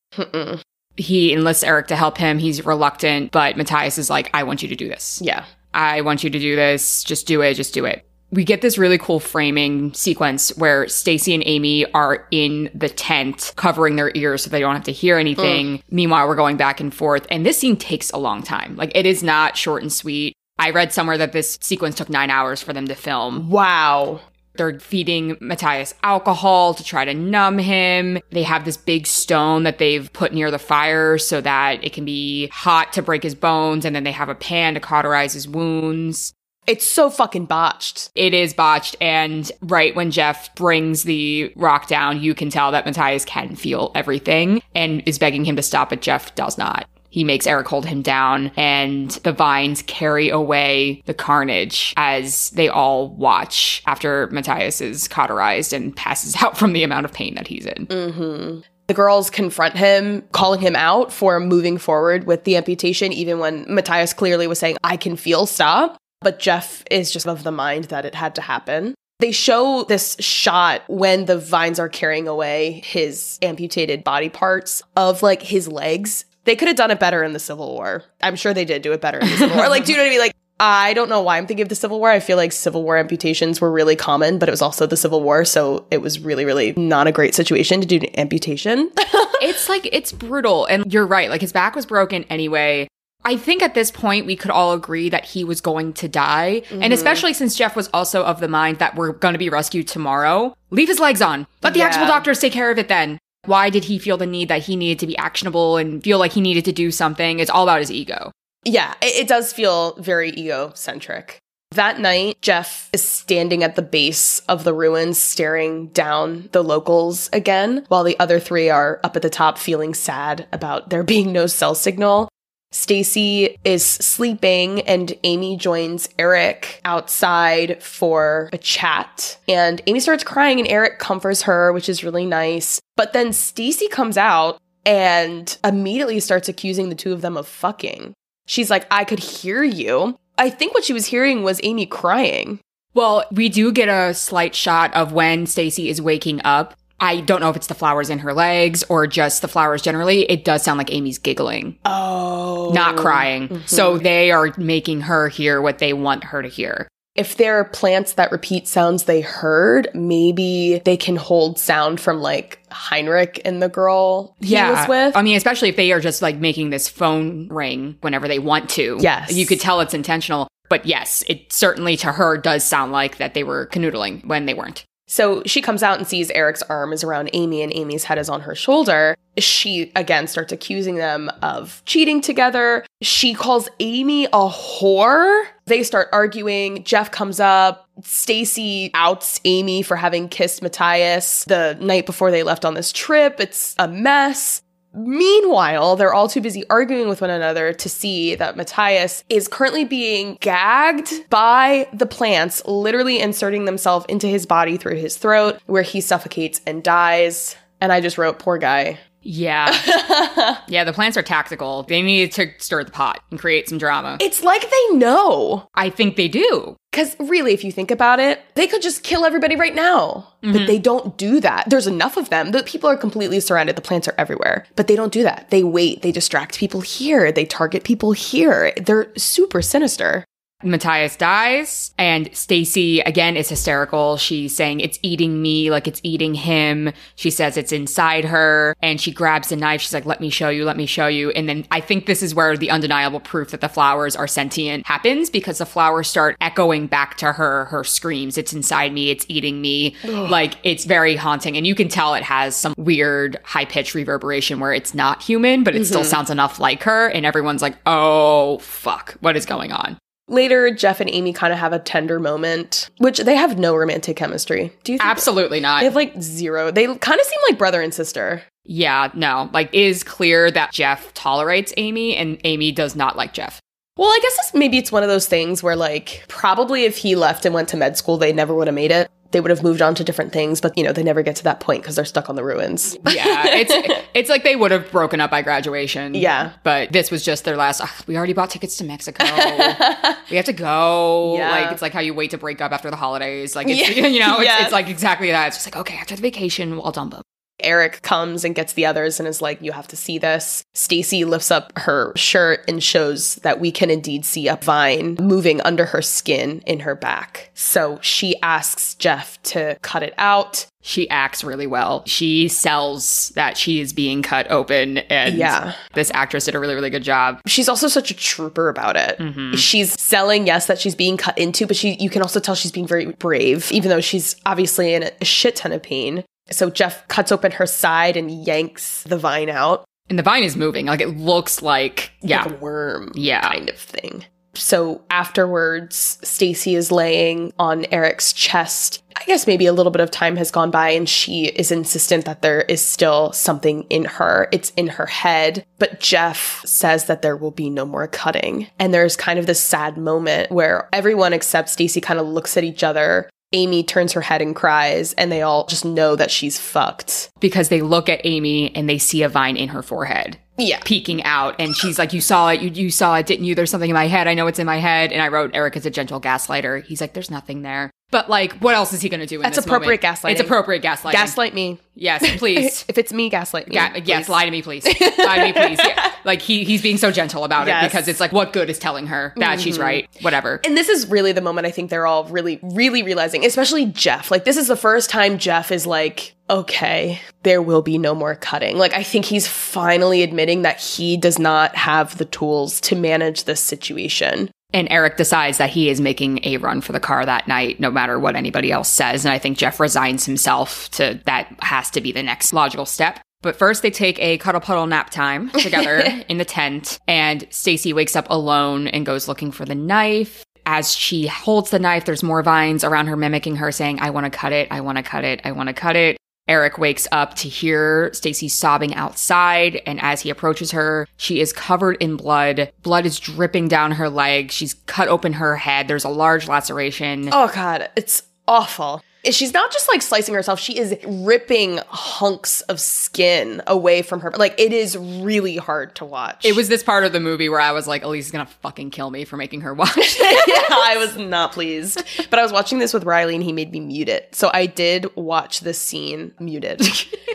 He 0.97 1.33
enlists 1.33 1.65
Eric 1.65 1.87
to 1.87 1.97
help 1.97 2.19
him. 2.19 2.39
He's 2.39 2.67
reluctant, 2.67 3.33
but 3.33 3.57
Matthias 3.57 3.97
is 3.97 4.11
like, 4.11 4.29
I 4.35 4.43
want 4.43 4.63
you 4.63 4.69
to 4.69 4.77
do 4.77 4.89
this. 4.89 5.23
Yeah. 5.25 5.47
I 5.73 6.03
want 6.03 6.23
you 6.23 6.29
to 6.29 6.39
do 6.39 6.55
this. 6.55 7.03
Just 7.03 7.27
do 7.27 7.41
it. 7.41 7.55
Just 7.55 7.73
do 7.73 7.87
it. 7.87 8.07
We 8.33 8.45
get 8.45 8.63
this 8.63 8.79
really 8.79 8.99
cool 8.99 9.21
framing 9.21 9.93
sequence 9.93 10.57
where 10.57 10.89
Stacy 10.89 11.35
and 11.35 11.43
Amy 11.47 11.85
are 11.93 12.27
in 12.31 12.71
the 12.75 12.89
tent 12.89 13.53
covering 13.57 13.97
their 13.97 14.11
ears 14.15 14.43
so 14.43 14.51
they 14.51 14.61
don't 14.61 14.75
have 14.75 14.85
to 14.85 14.93
hear 14.93 15.19
anything. 15.19 15.79
Mm. 15.79 15.83
Meanwhile, 15.91 16.27
we're 16.27 16.35
going 16.35 16.57
back 16.57 16.81
and 16.81 16.95
forth. 16.95 17.27
And 17.31 17.45
this 17.45 17.59
scene 17.59 17.77
takes 17.77 18.11
a 18.11 18.17
long 18.17 18.43
time. 18.43 18.75
Like 18.77 18.91
it 18.95 19.05
is 19.05 19.23
not 19.23 19.59
short 19.59 19.83
and 19.83 19.93
sweet. 19.93 20.35
I 20.59 20.71
read 20.71 20.93
somewhere 20.93 21.19
that 21.19 21.33
this 21.33 21.59
sequence 21.61 21.97
took 21.97 22.09
nine 22.09 22.31
hours 22.31 22.63
for 22.63 22.73
them 22.73 22.89
to 22.89 22.95
film. 22.95 23.51
Wow. 23.51 24.21
They're 24.55 24.79
feeding 24.81 25.37
Matthias 25.41 25.95
alcohol 26.03 26.75
to 26.75 26.85
try 26.85 27.05
to 27.05 27.15
numb 27.15 27.59
him. 27.59 28.19
They 28.31 28.43
have 28.43 28.65
this 28.65 28.77
big 28.77 29.07
stone 29.07 29.63
that 29.65 29.79
they've 29.79 30.13
put 30.13 30.33
near 30.33 30.51
the 30.51 30.59
fire 30.59 31.19
so 31.19 31.41
that 31.41 31.83
it 31.85 31.93
can 31.93 32.05
be 32.05 32.49
hot 32.49 32.93
to 32.95 33.03
break 33.03 33.23
his 33.23 33.35
bones. 33.35 33.85
And 33.85 33.97
then 33.97 34.05
they 34.05 34.13
have 34.13 34.29
a 34.29 34.35
pan 34.35 34.75
to 34.75 34.81
cauterize 34.81 35.33
his 35.33 35.49
wounds. 35.49 36.33
It's 36.67 36.87
so 36.87 37.11
fucking 37.11 37.47
botched. 37.47 38.11
It 38.15 38.35
is 38.35 38.55
botched. 38.55 38.97
And 39.01 39.51
right 39.63 39.95
when 39.97 40.11
Jeff 40.11 40.55
brings 40.55 41.03
the 41.03 41.53
rock 41.57 41.89
down, 41.89 42.21
you 42.21 42.35
can 42.35 42.51
tell 42.51 42.71
that 42.71 42.87
Matthias 42.87 43.25
can 43.25 43.57
feel 43.57 43.91
everything 43.95 44.63
and 44.75 45.03
is 45.07 45.19
begging 45.19 45.45
him 45.45 45.57
to 45.57 45.63
stop, 45.63 45.91
but 45.91 46.03
Jeff 46.03 46.35
does 46.35 46.57
not. 46.57 46.89
He 47.13 47.25
makes 47.25 47.47
Eric 47.47 47.69
hold 47.69 47.85
him 47.85 48.01
down, 48.01 48.53
and 48.57 49.11
the 49.11 49.35
vines 49.35 49.83
carry 49.83 50.31
away 50.31 51.03
the 51.05 51.13
carnage 51.13 51.93
as 51.99 52.49
they 52.51 52.71
all 52.71 53.11
watch 53.11 53.83
after 53.87 54.29
Matthias 54.29 54.81
is 54.81 55.09
cauterized 55.09 55.75
and 55.75 55.95
passes 55.95 56.35
out 56.43 56.57
from 56.57 56.73
the 56.73 56.85
amount 56.85 57.05
of 57.05 57.13
pain 57.13 57.35
that 57.35 57.47
he's 57.47 57.67
in. 57.67 57.87
Mm-hmm. 57.89 58.61
The 58.87 58.95
girls 58.95 59.29
confront 59.31 59.77
him, 59.77 60.23
calling 60.33 60.61
him 60.61 60.75
out 60.75 61.13
for 61.13 61.39
moving 61.39 61.77
forward 61.77 62.25
with 62.25 62.45
the 62.45 62.57
amputation, 62.57 63.13
even 63.13 63.39
when 63.39 63.67
Matthias 63.73 64.15
clearly 64.15 64.47
was 64.47 64.59
saying, 64.59 64.79
I 64.83 64.97
can 64.97 65.17
feel 65.17 65.45
stop. 65.47 65.99
But 66.23 66.39
Jeff 66.39 66.85
is 66.91 67.11
just 67.11 67.27
of 67.27 67.45
the 67.45 67.53
mind 67.53 67.85
that 67.85 68.05
it 68.05 68.15
had 68.15 68.35
to 68.37 68.43
happen. 68.43 68.95
They 69.19 69.33
show 69.33 69.85
this 69.85 70.17
shot 70.19 70.83
when 70.89 71.27
the 71.27 71.39
vines 71.39 71.79
are 71.79 71.89
carrying 71.89 72.27
away 72.27 72.83
his 72.85 73.39
amputated 73.41 74.03
body 74.03 74.29
parts 74.29 74.83
of 74.97 75.23
like 75.23 75.43
his 75.43 75.69
legs. 75.69 76.25
They 76.45 76.57
could 76.57 76.67
have 76.67 76.77
done 76.77 76.91
it 76.91 76.99
better 76.99 77.23
in 77.23 77.33
the 77.33 77.39
Civil 77.39 77.73
War. 77.73 78.03
I'm 78.21 78.35
sure 78.35 78.53
they 78.53 78.65
did 78.65 78.83
do 78.83 78.93
it 78.93 79.01
better 79.01 79.21
in 79.21 79.29
the 79.29 79.37
Civil 79.37 79.57
War. 79.57 79.69
Like, 79.69 79.85
do 79.85 79.93
you 79.93 79.99
know 79.99 80.03
what 80.03 80.09
I 80.09 80.11
mean? 80.11 80.19
Like, 80.19 80.35
I 80.59 80.93
don't 80.95 81.09
know 81.09 81.23
why 81.23 81.39
I'm 81.39 81.47
thinking 81.47 81.63
of 81.63 81.69
the 81.69 81.77
Civil 81.77 81.99
War. 82.01 82.11
I 82.11 82.21
feel 82.21 82.37
like 82.37 82.53
Civil 82.53 82.83
War 82.83 82.97
amputations 82.97 83.61
were 83.61 83.71
really 83.71 83.97
common, 83.97 84.39
but 84.39 84.49
it 84.49 84.53
was 84.53 84.63
also 84.63 84.87
the 84.87 84.97
Civil 84.97 85.23
War. 85.23 85.45
So 85.45 85.87
it 85.91 85.99
was 85.99 86.21
really, 86.21 86.45
really 86.45 86.73
not 86.77 87.07
a 87.07 87.13
great 87.13 87.35
situation 87.35 87.81
to 87.81 87.87
do 87.87 87.97
an 87.97 88.19
amputation. 88.19 88.91
it's 89.41 89.69
like, 89.69 89.89
it's 89.93 90.13
brutal. 90.13 90.67
And 90.67 90.93
you're 90.93 91.07
right. 91.07 91.31
Like, 91.31 91.41
his 91.41 91.53
back 91.53 91.75
was 91.75 91.87
broken 91.87 92.25
anyway. 92.25 92.89
I 93.25 93.37
think 93.37 93.63
at 93.63 93.75
this 93.75 93.91
point 93.91 94.27
we 94.27 94.37
could 94.37 94.51
all 94.51 94.73
agree 94.73 95.09
that 95.09 95.25
he 95.25 95.45
was 95.45 95.61
going 95.61 95.93
to 95.95 96.09
die. 96.09 96.63
And 96.71 96.83
mm-hmm. 96.83 96.93
especially 96.93 97.33
since 97.33 97.57
Jeff 97.57 97.77
was 97.77 97.89
also 97.95 98.25
of 98.25 98.41
the 98.41 98.49
mind 98.49 98.79
that 98.79 98.97
we're 98.97 99.13
going 99.13 99.35
to 99.35 99.39
be 99.39 99.49
rescued 99.49 99.89
tomorrow, 99.89 100.55
leave 100.71 100.89
his 100.89 100.99
legs 100.99 101.23
on. 101.23 101.47
Let 101.63 101.73
the 101.73 101.81
Yeah. 101.81 101.87
actual 101.87 102.07
doctors 102.07 102.41
take 102.41 102.53
care 102.53 102.71
of 102.71 102.79
it 102.79 102.89
then. 102.89 103.19
Why 103.45 103.71
did 103.71 103.85
he 103.85 103.99
feel 103.99 104.17
the 104.17 104.27
need 104.27 104.49
that 104.49 104.63
he 104.63 104.77
needed 104.77 104.99
to 105.01 105.07
be 105.07 105.17
actionable 105.19 105.77
and 105.77 106.03
feel 106.03 106.19
like 106.19 106.33
he 106.33 106.41
needed 106.41 106.65
to 106.67 106.73
do 106.73 106.91
something? 106.91 107.41
It's 107.41 107.51
all 107.51 107.65
about 107.65 107.81
his 107.81 107.91
ego. 107.91 108.31
Yeah, 108.65 108.95
it, 109.03 109.23
it 109.23 109.29
does 109.29 109.53
feel 109.53 109.95
very 109.97 110.31
egocentric. 110.31 111.39
That 111.73 111.99
night, 111.99 112.37
Jeff 112.43 112.91
is 112.93 113.03
standing 113.03 113.65
at 113.65 113.77
the 113.77 113.83
base 113.83 114.41
of 114.41 114.63
the 114.63 114.75
ruins, 114.75 115.17
staring 115.17 115.87
down 115.89 116.51
the 116.53 116.63
locals 116.63 117.31
again, 117.33 117.87
while 117.89 118.05
the 118.05 118.19
other 118.21 118.39
three 118.39 118.69
are 118.69 119.01
up 119.03 119.17
at 119.17 119.23
the 119.23 119.31
top 119.31 119.57
feeling 119.57 119.95
sad 119.95 120.47
about 120.53 120.91
there 120.91 121.03
being 121.03 121.33
no 121.33 121.47
cell 121.47 121.75
signal. 121.75 122.29
Stacy 122.73 123.59
is 123.65 123.85
sleeping 123.85 124.81
and 124.81 125.13
Amy 125.23 125.57
joins 125.57 126.09
Eric 126.19 126.81
outside 126.85 127.83
for 127.83 128.51
a 128.53 128.59
chat. 128.59 129.39
And 129.47 129.81
Amy 129.87 130.01
starts 130.01 130.25
crying 130.25 130.59
and 130.59 130.69
Eric 130.69 130.99
comforts 130.99 131.43
her, 131.43 131.73
which 131.73 131.89
is 131.89 132.03
really 132.03 132.27
nice. 132.27 132.81
But 132.97 133.13
then 133.13 133.33
Stacy 133.33 133.89
comes 133.89 134.17
out 134.17 134.59
and 134.85 135.57
immediately 135.63 136.19
starts 136.19 136.49
accusing 136.49 136.89
the 136.89 136.95
two 136.95 137.13
of 137.13 137.21
them 137.21 137.37
of 137.37 137.47
fucking. 137.47 138.15
She's 138.47 138.71
like, 138.71 138.87
I 138.91 139.05
could 139.05 139.21
hear 139.21 139.63
you. 139.63 140.19
I 140.39 140.51
think 140.51 140.75
what 140.75 140.85
she 140.85 140.93
was 140.93 141.07
hearing 141.07 141.43
was 141.43 141.61
Amy 141.63 141.87
crying. 141.87 142.59
Well, 142.95 143.25
we 143.31 143.49
do 143.49 143.73
get 143.73 143.89
a 143.89 144.13
slight 144.13 144.55
shot 144.55 144.93
of 144.95 145.13
when 145.13 145.47
Stacy 145.47 145.89
is 145.89 146.03
waking 146.03 146.41
up. 146.45 146.75
I 147.03 147.21
don't 147.21 147.41
know 147.41 147.51
if 147.51 147.57
it's 147.57 147.67
the 147.67 147.75
flowers 147.75 148.09
in 148.11 148.21
her 148.21 148.33
legs 148.33 148.85
or 148.89 149.07
just 149.09 149.43
the 149.43 149.49
flowers 149.49 149.83
generally. 149.83 150.23
It 150.31 150.45
does 150.45 150.63
sound 150.63 150.79
like 150.79 150.93
Amy's 150.93 151.19
giggling, 151.19 151.77
Oh. 151.85 152.71
not 152.73 152.97
crying. 152.97 153.49
Mm-hmm. 153.49 153.67
So 153.67 153.99
they 153.99 154.31
are 154.31 154.55
making 154.57 155.03
her 155.03 155.29
hear 155.29 155.61
what 155.61 155.79
they 155.79 155.93
want 155.93 156.23
her 156.25 156.43
to 156.43 156.49
hear. 156.49 156.87
If 157.15 157.37
there 157.37 157.57
are 157.59 157.65
plants 157.65 158.15
that 158.15 158.33
repeat 158.33 158.67
sounds 158.69 159.05
they 159.05 159.21
heard, 159.21 159.89
maybe 159.93 160.81
they 160.85 160.97
can 160.97 161.17
hold 161.17 161.59
sound 161.59 162.01
from 162.01 162.21
like 162.21 162.61
Heinrich 162.71 163.43
and 163.45 163.61
the 163.61 163.69
girl 163.69 164.35
he 164.41 164.55
was 164.55 164.89
with. 164.89 165.15
I 165.17 165.21
mean, 165.23 165.37
especially 165.37 165.69
if 165.69 165.77
they 165.77 165.93
are 165.93 166.01
just 166.01 166.23
like 166.23 166.37
making 166.37 166.71
this 166.71 166.89
phone 166.89 167.49
ring 167.49 167.97
whenever 168.01 168.29
they 168.29 168.39
want 168.39 168.71
to. 168.71 168.97
Yes. 169.01 169.31
You 169.33 169.45
could 169.45 169.61
tell 169.61 169.81
it's 169.81 169.93
intentional. 169.93 170.49
But 170.71 170.87
yes, 170.87 171.23
it 171.29 171.53
certainly 171.53 171.99
to 171.99 172.13
her 172.13 172.39
does 172.39 172.65
sound 172.65 172.93
like 172.93 173.19
that 173.19 173.35
they 173.35 173.45
were 173.45 173.67
canoodling 173.67 174.25
when 174.25 174.47
they 174.47 174.55
weren't. 174.55 174.85
So 175.13 175.43
she 175.45 175.61
comes 175.61 175.83
out 175.83 175.99
and 175.99 176.09
sees 176.09 176.31
Eric's 176.31 176.63
arm 176.71 176.91
is 176.91 177.05
around 177.05 177.29
Amy 177.35 177.61
and 177.61 177.71
Amy's 177.77 178.05
head 178.05 178.17
is 178.17 178.31
on 178.31 178.41
her 178.41 178.55
shoulder. 178.55 179.15
She 179.37 179.93
again 179.95 180.27
starts 180.27 180.55
accusing 180.55 180.95
them 180.95 181.31
of 181.43 181.83
cheating 181.85 182.23
together. 182.23 182.87
She 183.03 183.35
calls 183.35 183.69
Amy 183.79 184.25
a 184.25 184.49
whore. 184.49 185.45
They 185.67 185.83
start 185.83 186.09
arguing. 186.13 186.83
Jeff 186.85 187.11
comes 187.11 187.41
up. 187.41 187.91
Stacy 188.03 188.91
outs 188.95 189.39
Amy 189.45 189.83
for 189.83 189.97
having 189.97 190.31
kissed 190.31 190.63
Matthias 190.63 191.45
the 191.45 191.77
night 191.79 192.07
before 192.07 192.31
they 192.31 192.43
left 192.43 192.65
on 192.65 192.73
this 192.73 192.91
trip. 192.91 193.39
It's 193.39 193.75
a 193.79 193.89
mess. 193.89 194.63
Meanwhile, 194.95 195.97
they're 195.97 196.13
all 196.13 196.29
too 196.29 196.41
busy 196.41 196.65
arguing 196.69 197.09
with 197.09 197.21
one 197.21 197.31
another 197.31 197.73
to 197.73 197.89
see 197.89 198.35
that 198.35 198.57
Matthias 198.57 199.25
is 199.29 199.49
currently 199.49 199.85
being 199.85 200.37
gagged 200.41 201.31
by 201.31 201.89
the 201.93 202.07
plants, 202.07 202.63
literally 202.67 203.21
inserting 203.21 203.65
themselves 203.65 204.05
into 204.09 204.27
his 204.27 204.45
body 204.45 204.77
through 204.77 204.97
his 204.97 205.17
throat, 205.17 205.61
where 205.67 205.83
he 205.83 206.01
suffocates 206.01 206.61
and 206.67 206.83
dies. 206.83 207.57
And 207.81 207.93
I 207.93 208.01
just 208.01 208.19
wrote, 208.19 208.39
poor 208.39 208.59
guy. 208.59 208.99
Yeah. 209.23 210.59
yeah, 210.69 210.85
the 210.85 210.93
plants 210.93 211.17
are 211.17 211.23
tactical. 211.23 211.85
They 211.85 212.03
needed 212.03 212.33
to 212.33 212.51
stir 212.59 212.85
the 212.85 212.91
pot 212.91 213.23
and 213.31 213.39
create 213.39 213.69
some 213.69 213.79
drama. 213.79 214.19
It's 214.21 214.43
like 214.43 214.69
they 214.71 214.97
know. 214.97 215.69
I 215.75 215.91
think 215.91 216.17
they 216.17 216.29
do. 216.29 216.77
Because 216.91 217.17
really, 217.19 217.55
if 217.55 217.65
you 217.65 217.73
think 217.73 217.91
about 217.91 218.21
it, 218.21 218.43
they 218.55 218.67
could 218.67 218.83
just 218.83 219.03
kill 219.03 219.25
everybody 219.25 219.57
right 219.57 219.75
now. 219.75 220.29
But 220.43 220.49
mm-hmm. 220.49 220.67
they 220.67 220.79
don't 220.79 221.17
do 221.17 221.41
that. 221.41 221.71
There's 221.71 221.87
enough 221.87 222.19
of 222.19 222.29
them. 222.29 222.51
The 222.51 222.63
people 222.65 222.91
are 222.91 222.97
completely 222.97 223.41
surrounded. 223.41 223.77
The 223.77 223.83
plants 223.83 224.09
are 224.09 224.15
everywhere. 224.19 224.67
But 224.77 224.89
they 224.89 224.97
don't 224.97 225.13
do 225.13 225.23
that. 225.23 225.49
They 225.51 225.63
wait. 225.63 226.03
They 226.03 226.13
distract 226.13 226.59
people 226.59 226.83
here. 226.83 227.33
They 227.33 227.47
target 227.47 227.85
people 227.85 228.13
here. 228.13 228.73
They're 228.77 229.11
super 229.17 229.63
sinister. 229.63 230.27
Matthias 230.65 231.17
dies, 231.17 231.93
and 231.99 232.29
Stacy 232.35 233.01
again 233.01 233.37
is 233.37 233.49
hysterical. 233.49 234.17
She's 234.17 234.55
saying 234.55 234.81
it's 234.81 234.99
eating 235.03 235.43
me 235.43 235.71
like 235.71 235.87
it's 235.89 236.01
eating 236.03 236.35
him. 236.35 236.93
She 237.17 237.31
says 237.31 237.57
it's 237.57 237.73
inside 237.73 238.25
her, 238.27 238.77
and 238.83 239.01
she 239.01 239.13
grabs 239.13 239.53
a 239.53 239.57
knife. 239.57 239.81
She's 239.81 239.95
like, 239.95 240.07
"Let 240.07 240.21
me 240.21 240.31
show 240.31 240.49
you, 240.49 240.65
let 240.65 240.77
me 240.77 240.87
show 240.87 241.07
you." 241.07 241.31
And 241.31 241.49
then 241.49 241.67
I 241.71 241.81
think 241.81 242.07
this 242.07 242.23
is 242.23 242.35
where 242.35 242.57
the 242.57 242.71
undeniable 242.71 243.21
proof 243.21 243.51
that 243.51 243.61
the 243.61 243.69
flowers 243.69 244.17
are 244.17 244.27
sentient 244.27 244.87
happens 244.87 245.31
because 245.31 245.59
the 245.59 245.67
flowers 245.67 246.09
start 246.09 246.37
echoing 246.41 246.87
back 246.87 247.17
to 247.19 247.33
her 247.33 247.67
her 247.67 247.85
screams. 247.85 248.39
It's 248.39 248.53
inside 248.53 248.93
me. 248.93 249.11
It's 249.11 249.27
eating 249.29 249.61
me. 249.61 249.97
Like 250.05 250.55
it's 250.63 250.85
very 250.85 251.17
haunting, 251.17 251.57
and 251.57 251.67
you 251.67 251.75
can 251.75 251.89
tell 251.89 252.15
it 252.15 252.23
has 252.23 252.55
some 252.57 252.75
weird 252.77 253.39
high 253.45 253.65
pitched 253.65 253.95
reverberation 253.95 254.61
where 254.61 254.73
it's 254.73 254.95
not 254.95 255.23
human, 255.23 255.65
but 255.65 255.75
it 255.75 255.85
still 255.85 256.01
mm-hmm. 256.01 256.09
sounds 256.09 256.31
enough 256.31 256.61
like 256.61 256.83
her, 256.85 257.09
and 257.09 257.27
everyone's 257.27 257.63
like, 257.63 257.77
"Oh 257.87 258.59
fuck, 258.59 259.17
what 259.21 259.37
is 259.37 259.47
going 259.47 259.73
on?" 259.73 259.99
Later, 260.33 260.71
Jeff 260.71 261.01
and 261.01 261.11
Amy 261.11 261.33
kind 261.35 261.53
of 261.53 261.59
have 261.59 261.75
a 261.75 261.79
tender 261.79 262.19
moment, 262.19 262.89
which 262.99 263.19
they 263.19 263.37
have 263.37 263.59
no 263.59 263.77
romantic 263.77 264.17
chemistry. 264.17 264.73
Do 264.83 264.93
you 264.93 264.99
think 264.99 265.09
Absolutely 265.09 265.61
not. 265.61 265.81
they 265.81 265.85
have 265.85 265.95
like 265.95 266.21
zero? 266.21 266.71
They 266.71 266.87
kind 266.87 267.21
of 267.21 267.27
seem 267.27 267.39
like 267.49 267.59
brother 267.59 267.83
and 267.83 267.93
sister. 267.93 268.43
Yeah, 268.65 269.11
no. 269.15 269.51
Like, 269.53 269.69
it 269.75 269.81
is 269.81 270.03
clear 270.03 270.51
that 270.51 270.73
Jeff 270.73 271.13
tolerates 271.15 271.75
Amy 271.77 272.17
and 272.17 272.41
Amy 272.45 272.73
does 272.73 272.97
not 272.97 273.17
like 273.17 273.35
Jeff. 273.35 273.61
Well, 273.97 274.09
I 274.09 274.19
guess 274.23 274.39
it's, 274.39 274.55
maybe 274.55 274.79
it's 274.79 274.91
one 274.91 275.03
of 275.03 275.11
those 275.11 275.27
things 275.27 275.63
where, 275.63 275.77
like, 275.77 276.25
probably 276.29 276.85
if 276.85 276.97
he 276.97 277.15
left 277.15 277.45
and 277.45 277.55
went 277.55 277.69
to 277.71 277.77
med 277.77 277.99
school, 277.99 278.17
they 278.17 278.33
never 278.33 278.55
would 278.55 278.69
have 278.69 278.75
made 278.75 278.91
it. 278.91 279.11
They 279.33 279.41
would 279.41 279.51
have 279.51 279.63
moved 279.63 279.83
on 279.83 279.95
to 279.97 280.05
different 280.05 280.33
things, 280.33 280.61
but 280.61 280.77
you 280.77 280.85
know, 280.85 280.93
they 280.93 281.03
never 281.03 281.23
get 281.23 281.37
to 281.37 281.45
that 281.45 281.61
point 281.61 281.83
because 281.83 281.97
they're 281.97 282.05
stuck 282.05 282.29
on 282.31 282.37
the 282.37 282.45
ruins. 282.45 282.97
Yeah, 283.13 283.45
it's 283.47 283.73
it's 284.15 284.31
like 284.31 284.43
they 284.43 284.57
would 284.57 284.71
have 284.71 284.91
broken 284.91 285.21
up 285.21 285.31
by 285.31 285.43
graduation. 285.43 286.15
Yeah. 286.15 286.53
But 286.63 286.93
this 286.93 287.11
was 287.11 287.25
just 287.25 287.45
their 287.45 287.57
last, 287.57 287.81
"Ugh, 287.81 287.91
we 288.07 288.17
already 288.17 288.33
bought 288.33 288.51
tickets 288.51 288.77
to 288.79 288.85
Mexico. 288.85 289.25
we 290.31 290.37
have 290.37 290.47
to 290.47 290.53
go. 290.53 291.37
Yeah. 291.37 291.51
Like, 291.51 291.73
it's 291.73 291.83
like 291.83 291.93
how 291.93 292.01
you 292.01 292.15
wait 292.15 292.31
to 292.31 292.39
break 292.39 292.61
up 292.61 292.73
after 292.73 292.91
the 292.91 292.97
holidays. 292.97 293.55
Like, 293.55 293.69
it's, 293.69 293.97
Yeah. 293.97 294.07
you 294.15 294.21
know, 294.21 294.41
it's, 294.41 294.63
it's 294.65 294.73
like 294.73 294.89
exactly 294.89 295.31
that. 295.31 295.49
It's 295.49 295.57
just 295.57 295.67
like, 295.67 295.77
okay, 295.77 295.97
after 295.99 296.17
the 296.17 296.23
vacation, 296.23 296.77
we'll 296.77 296.93
dump 296.93 297.13
them. 297.13 297.23
Eric 297.65 298.03
comes 298.03 298.45
and 298.45 298.55
gets 298.55 298.73
the 298.75 298.87
others 298.87 299.19
and 299.19 299.29
is 299.29 299.41
like, 299.43 299.61
"You 299.63 299.73
have 299.73 299.89
to 299.89 299.97
see 299.97 300.19
this." 300.19 300.65
Stacy 300.75 301.25
lifts 301.25 301.51
up 301.51 301.73
her 301.77 302.13
shirt 302.17 302.65
and 302.69 302.83
shows 302.83 303.37
that 303.37 303.61
we 303.61 303.71
can 303.73 303.91
indeed 303.91 304.25
see 304.25 304.49
a 304.49 304.57
vine 304.57 305.17
moving 305.21 305.61
under 305.63 305.87
her 305.87 306.03
skin 306.03 306.63
in 306.67 306.81
her 306.81 306.95
back. 306.95 307.51
So 307.55 307.99
she 308.03 308.35
asks 308.43 308.95
Jeff 308.95 309.41
to 309.45 309.77
cut 309.83 310.03
it 310.03 310.15
out. 310.19 310.67
She 310.85 311.09
acts 311.11 311.45
really 311.45 311.69
well. 311.69 312.03
She 312.07 312.49
sells 312.49 313.31
that 313.37 313.57
she 313.57 313.81
is 313.81 313.93
being 313.93 314.21
cut 314.21 314.51
open, 314.51 314.99
and 314.99 315.37
Yeah. 315.37 315.75
this 315.95 316.11
actress 316.13 316.47
did 316.47 316.57
a 316.57 316.59
really, 316.59 316.75
really 316.75 316.91
good 316.91 317.05
job. 317.05 317.39
She's 317.47 317.69
also 317.69 317.87
such 317.87 318.11
a 318.11 318.15
trooper 318.15 318.69
about 318.69 318.97
it. 318.97 319.17
Mm-hmm. 319.19 319.55
She's 319.55 319.93
selling, 320.01 320.45
yes, 320.47 320.67
that 320.67 320.81
she's 320.81 320.97
being 320.97 321.17
cut 321.17 321.39
into, 321.39 321.69
but 321.69 321.77
she 321.77 321.97
you 322.01 322.11
can 322.11 322.21
also 322.21 322.41
tell 322.41 322.57
she's 322.57 322.73
being 322.73 322.87
very 322.89 323.07
brave, 323.07 323.71
even 323.71 323.91
though 323.91 324.01
she's 324.01 324.35
obviously 324.45 324.93
in 324.95 325.09
a 325.21 325.25
shit 325.25 325.55
ton 325.55 325.71
of 325.71 325.83
pain. 325.85 326.25
So 326.51 326.71
Jeff 326.71 327.07
cuts 327.09 327.33
open 327.33 327.53
her 327.53 327.67
side 327.67 328.17
and 328.17 328.31
yanks 328.47 329.03
the 329.05 329.19
vine 329.19 329.49
out. 329.51 329.85
And 330.11 330.19
the 330.19 330.23
vine 330.23 330.43
is 330.43 330.57
moving. 330.57 330.87
Like 330.87 331.01
it 331.01 331.17
looks 331.17 331.63
like, 331.63 332.13
yeah. 332.21 332.43
like 332.45 332.53
a 332.55 332.57
worm 332.57 333.13
Yeah. 333.15 333.41
kind 333.49 333.69
of 333.71 333.79
thing. 333.79 334.25
So 334.55 335.01
afterwards, 335.09 336.19
Stacy 336.23 336.75
is 336.75 336.93
laying 336.93 337.55
on 337.59 337.87
Eric's 337.91 338.35
chest. 338.35 339.03
I 339.19 339.25
guess 339.25 339.47
maybe 339.47 339.65
a 339.65 339.73
little 339.73 339.93
bit 339.93 340.03
of 340.03 340.11
time 340.11 340.37
has 340.37 340.51
gone 340.51 340.71
by 340.71 340.91
and 340.91 341.09
she 341.09 341.47
is 341.47 341.73
insistent 341.73 342.27
that 342.27 342.43
there 342.43 342.61
is 342.63 342.85
still 342.85 343.33
something 343.33 343.85
in 343.85 344.05
her. 344.05 344.49
It's 344.53 344.69
in 344.71 344.89
her 344.89 345.07
head. 345.07 345.65
But 345.79 346.01
Jeff 346.01 346.63
says 346.67 347.07
that 347.07 347.23
there 347.23 347.37
will 347.37 347.51
be 347.51 347.71
no 347.71 347.87
more 347.87 348.07
cutting. 348.09 348.67
And 348.79 348.93
there's 348.93 349.17
kind 349.17 349.39
of 349.39 349.47
this 349.47 349.61
sad 349.61 349.97
moment 349.97 350.51
where 350.53 350.87
everyone 350.93 351.33
except 351.33 351.71
Stacy 351.71 352.03
kind 352.03 352.21
of 352.21 352.27
looks 352.27 352.57
at 352.59 352.65
each 352.65 352.83
other. 352.85 353.31
Amy 353.53 353.83
turns 353.83 354.13
her 354.13 354.21
head 354.21 354.43
and 354.43 354.55
cries, 354.57 355.13
and 355.15 355.31
they 355.31 355.43
all 355.43 355.67
just 355.67 355.85
know 355.85 356.17
that 356.17 356.31
she's 356.31 356.59
fucked. 356.59 357.31
because 357.41 357.69
they 357.69 357.83
look 357.83 358.09
at 358.09 358.21
Amy 358.25 358.75
and 358.75 358.89
they 358.89 358.99
see 358.99 359.23
a 359.23 359.29
vine 359.29 359.57
in 359.57 359.69
her 359.71 359.83
forehead. 359.83 360.39
Yeah. 360.59 360.81
Peeking 360.85 361.23
out, 361.25 361.57
and 361.59 361.75
she's 361.75 361.99
like, 361.99 362.13
You 362.13 362.21
saw 362.21 362.49
it, 362.49 362.61
you, 362.61 362.71
you 362.71 362.91
saw 362.91 363.17
it, 363.17 363.27
didn't 363.27 363.47
you? 363.47 363.55
There's 363.55 363.71
something 363.71 363.91
in 363.91 363.95
my 363.95 364.07
head. 364.07 364.29
I 364.29 364.35
know 364.35 364.47
it's 364.47 364.59
in 364.59 364.67
my 364.67 364.79
head. 364.79 365.13
And 365.13 365.23
I 365.23 365.29
wrote, 365.29 365.51
Eric 365.55 365.77
is 365.77 365.87
a 365.87 365.91
gentle 365.91 366.21
gaslighter. 366.21 366.85
He's 366.85 367.01
like, 367.01 367.15
There's 367.15 367.31
nothing 367.31 367.63
there. 367.63 367.91
But 368.13 368.29
like, 368.29 368.53
what 368.59 368.75
else 368.75 368.93
is 368.93 369.01
he 369.01 369.09
going 369.09 369.21
to 369.21 369.27
do 369.27 369.37
in 369.37 369.43
That's 369.43 369.57
this 369.57 369.65
appropriate 369.65 370.03
moment? 370.03 370.21
gaslighting. 370.21 370.33
It's 370.33 370.41
appropriate 370.43 370.83
gaslighting. 370.83 371.13
Gaslight 371.13 371.55
me. 371.55 371.81
Yes, 371.95 372.37
please. 372.37 372.85
if 372.89 372.99
it's 372.99 373.11
me, 373.11 373.31
gaslight 373.31 373.69
me. 373.69 373.75
Ga- 373.75 374.03
yes, 374.05 374.29
lie 374.29 374.45
to 374.45 374.51
me, 374.51 374.61
please. 374.61 374.85
lie 374.85 374.93
to 375.37 375.43
me, 375.45 375.53
please. 375.55 375.79
Yeah. 375.83 376.13
Like 376.25 376.43
he 376.43 376.63
he's 376.65 376.83
being 376.83 376.99
so 376.99 377.11
gentle 377.11 377.43
about 377.45 377.67
Yes. 377.67 377.83
it 377.83 377.89
because 377.89 378.09
it's 378.09 378.21
like, 378.21 378.31
what 378.31 378.53
good 378.53 378.69
is 378.69 378.79
telling 378.79 379.07
her 379.07 379.33
that 379.39 379.61
she's 379.61 379.77
mm-hmm. 379.77 379.85
right? 379.85 380.09
Whatever. 380.21 380.61
And 380.65 380.77
this 380.77 380.91
is 380.91 381.09
really 381.09 381.33
the 381.33 381.41
moment 381.41 381.67
I 381.67 381.71
think 381.71 381.89
they're 381.89 382.07
all 382.07 382.25
really, 382.25 382.61
really 382.63 383.03
realizing, 383.03 383.47
especially 383.47 383.87
Jeff. 383.87 384.31
Like, 384.31 384.45
this 384.45 384.59
is 384.59 384.69
the 384.69 384.77
first 384.77 385.09
time 385.09 385.39
Jeff 385.39 385.73
is 385.73 385.87
like, 385.87 386.35
okay, 386.53 387.19
there 387.45 387.63
will 387.63 387.81
be 387.81 387.97
no 387.97 388.15
more 388.15 388.35
cutting. 388.35 388.77
Like, 388.77 388.93
I 388.93 389.03
think 389.03 389.25
he's 389.25 389.49
finally 389.49 390.23
admitting 390.23 390.63
that 390.63 390.79
he 390.79 391.17
does 391.17 391.39
not 391.39 391.75
have 391.75 392.19
the 392.19 392.27
tools 392.27 392.81
to 392.83 392.95
manage 392.95 393.45
this 393.45 393.61
situation. 393.61 394.51
And 394.75 394.87
Eric 394.91 395.17
decides 395.17 395.59
that 395.59 395.71
he 395.71 395.89
is 395.89 396.01
making 396.01 396.41
a 396.45 396.59
run 396.59 396.83
for 396.83 396.93
the 396.93 397.01
car 397.01 397.25
that 397.25 397.49
night, 397.49 397.81
no 397.81 397.91
matter 397.91 398.19
what 398.19 398.37
anybody 398.37 398.71
else 398.71 398.91
says. 398.91 399.25
And 399.25 399.33
I 399.33 399.39
think 399.39 399.59
Jeff 399.59 399.81
resigns 399.81 400.27
himself 400.27 400.91
to 400.93 401.21
that 401.25 401.55
has 401.61 401.91
to 401.91 402.01
be 402.01 402.13
the 402.13 402.23
next 402.23 402.53
logical 402.53 402.87
step. 402.87 403.19
But 403.41 403.57
first, 403.57 403.83
they 403.83 403.91
take 403.91 404.19
a 404.21 404.39
cuddle 404.39 404.61
puddle 404.61 404.87
nap 404.87 405.11
time 405.11 405.51
together 405.59 405.99
in 406.29 406.39
the 406.39 406.45
tent, 406.45 406.99
and 407.09 407.47
Stacy 407.51 407.93
wakes 407.93 408.15
up 408.15 408.27
alone 408.31 408.89
and 408.89 409.05
goes 409.05 409.27
looking 409.27 409.53
for 409.53 409.65
the 409.65 409.75
knife. 409.75 410.45
As 410.65 410.95
she 410.95 411.27
holds 411.27 411.71
the 411.71 411.81
knife, 411.81 412.05
there's 412.05 412.23
more 412.23 412.43
vines 412.43 412.85
around 412.85 413.09
her, 413.09 413.17
mimicking 413.17 413.57
her, 413.57 413.73
saying, 413.73 413.99
I 414.01 414.11
want 414.11 414.27
to 414.27 414.31
cut 414.31 414.53
it, 414.53 414.69
I 414.71 414.81
want 414.81 414.97
to 414.99 415.03
cut 415.03 415.25
it, 415.25 415.41
I 415.45 415.51
want 415.53 415.69
to 415.69 415.73
cut 415.73 415.97
it. 415.97 416.17
Eric 416.49 416.77
wakes 416.77 417.07
up 417.13 417.35
to 417.35 417.49
hear 417.49 418.11
Stacy 418.13 418.49
sobbing 418.49 418.95
outside, 418.95 419.81
and 419.87 420.01
as 420.01 420.23
he 420.23 420.31
approaches 420.31 420.73
her, 420.73 421.07
she 421.17 421.41
is 421.41 421.53
covered 421.53 421.97
in 422.01 422.17
blood. 422.17 422.73
Blood 422.83 423.07
is 423.07 423.21
dripping 423.21 423.69
down 423.69 423.93
her 423.93 424.09
leg. 424.09 424.51
She's 424.51 424.75
cut 424.87 425.09
open 425.09 425.35
her 425.35 425.57
head. 425.57 425.87
There's 425.87 426.05
a 426.05 426.09
large 426.09 426.49
laceration. 426.49 427.29
Oh, 427.33 427.51
God, 427.55 427.91
it's 427.97 428.25
awful. 428.49 429.03
She's 429.31 429.53
not 429.53 429.73
just 429.73 429.89
like 429.89 430.03
slicing 430.03 430.35
herself, 430.35 430.59
she 430.59 430.77
is 430.77 430.97
ripping 431.07 431.79
hunks 431.89 432.61
of 432.63 432.81
skin 432.81 433.63
away 433.67 434.03
from 434.03 434.21
her. 434.21 434.33
Like, 434.37 434.59
it 434.59 434.73
is 434.73 434.97
really 434.99 435.57
hard 435.57 435.95
to 435.97 436.05
watch. 436.05 436.45
It 436.45 436.57
was 436.57 436.69
this 436.69 436.83
part 436.83 437.05
of 437.05 437.13
the 437.13 437.21
movie 437.21 437.49
where 437.49 437.61
I 437.61 437.73
was 437.73 437.87
like, 437.87 438.03
Elise 438.03 438.27
is 438.27 438.33
gonna 438.33 438.47
fucking 438.47 438.91
kill 438.91 439.11
me 439.11 439.25
for 439.25 439.37
making 439.37 439.61
her 439.61 439.75
watch. 439.75 439.97
yeah, 440.21 440.65
I 440.71 440.97
was 440.99 441.17
not 441.17 441.53
pleased. 441.53 442.03
But 442.31 442.39
I 442.39 442.43
was 442.43 442.53
watching 442.53 442.79
this 442.79 442.93
with 442.93 443.05
Riley 443.05 443.35
and 443.35 443.45
he 443.45 443.53
made 443.53 443.73
me 443.73 443.81
mute 443.81 444.09
it. 444.09 444.35
So 444.35 444.51
I 444.53 444.67
did 444.67 445.15
watch 445.17 445.61
this 445.61 445.79
scene 445.79 446.33
muted. 446.39 446.83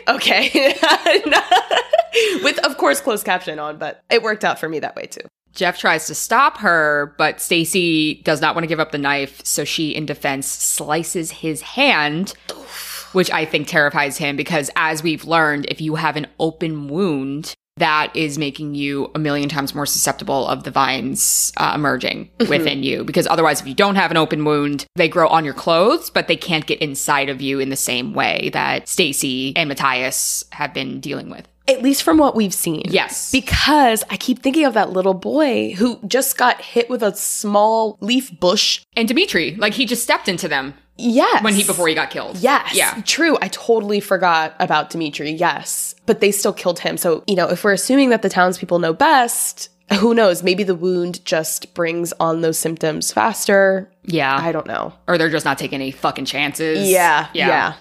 Okay. 0.08 0.74
Uh, 1.30 2.42
with, 2.42 2.58
of 2.60 2.78
course, 2.78 3.00
closed 3.00 3.24
caption 3.24 3.58
on, 3.58 3.76
but 3.76 4.02
it 4.10 4.22
worked 4.22 4.44
out 4.44 4.58
for 4.58 4.68
me 4.68 4.78
that 4.80 4.96
way 4.96 5.04
too. 5.04 5.20
Jeff 5.58 5.76
tries 5.76 6.06
to 6.06 6.14
stop 6.14 6.58
her, 6.58 7.14
but 7.18 7.40
Stacy 7.40 8.22
does 8.22 8.40
not 8.40 8.54
want 8.54 8.62
to 8.62 8.68
give 8.68 8.78
up 8.78 8.92
the 8.92 8.98
knife, 8.98 9.44
so 9.44 9.64
she, 9.64 9.90
in 9.90 10.06
defense, 10.06 10.46
slices 10.46 11.32
his 11.32 11.62
hand, 11.62 12.32
which 13.10 13.28
I 13.32 13.44
think 13.44 13.66
terrifies 13.66 14.18
him 14.18 14.36
because, 14.36 14.70
as 14.76 15.02
we've 15.02 15.24
learned, 15.24 15.66
if 15.68 15.80
you 15.80 15.96
have 15.96 16.16
an 16.16 16.28
open 16.38 16.86
wound, 16.86 17.54
that 17.78 18.14
is 18.14 18.38
making 18.38 18.76
you 18.76 19.10
a 19.16 19.18
million 19.18 19.48
times 19.48 19.74
more 19.74 19.86
susceptible 19.86 20.46
of 20.46 20.62
the 20.62 20.70
vines 20.70 21.52
uh, 21.56 21.72
emerging 21.74 22.30
within 22.48 22.84
you. 22.84 23.02
Because 23.02 23.26
otherwise, 23.26 23.60
if 23.60 23.66
you 23.66 23.74
don't 23.74 23.96
have 23.96 24.12
an 24.12 24.16
open 24.16 24.44
wound, 24.44 24.86
they 24.94 25.08
grow 25.08 25.26
on 25.26 25.44
your 25.44 25.54
clothes, 25.54 26.08
but 26.08 26.28
they 26.28 26.36
can't 26.36 26.66
get 26.66 26.80
inside 26.80 27.28
of 27.28 27.40
you 27.40 27.58
in 27.58 27.70
the 27.70 27.76
same 27.76 28.14
way 28.14 28.50
that 28.52 28.88
Stacy 28.88 29.56
and 29.56 29.68
Matthias 29.68 30.44
have 30.52 30.72
been 30.72 31.00
dealing 31.00 31.30
with. 31.30 31.48
At 31.68 31.82
least 31.82 32.02
from 32.02 32.18
what 32.18 32.34
we've 32.34 32.54
seen. 32.54 32.82
Yes. 32.86 33.30
Because 33.30 34.02
I 34.10 34.16
keep 34.16 34.40
thinking 34.42 34.64
of 34.64 34.74
that 34.74 34.90
little 34.90 35.14
boy 35.14 35.74
who 35.74 36.00
just 36.06 36.36
got 36.38 36.60
hit 36.60 36.88
with 36.90 37.02
a 37.02 37.14
small 37.14 37.98
leaf 38.00 38.30
bush. 38.40 38.80
and 38.96 39.06
Dimitri, 39.06 39.54
like 39.56 39.74
he 39.74 39.84
just 39.86 40.02
stepped 40.02 40.28
into 40.28 40.48
them 40.48 40.74
Yes. 40.96 41.44
when 41.44 41.54
he 41.54 41.62
before 41.62 41.86
he 41.88 41.94
got 41.94 42.10
killed. 42.10 42.38
Yes. 42.38 42.74
Yeah. 42.74 43.00
True. 43.04 43.36
I 43.40 43.48
totally 43.48 44.00
forgot 44.00 44.54
about 44.58 44.90
Dimitri. 44.90 45.30
Yes. 45.30 45.94
But 46.06 46.20
they 46.20 46.32
still 46.32 46.52
killed 46.52 46.80
him. 46.80 46.96
So, 46.96 47.22
you 47.28 47.36
know, 47.36 47.48
if 47.48 47.62
we're 47.62 47.72
assuming 47.72 48.10
that 48.10 48.22
the 48.22 48.28
townspeople 48.28 48.78
know 48.80 48.92
best, 48.92 49.68
who 50.00 50.12
knows? 50.12 50.42
Maybe 50.42 50.64
the 50.64 50.74
wound 50.74 51.24
just 51.24 51.72
brings 51.74 52.12
on 52.18 52.40
those 52.40 52.58
symptoms 52.58 53.12
faster. 53.12 53.88
Yeah. 54.04 54.36
I 54.40 54.50
don't 54.52 54.66
know. 54.66 54.92
or 55.06 55.18
they're 55.18 55.30
just 55.30 55.44
not 55.44 55.56
taking 55.58 55.76
any 55.76 55.92
fucking 55.92 56.24
chances. 56.24 56.90
Yeah. 56.90 57.28
Yeah. 57.32 57.46
Yeah. 57.48 57.74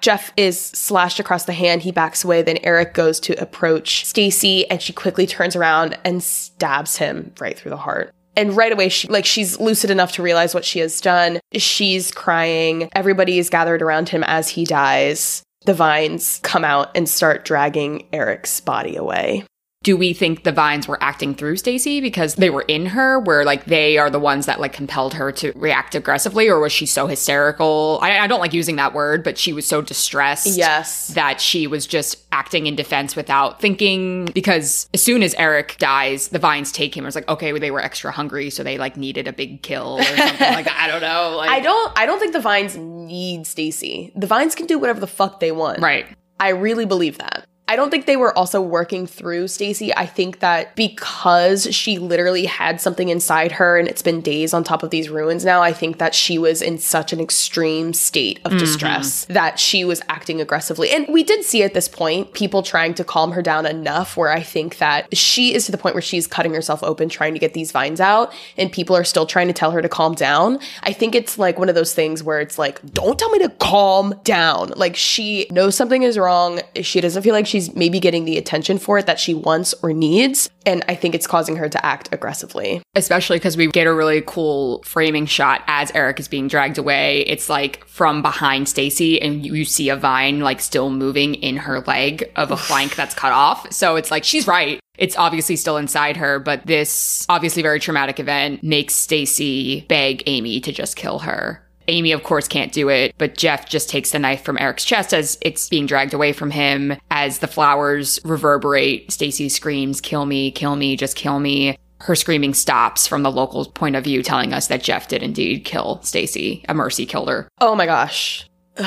Jeff 0.00 0.32
is 0.36 0.58
slashed 0.58 1.20
across 1.20 1.44
the 1.44 1.52
hand. 1.52 1.82
He 1.82 1.92
backs 1.92 2.24
away. 2.24 2.42
Then 2.42 2.58
Eric 2.62 2.94
goes 2.94 3.20
to 3.20 3.40
approach 3.40 4.04
Stacy 4.04 4.68
and 4.70 4.82
she 4.82 4.92
quickly 4.92 5.26
turns 5.26 5.54
around 5.54 5.98
and 6.04 6.22
stabs 6.22 6.96
him 6.96 7.32
right 7.38 7.56
through 7.56 7.70
the 7.70 7.76
heart. 7.76 8.12
And 8.36 8.56
right 8.56 8.72
away, 8.72 8.88
she 8.88 9.08
like 9.08 9.24
she's 9.24 9.58
lucid 9.58 9.90
enough 9.90 10.12
to 10.12 10.22
realize 10.22 10.54
what 10.54 10.64
she 10.64 10.78
has 10.78 11.00
done. 11.00 11.40
She's 11.54 12.12
crying. 12.12 12.88
Everybody 12.94 13.38
is 13.38 13.50
gathered 13.50 13.82
around 13.82 14.08
him 14.08 14.22
as 14.24 14.48
he 14.48 14.64
dies. 14.64 15.42
The 15.64 15.74
vines 15.74 16.38
come 16.44 16.64
out 16.64 16.96
and 16.96 17.08
start 17.08 17.44
dragging 17.44 18.06
Eric's 18.12 18.60
body 18.60 18.94
away. 18.94 19.44
Do 19.84 19.96
we 19.96 20.12
think 20.12 20.42
the 20.42 20.50
vines 20.50 20.88
were 20.88 21.00
acting 21.00 21.36
through 21.36 21.56
Stacy 21.56 22.00
because 22.00 22.34
they 22.34 22.50
were 22.50 22.62
in 22.62 22.86
her, 22.86 23.20
where 23.20 23.44
like 23.44 23.66
they 23.66 23.96
are 23.96 24.10
the 24.10 24.18
ones 24.18 24.46
that 24.46 24.60
like 24.60 24.72
compelled 24.72 25.14
her 25.14 25.30
to 25.32 25.52
react 25.54 25.94
aggressively, 25.94 26.48
or 26.48 26.58
was 26.58 26.72
she 26.72 26.84
so 26.84 27.06
hysterical? 27.06 28.00
I, 28.02 28.18
I 28.18 28.26
don't 28.26 28.40
like 28.40 28.52
using 28.52 28.74
that 28.76 28.92
word, 28.92 29.22
but 29.22 29.38
she 29.38 29.52
was 29.52 29.66
so 29.68 29.80
distressed. 29.80 30.48
Yes. 30.48 31.08
That 31.08 31.40
she 31.40 31.68
was 31.68 31.86
just 31.86 32.26
acting 32.32 32.66
in 32.66 32.74
defense 32.74 33.14
without 33.14 33.60
thinking. 33.60 34.26
Because 34.34 34.88
as 34.92 35.00
soon 35.02 35.22
as 35.22 35.32
Eric 35.34 35.76
dies, 35.78 36.28
the 36.28 36.40
vines 36.40 36.72
take 36.72 36.96
him. 36.96 37.06
It's 37.06 37.14
like, 37.14 37.28
okay, 37.28 37.52
well, 37.52 37.60
they 37.60 37.70
were 37.70 37.80
extra 37.80 38.10
hungry, 38.10 38.50
so 38.50 38.64
they 38.64 38.78
like 38.78 38.96
needed 38.96 39.28
a 39.28 39.32
big 39.32 39.62
kill 39.62 40.00
or 40.00 40.02
something 40.02 40.54
like 40.54 40.64
that. 40.64 40.76
I 40.76 40.88
don't 40.88 41.00
know. 41.02 41.36
Like, 41.36 41.50
I 41.52 41.60
don't 41.60 41.92
I 41.96 42.04
don't 42.04 42.18
think 42.18 42.32
the 42.32 42.40
vines 42.40 42.76
need 42.76 43.46
Stacy. 43.46 44.12
The 44.16 44.26
vines 44.26 44.56
can 44.56 44.66
do 44.66 44.76
whatever 44.76 44.98
the 44.98 45.06
fuck 45.06 45.38
they 45.38 45.52
want. 45.52 45.78
right. 45.78 46.06
I 46.40 46.50
really 46.50 46.84
believe 46.84 47.18
that. 47.18 47.47
I 47.68 47.76
don't 47.76 47.90
think 47.90 48.06
they 48.06 48.16
were 48.16 48.36
also 48.36 48.62
working 48.62 49.06
through 49.06 49.48
Stacy. 49.48 49.94
I 49.94 50.06
think 50.06 50.40
that 50.40 50.74
because 50.74 51.68
she 51.74 51.98
literally 51.98 52.46
had 52.46 52.80
something 52.80 53.10
inside 53.10 53.52
her 53.52 53.76
and 53.76 53.86
it's 53.86 54.00
been 54.00 54.22
days 54.22 54.54
on 54.54 54.64
top 54.64 54.82
of 54.82 54.88
these 54.88 55.10
ruins 55.10 55.44
now, 55.44 55.60
I 55.60 55.74
think 55.74 55.98
that 55.98 56.14
she 56.14 56.38
was 56.38 56.62
in 56.62 56.78
such 56.78 57.12
an 57.12 57.20
extreme 57.20 57.92
state 57.92 58.38
of 58.46 58.52
mm-hmm. 58.52 58.58
distress 58.60 59.26
that 59.26 59.58
she 59.58 59.84
was 59.84 60.00
acting 60.08 60.40
aggressively. 60.40 60.90
And 60.90 61.06
we 61.08 61.22
did 61.22 61.44
see 61.44 61.62
at 61.62 61.74
this 61.74 61.88
point 61.88 62.32
people 62.32 62.62
trying 62.62 62.94
to 62.94 63.04
calm 63.04 63.32
her 63.32 63.42
down 63.42 63.66
enough 63.66 64.16
where 64.16 64.32
I 64.32 64.42
think 64.42 64.78
that 64.78 65.14
she 65.14 65.54
is 65.54 65.66
to 65.66 65.72
the 65.72 65.78
point 65.78 65.94
where 65.94 66.00
she's 66.00 66.26
cutting 66.26 66.54
herself 66.54 66.82
open 66.82 67.10
trying 67.10 67.34
to 67.34 67.38
get 67.38 67.52
these 67.52 67.70
vines 67.70 68.00
out 68.00 68.32
and 68.56 68.72
people 68.72 68.96
are 68.96 69.04
still 69.04 69.26
trying 69.26 69.48
to 69.48 69.52
tell 69.52 69.72
her 69.72 69.82
to 69.82 69.90
calm 69.90 70.14
down. 70.14 70.58
I 70.84 70.94
think 70.94 71.14
it's 71.14 71.38
like 71.38 71.58
one 71.58 71.68
of 71.68 71.74
those 71.74 71.92
things 71.92 72.22
where 72.22 72.40
it's 72.40 72.58
like, 72.58 72.80
don't 72.94 73.18
tell 73.18 73.28
me 73.28 73.40
to 73.40 73.50
calm 73.50 74.14
down. 74.24 74.72
Like 74.74 74.96
she 74.96 75.46
knows 75.50 75.74
something 75.74 76.02
is 76.02 76.16
wrong. 76.16 76.60
She 76.80 77.02
doesn't 77.02 77.22
feel 77.22 77.34
like 77.34 77.46
she's 77.46 77.57
she's 77.58 77.74
maybe 77.74 77.98
getting 77.98 78.24
the 78.24 78.38
attention 78.38 78.78
for 78.78 78.98
it 78.98 79.06
that 79.06 79.18
she 79.18 79.34
wants 79.34 79.74
or 79.82 79.92
needs. 79.92 80.48
And 80.64 80.84
I 80.88 80.94
think 80.94 81.14
it's 81.14 81.26
causing 81.26 81.56
her 81.56 81.68
to 81.68 81.84
act 81.84 82.08
aggressively. 82.12 82.82
Especially 82.94 83.36
because 83.36 83.56
we 83.56 83.66
get 83.68 83.86
a 83.86 83.92
really 83.92 84.22
cool 84.26 84.82
framing 84.84 85.26
shot 85.26 85.62
as 85.66 85.90
Eric 85.94 86.20
is 86.20 86.28
being 86.28 86.48
dragged 86.48 86.78
away. 86.78 87.20
It's 87.20 87.48
like 87.48 87.84
from 87.86 88.22
behind 88.22 88.68
Stacy, 88.68 89.20
and 89.20 89.44
you 89.44 89.64
see 89.64 89.88
a 89.88 89.96
vine 89.96 90.40
like 90.40 90.60
still 90.60 90.90
moving 90.90 91.34
in 91.34 91.56
her 91.56 91.80
leg 91.80 92.30
of 92.36 92.50
a 92.50 92.56
flank 92.68 92.94
that's 92.94 93.14
cut 93.14 93.32
off. 93.32 93.72
So 93.72 93.96
it's 93.96 94.10
like 94.10 94.24
she's 94.24 94.46
right. 94.46 94.80
It's 94.96 95.16
obviously 95.16 95.56
still 95.56 95.76
inside 95.76 96.16
her, 96.16 96.40
but 96.40 96.66
this 96.66 97.24
obviously 97.28 97.62
very 97.62 97.78
traumatic 97.78 98.18
event 98.18 98.64
makes 98.64 98.94
Stacy 98.94 99.82
beg 99.88 100.24
Amy 100.26 100.60
to 100.60 100.72
just 100.72 100.96
kill 100.96 101.20
her. 101.20 101.67
Amy, 101.88 102.12
of 102.12 102.22
course, 102.22 102.46
can't 102.46 102.72
do 102.72 102.88
it, 102.88 103.14
but 103.18 103.36
Jeff 103.36 103.68
just 103.68 103.88
takes 103.88 104.10
the 104.10 104.18
knife 104.18 104.42
from 104.42 104.58
Eric's 104.58 104.84
chest 104.84 105.12
as 105.14 105.38
it's 105.40 105.68
being 105.68 105.86
dragged 105.86 106.14
away 106.14 106.32
from 106.32 106.50
him. 106.50 106.96
As 107.10 107.38
the 107.38 107.46
flowers 107.46 108.20
reverberate, 108.24 109.10
Stacy 109.10 109.48
screams, 109.48 110.00
Kill 110.00 110.26
me, 110.26 110.50
kill 110.50 110.76
me, 110.76 110.96
just 110.96 111.16
kill 111.16 111.40
me. 111.40 111.78
Her 112.00 112.14
screaming 112.14 112.54
stops 112.54 113.06
from 113.06 113.22
the 113.24 113.30
local 113.30 113.64
point 113.64 113.96
of 113.96 114.04
view, 114.04 114.22
telling 114.22 114.52
us 114.52 114.68
that 114.68 114.82
Jeff 114.84 115.08
did 115.08 115.22
indeed 115.22 115.64
kill 115.64 116.00
Stacy. 116.02 116.64
A 116.68 116.74
mercy 116.74 117.06
killed 117.06 117.28
her. 117.28 117.48
Oh 117.60 117.74
my 117.74 117.86
gosh. 117.86 118.48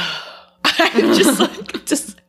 I'm 0.63 1.13
just 1.13 1.39
like, 1.39 1.85
just. 1.85 2.21